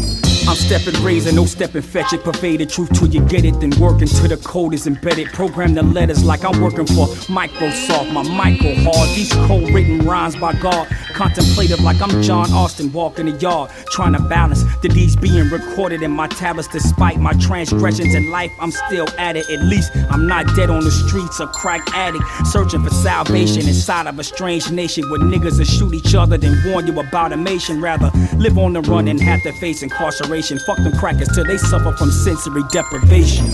I'm 0.49 0.57
stepping 0.57 1.01
razor, 1.05 1.33
no 1.33 1.45
Stepin 1.45 1.83
Fetchit. 1.83 2.25
Pervade 2.25 2.61
the 2.61 2.67
truth 2.67 2.93
till 2.99 3.09
you 3.09 3.21
get 3.27 3.45
it, 3.45 3.61
then 3.61 3.71
work 3.79 4.01
until 4.01 4.29
the 4.29 4.37
code 4.39 4.75
is 4.75 4.87
embedded. 4.87 5.29
Program 5.29 5.75
the 5.75 5.83
letters 5.83 6.25
like 6.25 6.45
I'm 6.45 6.61
working 6.61 6.87
for 6.87 7.07
Microsoft, 7.29 8.13
my 8.13 8.23
micro 8.23 8.75
hard. 8.75 9.09
These 9.11 9.33
code 9.47 9.73
written 9.73 10.05
rhymes 10.07 10.37
by 10.37 10.55
God. 10.55 10.89
Contemplative 11.15 11.81
like 11.81 12.01
I'm 12.01 12.23
John 12.23 12.51
Austin 12.53 12.91
walking 12.93 13.27
the 13.27 13.33
yard. 13.33 13.71
Trying 13.91 14.15
to 14.15 14.21
balance 14.21 14.65
the 14.81 14.89
deeds 14.89 15.15
being 15.15 15.49
recorded 15.51 16.03
in 16.03 16.11
my 16.11 16.27
tablets. 16.27 16.69
Despite 16.69 17.19
my 17.19 17.33
transgressions 17.35 18.15
in 18.15 18.31
life, 18.31 18.51
I'm 18.59 18.71
still 18.71 19.07
at 19.19 19.37
it. 19.37 19.49
At 19.51 19.61
least 19.67 19.93
I'm 20.11 20.27
not 20.27 20.47
dead 20.57 20.71
on 20.71 20.83
the 20.83 20.91
streets, 20.91 21.39
a 21.39 21.47
crack 21.47 21.83
addict. 21.95 22.25
Searching 22.47 22.83
for 22.83 22.91
salvation 22.91 23.69
inside 23.69 24.07
of 24.07 24.19
a 24.19 24.25
strange 24.25 24.71
nation 24.71 25.09
where 25.11 25.21
niggas 25.21 25.59
will 25.59 25.65
shoot 25.65 25.95
each 25.95 26.15
other, 26.15 26.39
then 26.39 26.57
warn 26.73 26.87
you 26.87 26.99
about 26.99 27.10
a 27.13 27.37
nation. 27.37 27.81
Rather 27.81 28.11
live 28.37 28.59
on 28.59 28.73
the 28.73 28.81
run 28.83 29.09
and 29.09 29.21
have 29.21 29.43
to 29.43 29.53
face 29.53 29.83
incarceration. 29.83 30.59
Fuck 30.61 30.79
them 30.79 30.93
crackers 30.99 31.29
till 31.35 31.45
they 31.45 31.59
suffer 31.59 31.93
from 31.97 32.11
sensory 32.11 32.63
deprivation. 32.71 33.47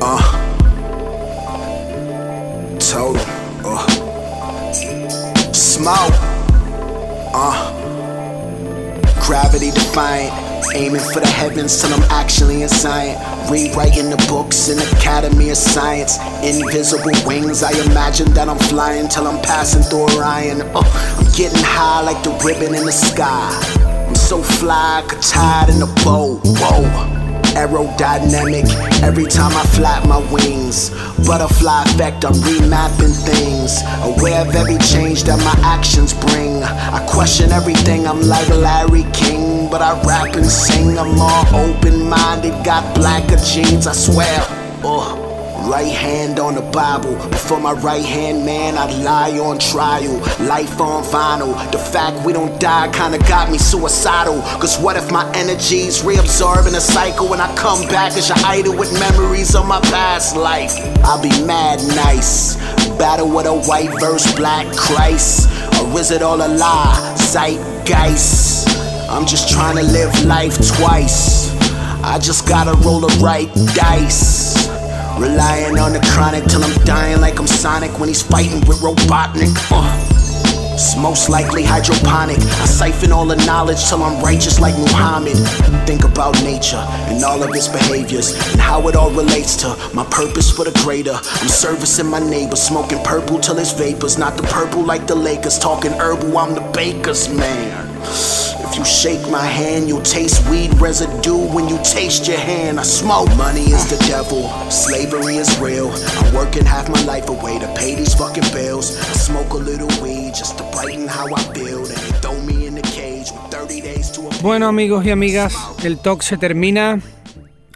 Uh. 0.00 0.44
Total. 2.78 3.22
Uh. 3.64 3.86
Smoke. 5.52 6.14
Uh. 7.34 7.74
Gravity 9.26 9.70
defiant. 9.70 10.47
Aiming 10.74 11.00
for 11.00 11.20
the 11.20 11.26
heavens 11.26 11.80
till 11.80 11.92
I'm 11.94 12.02
actually 12.10 12.62
inside. 12.62 13.16
Rewriting 13.50 14.10
the 14.10 14.24
books 14.28 14.68
in 14.68 14.78
Academy 14.96 15.50
of 15.50 15.56
Science. 15.56 16.18
Invisible 16.42 17.12
wings, 17.26 17.62
I 17.62 17.72
imagine 17.90 18.32
that 18.34 18.48
I'm 18.48 18.58
flying 18.58 19.08
till 19.08 19.26
I'm 19.26 19.40
passing 19.42 19.82
through 19.82 20.16
Orion. 20.16 20.62
Uh, 20.62 20.82
I'm 21.18 21.30
getting 21.32 21.62
high 21.62 22.02
like 22.02 22.22
the 22.22 22.30
ribbon 22.44 22.74
in 22.74 22.84
the 22.84 22.92
sky. 22.92 23.50
I'm 24.08 24.14
so 24.14 24.42
fly, 24.42 25.04
could 25.08 25.22
tie 25.22 25.64
it 25.64 25.74
in 25.74 25.82
a 25.82 25.86
bow. 26.04 26.40
Whoa 26.44 27.17
aerodynamic 27.58 28.66
every 29.02 29.24
time 29.26 29.52
I 29.56 29.64
flap 29.74 30.06
my 30.06 30.18
wings. 30.32 30.90
Butterfly 31.26 31.82
effect, 31.84 32.24
I'm 32.24 32.34
remapping 32.34 33.14
things. 33.26 33.82
Aware 34.02 34.42
of 34.46 34.54
every 34.54 34.78
change 34.78 35.24
that 35.24 35.38
my 35.38 35.56
actions 35.66 36.14
bring. 36.14 36.62
I 36.62 37.04
question 37.10 37.50
everything, 37.50 38.06
I'm 38.06 38.22
like 38.22 38.48
Larry 38.48 39.04
King, 39.12 39.68
but 39.70 39.82
I 39.82 40.00
rap 40.02 40.36
and 40.36 40.46
sing. 40.46 40.98
I'm 40.98 41.20
all 41.20 41.46
open 41.56 42.08
minded, 42.08 42.64
got 42.64 42.94
blacker 42.94 43.36
jeans, 43.36 43.86
I 43.86 43.92
swear. 43.92 44.38
Ugh. 44.84 45.27
Right 45.68 45.92
hand 45.92 46.40
on 46.40 46.54
the 46.54 46.62
Bible. 46.62 47.14
Before 47.28 47.60
my 47.60 47.72
right 47.72 48.02
hand 48.02 48.46
man, 48.46 48.78
I'd 48.78 49.04
lie 49.04 49.38
on 49.38 49.58
trial. 49.58 50.16
Life 50.48 50.80
on 50.80 51.04
vinyl. 51.04 51.52
The 51.70 51.76
fact 51.76 52.24
we 52.24 52.32
don't 52.32 52.58
die 52.58 52.90
kinda 52.90 53.18
got 53.28 53.50
me 53.50 53.58
suicidal. 53.58 54.40
Cause 54.62 54.78
what 54.78 54.96
if 54.96 55.12
my 55.12 55.30
energy's 55.34 56.00
reabsorb 56.00 56.66
in 56.66 56.74
a 56.74 56.80
cycle 56.80 57.34
and 57.34 57.42
I 57.42 57.54
come 57.54 57.86
back 57.88 58.16
as 58.16 58.30
your 58.30 58.38
idol 58.46 58.78
with 58.78 58.98
memories 58.98 59.54
of 59.54 59.66
my 59.66 59.78
past 59.82 60.36
life? 60.36 60.72
I'll 61.04 61.20
be 61.22 61.44
mad 61.44 61.80
nice. 61.88 62.56
Battle 62.96 63.28
with 63.28 63.44
a 63.44 63.54
white 63.68 63.92
verse, 64.00 64.24
black 64.36 64.74
Christ. 64.74 65.50
Or 65.82 66.00
is 66.00 66.10
it 66.10 66.22
all 66.22 66.40
a 66.40 66.48
lie? 66.48 67.14
Zeitgeist. 67.18 68.70
I'm 69.10 69.26
just 69.26 69.50
trying 69.50 69.76
to 69.76 69.82
live 69.82 70.24
life 70.24 70.56
twice. 70.78 71.52
I 72.02 72.18
just 72.18 72.48
gotta 72.48 72.72
roll 72.86 73.00
the 73.00 73.14
right 73.22 73.52
dice. 73.74 74.77
Relying 75.18 75.78
on 75.78 75.92
the 75.92 76.00
chronic 76.12 76.44
till 76.44 76.62
I'm 76.62 76.84
dying 76.84 77.20
like 77.20 77.40
I'm 77.40 77.46
Sonic 77.46 77.98
when 77.98 78.08
he's 78.08 78.22
fighting 78.22 78.60
with 78.66 78.78
Robotnik. 78.78 79.56
Uh. 79.70 80.14
It's 80.74 80.96
most 80.96 81.28
likely 81.28 81.64
hydroponic. 81.64 82.38
I 82.38 82.64
siphon 82.66 83.10
all 83.10 83.26
the 83.26 83.34
knowledge 83.44 83.84
till 83.88 84.00
I'm 84.00 84.22
righteous 84.22 84.60
like 84.60 84.78
Muhammad. 84.78 85.36
Think 85.88 86.04
about 86.04 86.40
nature 86.44 86.84
and 87.10 87.24
all 87.24 87.42
of 87.42 87.50
its 87.52 87.66
behaviors 87.66 88.30
and 88.52 88.60
how 88.60 88.86
it 88.86 88.94
all 88.94 89.10
relates 89.10 89.56
to 89.62 89.76
my 89.92 90.04
purpose 90.04 90.52
for 90.52 90.64
the 90.64 90.70
greater. 90.84 91.14
I'm 91.14 91.48
servicing 91.48 92.06
my 92.06 92.20
neighbor, 92.20 92.54
smoking 92.54 93.02
purple 93.02 93.40
till 93.40 93.58
it's 93.58 93.72
vapors. 93.72 94.18
Not 94.18 94.36
the 94.36 94.44
purple 94.44 94.84
like 94.84 95.08
the 95.08 95.16
Lakers, 95.16 95.58
talking 95.58 95.90
herbal, 95.90 96.38
I'm 96.38 96.54
the 96.54 96.60
baker's 96.72 97.28
man. 97.28 97.88
If 98.70 98.76
you 98.76 98.84
shake 98.84 99.30
my 99.30 99.46
hand, 99.46 99.88
you'll 99.88 100.02
taste 100.02 100.46
weed 100.50 100.74
residue 100.78 101.38
when 101.54 101.70
you 101.70 101.78
taste 101.82 102.28
your 102.28 102.36
hand. 102.36 102.78
I 102.78 102.82
smoke. 102.82 103.28
Money 103.34 103.64
is 103.72 103.88
the 103.88 103.96
devil, 104.06 104.50
slavery 104.70 105.36
is 105.36 105.48
real. 105.58 105.90
I'm 106.20 106.34
working 106.34 106.66
half 106.66 106.86
my 106.90 107.02
life 107.04 107.28
away 107.30 107.58
to 107.60 107.66
pay 107.74 107.94
these 107.94 108.14
fucking 108.14 108.44
bills. 108.52 108.94
I 109.08 109.14
smoke 109.14 109.54
a 109.54 109.56
little 109.56 109.88
weed 110.02 110.34
just 110.34 110.58
to 110.58 110.64
brighten 110.64 111.08
how 111.08 111.26
I 111.34 111.42
build. 111.54 111.88
And 111.88 111.96
they 111.96 112.12
throw 112.20 112.38
me 112.42 112.66
in 112.66 112.74
the 112.74 112.82
cage 112.82 113.32
with 113.32 113.50
30 113.50 113.80
days 113.80 114.12
to 114.12 114.28
a 114.28 114.30
Bueno 114.42 114.68
amigos 114.68 115.04
y 115.06 115.10
amigas, 115.12 115.56
el 115.82 115.98
talk 115.98 116.20
se 116.22 116.36
termina. 116.36 117.00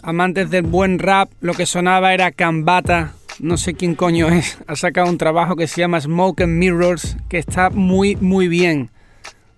Amantes 0.03 0.51
del 0.51 0.63
buen 0.63 0.99
rap, 0.99 1.31
lo 1.41 1.55
que 1.55 1.65
sonaba 1.65 2.13
era 2.13 2.33
Cambata. 2.33 3.15
No 3.41 3.57
sé 3.57 3.73
quién 3.73 3.95
coño 3.95 4.29
es. 4.29 4.59
Ha 4.67 4.77
sacado 4.77 5.09
un 5.09 5.17
trabajo 5.17 5.57
que 5.57 5.67
se 5.67 5.81
llama 5.81 6.03
Smoke 6.03 6.43
and 6.43 6.59
Mirrors, 6.59 7.17
que 7.31 7.39
está 7.39 7.71
muy, 7.71 8.17
muy 8.17 8.47
bien. 8.47 8.91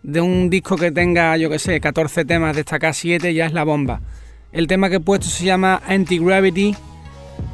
De 0.04 0.20
un 0.20 0.50
disco 0.50 0.76
que 0.76 0.92
tenga, 0.92 1.34
yo 1.38 1.48
que 1.48 1.58
sé, 1.58 1.80
14 1.80 2.26
temas, 2.26 2.54
destacar 2.54 2.92
7 2.92 3.32
ya 3.32 3.46
es 3.46 3.54
la 3.54 3.64
bomba. 3.64 4.02
El 4.52 4.66
tema 4.66 4.90
que 4.90 4.96
he 4.96 5.00
puesto 5.00 5.26
se 5.26 5.46
llama 5.46 5.80
Anti-Gravity, 5.86 6.76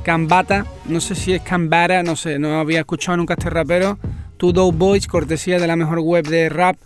Cambata. 0.02 0.66
No 0.86 1.00
sé 1.00 1.14
si 1.14 1.32
es 1.32 1.42
Cambara, 1.42 2.02
no 2.02 2.16
sé, 2.16 2.40
no 2.40 2.58
había 2.58 2.80
escuchado 2.80 3.16
nunca 3.16 3.34
este 3.34 3.50
rapero. 3.50 4.00
Two 4.36 4.52
Dope 4.52 4.76
Boys, 4.76 5.06
cortesía 5.06 5.60
de 5.60 5.68
la 5.68 5.76
mejor 5.76 6.00
web 6.00 6.26
de 6.26 6.48
rap. 6.48 6.76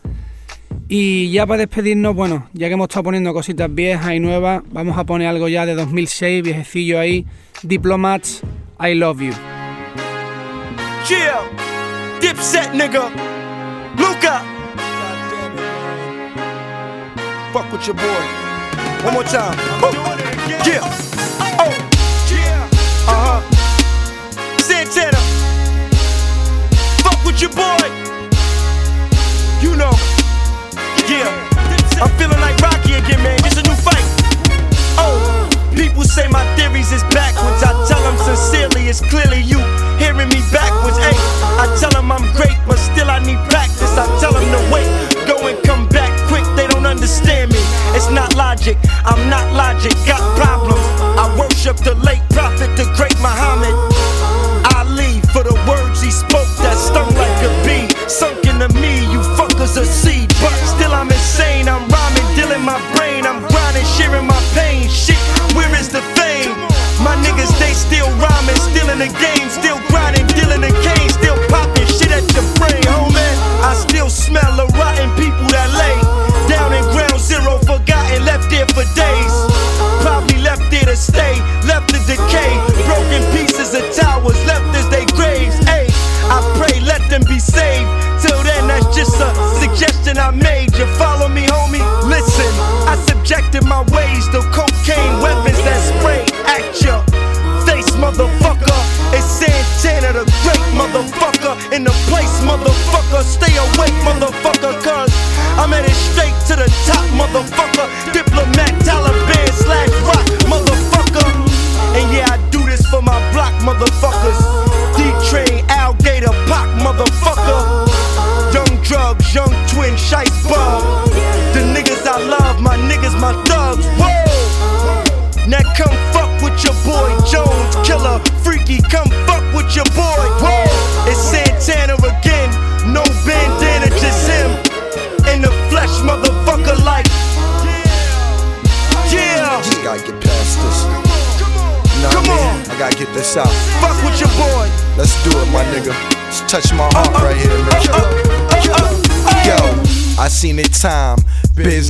Y 0.86 1.30
ya 1.30 1.46
para 1.46 1.60
despedirnos, 1.60 2.14
bueno, 2.14 2.46
ya 2.52 2.68
que 2.68 2.74
hemos 2.74 2.88
estado 2.88 3.04
poniendo 3.04 3.32
cositas 3.32 3.74
viejas 3.74 4.12
y 4.12 4.20
nuevas, 4.20 4.62
vamos 4.70 4.98
a 4.98 5.04
poner 5.04 5.28
algo 5.28 5.48
ya 5.48 5.64
de 5.64 5.74
2006, 5.74 6.42
viejecillo 6.42 7.00
ahí. 7.00 7.24
Diplomats, 7.62 8.42
I 8.78 8.94
Love 8.94 9.20
You. 9.20 9.32
Yeah, 11.08 11.40
Dipset 12.20 12.74
nigga, 12.74 13.08
Luca. 13.96 14.53
Fuck 17.54 17.70
with 17.70 17.86
your 17.86 17.94
boy. 17.94 18.22
One 19.06 19.14
more 19.14 19.22
time. 19.22 19.54
Woo. 19.78 19.94
Yeah. 20.66 20.82
Oh. 21.62 21.70
Yeah. 22.26 22.66
Uh 23.06 23.14
huh. 23.14 24.58
Santana. 24.58 25.22
Fuck 26.98 27.22
with 27.22 27.38
your 27.38 27.54
boy. 27.54 27.86
You 29.62 29.78
know. 29.78 29.94
Yeah. 31.06 31.30
I'm 32.02 32.10
feeling 32.18 32.40
like 32.42 32.58
Rocky 32.58 32.94
again, 32.98 33.22
man. 33.22 33.38
It's 33.46 33.56
a 33.56 33.62
new 33.62 33.78
fight. 33.86 34.02
Oh. 34.98 35.46
People 35.76 36.02
say 36.02 36.26
my 36.26 36.42
theories 36.56 36.90
is 36.90 37.04
backwards. 37.14 37.62
I 37.62 37.70
tell 37.86 38.02
them 38.02 38.18
sincerely, 38.26 38.88
it's 38.90 38.98
clearly 38.98 39.42
you 39.42 39.62
hearing 40.02 40.26
me 40.26 40.42
backwards. 40.50 40.98
Hey, 40.98 41.14
I 41.62 41.70
tell 41.78 41.90
them 41.90 42.10
I'm 42.10 42.26
great, 42.34 42.58
but 42.66 42.78
still 42.78 43.08
I 43.08 43.20
need 43.20 43.38
practice. 43.48 43.94
I 43.94 44.06
tell 44.18 44.32
them 44.32 44.42
to 44.42 44.74
wait, 44.74 44.90
go 45.28 45.46
and 45.46 45.62
come 45.62 45.88
back 45.88 45.94
quick. 45.94 45.94
They 45.94 46.10
don't 46.10 46.13
understand 46.94 47.52
me. 47.52 47.58
It's 47.98 48.10
not 48.10 48.34
logic. 48.34 48.78
I'm 49.04 49.28
not 49.28 49.46
logic. 49.52 49.92
Got 50.06 50.22
problems. 50.38 50.80
I 51.18 51.26
worship 51.38 51.76
the 51.82 51.94
late 52.06 52.22
prophet, 52.30 52.70
the 52.78 52.86
great 52.94 53.18
Muhammad. 53.18 53.74
Ali 54.78 55.20
for 55.34 55.42
the 55.42 55.54
words 55.66 56.00
he 56.00 56.10
spoke 56.10 56.48
that 56.62 56.78
stung 56.78 57.10
like 57.18 57.40
a 57.42 57.50
bee. 57.66 57.86
Sunk 58.06 58.46
into 58.46 58.70
me, 58.78 59.02
you 59.10 59.20
fuckers 59.34 59.76
a 59.76 59.84
seed. 59.84 60.30
But 60.38 60.54
still 60.70 60.94
I'm 60.94 61.10
insane. 61.10 61.68
I'm 61.68 61.82
rhyming, 61.90 62.28
dealing 62.38 62.62
my 62.62 62.78
brain. 62.94 63.26
I'm 63.26 63.42
grinding, 63.50 63.86
sharing 63.98 64.26
my 64.26 64.40
pain. 64.54 64.88
Shit, 64.88 65.18
where 65.58 65.70
is 65.74 65.90
the 65.90 66.02
fame? 66.14 66.54
My 67.02 67.18
niggas, 67.26 67.50
they 67.58 67.74
still 67.74 68.08
rhyming, 68.22 68.60
still 68.70 68.88
in 68.94 68.98
the 69.02 69.10
game, 69.18 69.50
still 69.50 69.78
grinding, 69.90 70.26
dealing 70.38 70.62
the 70.62 70.72
cane, 70.86 71.10
still 71.10 71.36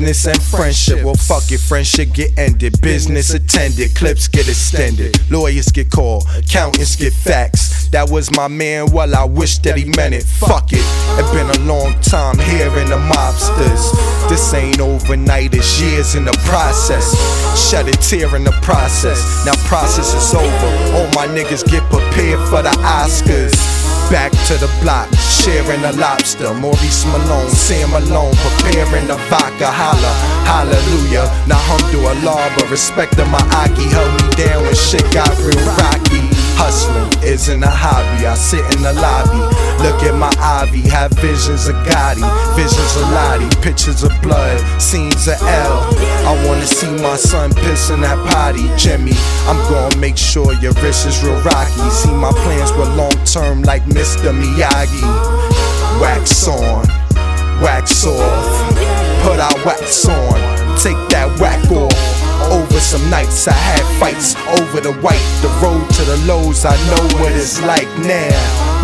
Business 0.04 0.26
and 0.26 0.42
friendship. 0.42 1.02
Well, 1.02 1.14
fuck 1.14 1.50
it, 1.50 1.60
friendship 1.60 2.12
get 2.12 2.36
ended. 2.38 2.78
Business 2.82 3.32
attended. 3.32 3.96
Clips 3.96 4.28
get 4.28 4.46
extended. 4.46 5.18
Lawyers 5.30 5.68
get 5.72 5.90
called. 5.90 6.26
Accountants 6.36 6.94
get 6.94 7.14
facts. 7.14 7.63
That 7.94 8.10
was 8.10 8.34
my 8.34 8.48
man. 8.48 8.90
Well, 8.90 9.14
I 9.14 9.22
wish 9.22 9.62
that 9.62 9.78
he 9.78 9.86
meant 9.94 10.18
it. 10.18 10.26
Fuck 10.26 10.74
it. 10.74 10.82
it's 11.14 11.30
been 11.30 11.46
a 11.46 11.60
long 11.62 11.94
time 12.02 12.34
hearing 12.42 12.90
the 12.90 12.98
mobsters. 12.98 13.86
This 14.26 14.50
ain't 14.50 14.82
overnight. 14.82 15.54
It's 15.54 15.78
years 15.78 16.18
in 16.18 16.24
the 16.26 16.34
process. 16.42 17.14
Shed 17.54 17.86
a 17.86 17.94
tear 17.94 18.34
in 18.34 18.42
the 18.42 18.56
process. 18.66 19.22
Now 19.46 19.54
process 19.70 20.10
is 20.10 20.34
over. 20.34 20.70
All 20.98 21.06
my 21.14 21.30
niggas 21.30 21.62
get 21.70 21.86
prepared 21.86 22.42
for 22.50 22.66
the 22.66 22.74
Oscars. 22.82 23.54
Back 24.10 24.34
to 24.50 24.58
the 24.58 24.66
block, 24.82 25.06
sharing 25.14 25.86
a 25.86 25.92
lobster. 25.94 26.52
Maurice 26.52 27.06
Malone, 27.06 27.48
Sam 27.48 27.94
Malone, 27.94 28.34
preparing 28.42 29.06
the 29.06 29.22
vodka. 29.30 29.70
Holla, 29.70 30.12
hallelujah. 30.50 31.30
Now 31.46 31.62
alhamdulillah, 31.62 32.58
but 32.58 32.66
respect 32.74 33.14
to 33.22 33.24
my 33.30 33.38
Aki 33.62 33.86
held 33.86 34.10
me 34.18 34.26
down 34.34 34.66
when 34.66 34.74
shit 34.74 35.06
got 35.14 35.30
real 35.38 35.62
rocky. 35.78 36.33
Hustling 36.56 37.10
isn't 37.24 37.62
a 37.62 37.70
hobby. 37.70 38.26
I 38.26 38.34
sit 38.34 38.64
in 38.74 38.82
the 38.82 38.92
lobby, 38.94 39.42
look 39.82 40.02
at 40.02 40.14
my 40.14 40.32
Ivy, 40.38 40.88
have 40.88 41.12
visions 41.18 41.66
of 41.68 41.74
Gotti, 41.86 42.24
visions 42.54 42.96
of 42.96 43.10
Lottie, 43.10 43.50
pictures 43.60 44.02
of 44.02 44.12
blood, 44.22 44.58
scenes 44.80 45.26
of 45.28 45.40
L. 45.42 45.82
I 46.24 46.32
wanna 46.46 46.66
see 46.66 46.90
my 47.02 47.16
son 47.16 47.52
piss 47.54 47.90
in 47.90 48.00
that 48.02 48.18
potty, 48.28 48.70
Jimmy. 48.76 49.16
I'm 49.46 49.58
gonna 49.68 49.96
make 49.98 50.16
sure 50.16 50.54
your 50.62 50.72
wrist 50.80 51.06
is 51.06 51.22
real 51.22 51.40
rocky. 51.42 51.90
See 51.90 52.12
my 52.12 52.32
plans 52.44 52.72
were 52.72 52.88
long 52.94 53.16
term 53.24 53.62
like 53.62 53.84
Mr. 53.84 54.32
Miyagi. 54.32 55.04
Wax 56.00 56.48
on, 56.48 56.86
wax 57.62 58.06
off, 58.06 58.46
put 59.22 59.38
our 59.38 59.58
wax 59.64 60.06
on, 60.06 60.38
take 60.78 60.98
that 61.10 61.28
whack 61.40 61.70
off. 61.70 62.13
Over 62.50 62.80
some 62.80 63.08
nights 63.10 63.48
I 63.48 63.52
had 63.52 63.84
fights 63.98 64.34
over 64.60 64.80
the 64.80 64.92
white. 65.00 65.24
The 65.42 65.48
road 65.62 65.88
to 65.96 66.02
the 66.04 66.18
lows, 66.26 66.64
I 66.64 66.76
know 66.90 67.02
what 67.20 67.32
it's 67.32 67.60
like 67.62 67.88
now. 67.98 68.34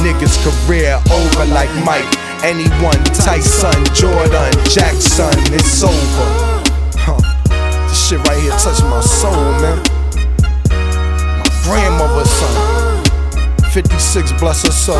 Niggas 0.02 0.38
career 0.42 1.00
over 1.10 1.44
like 1.52 1.70
Mike. 1.84 2.08
Anyone, 2.42 3.04
Tyson, 3.12 3.84
Jordan, 3.94 4.52
Jackson, 4.64 5.34
it's 5.52 5.82
over. 5.82 6.28
Huh. 6.96 7.20
This 7.88 8.08
shit 8.08 8.18
right 8.26 8.40
here 8.40 8.52
touching 8.52 8.88
my 8.88 9.00
soul, 9.00 9.52
man. 9.60 9.78
My 11.38 11.48
grandmother's 11.64 12.30
son. 12.30 13.00
56, 13.72 14.32
bless 14.40 14.64
her 14.64 14.72
soul. 14.72 14.96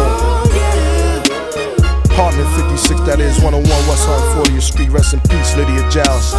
Apartment 2.05 2.49
56, 2.57 3.01
that 3.03 3.19
is 3.21 3.41
101 3.43 3.65
West 3.89 4.07
140th 4.07 4.63
Street. 4.63 4.91
Rest 4.91 5.15
in 5.15 5.21
peace, 5.21 5.57
Lydia 5.57 5.89
Giles. 5.91 6.31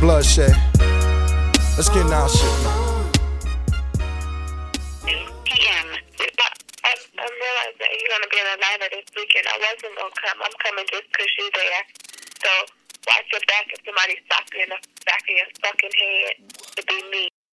Bloodshed. 0.00 0.69
Let's 1.80 1.88
get 1.96 2.04
now 2.12 2.28
shit. 2.28 2.44
PM. 5.48 5.88
I, 6.12 6.92
in 9.48 9.56
wasn't 9.56 9.96
gonna 9.96 10.12
come. 10.12 10.44
I'm 10.44 10.52
coming 10.60 10.84
you're. 11.72 11.80
So 12.44 12.50
watch 13.08 13.32
your 13.32 13.40
back 13.48 13.72
if 13.72 13.80
somebody 13.88 14.20
you 14.28 14.60
in 14.60 14.68
the 14.68 14.76
back 15.08 15.24
of 15.24 15.32
your 15.32 15.48
fucking 15.64 15.96
head 15.96 16.52
to 16.76 16.82
be 16.84 17.00
me. 17.08 17.39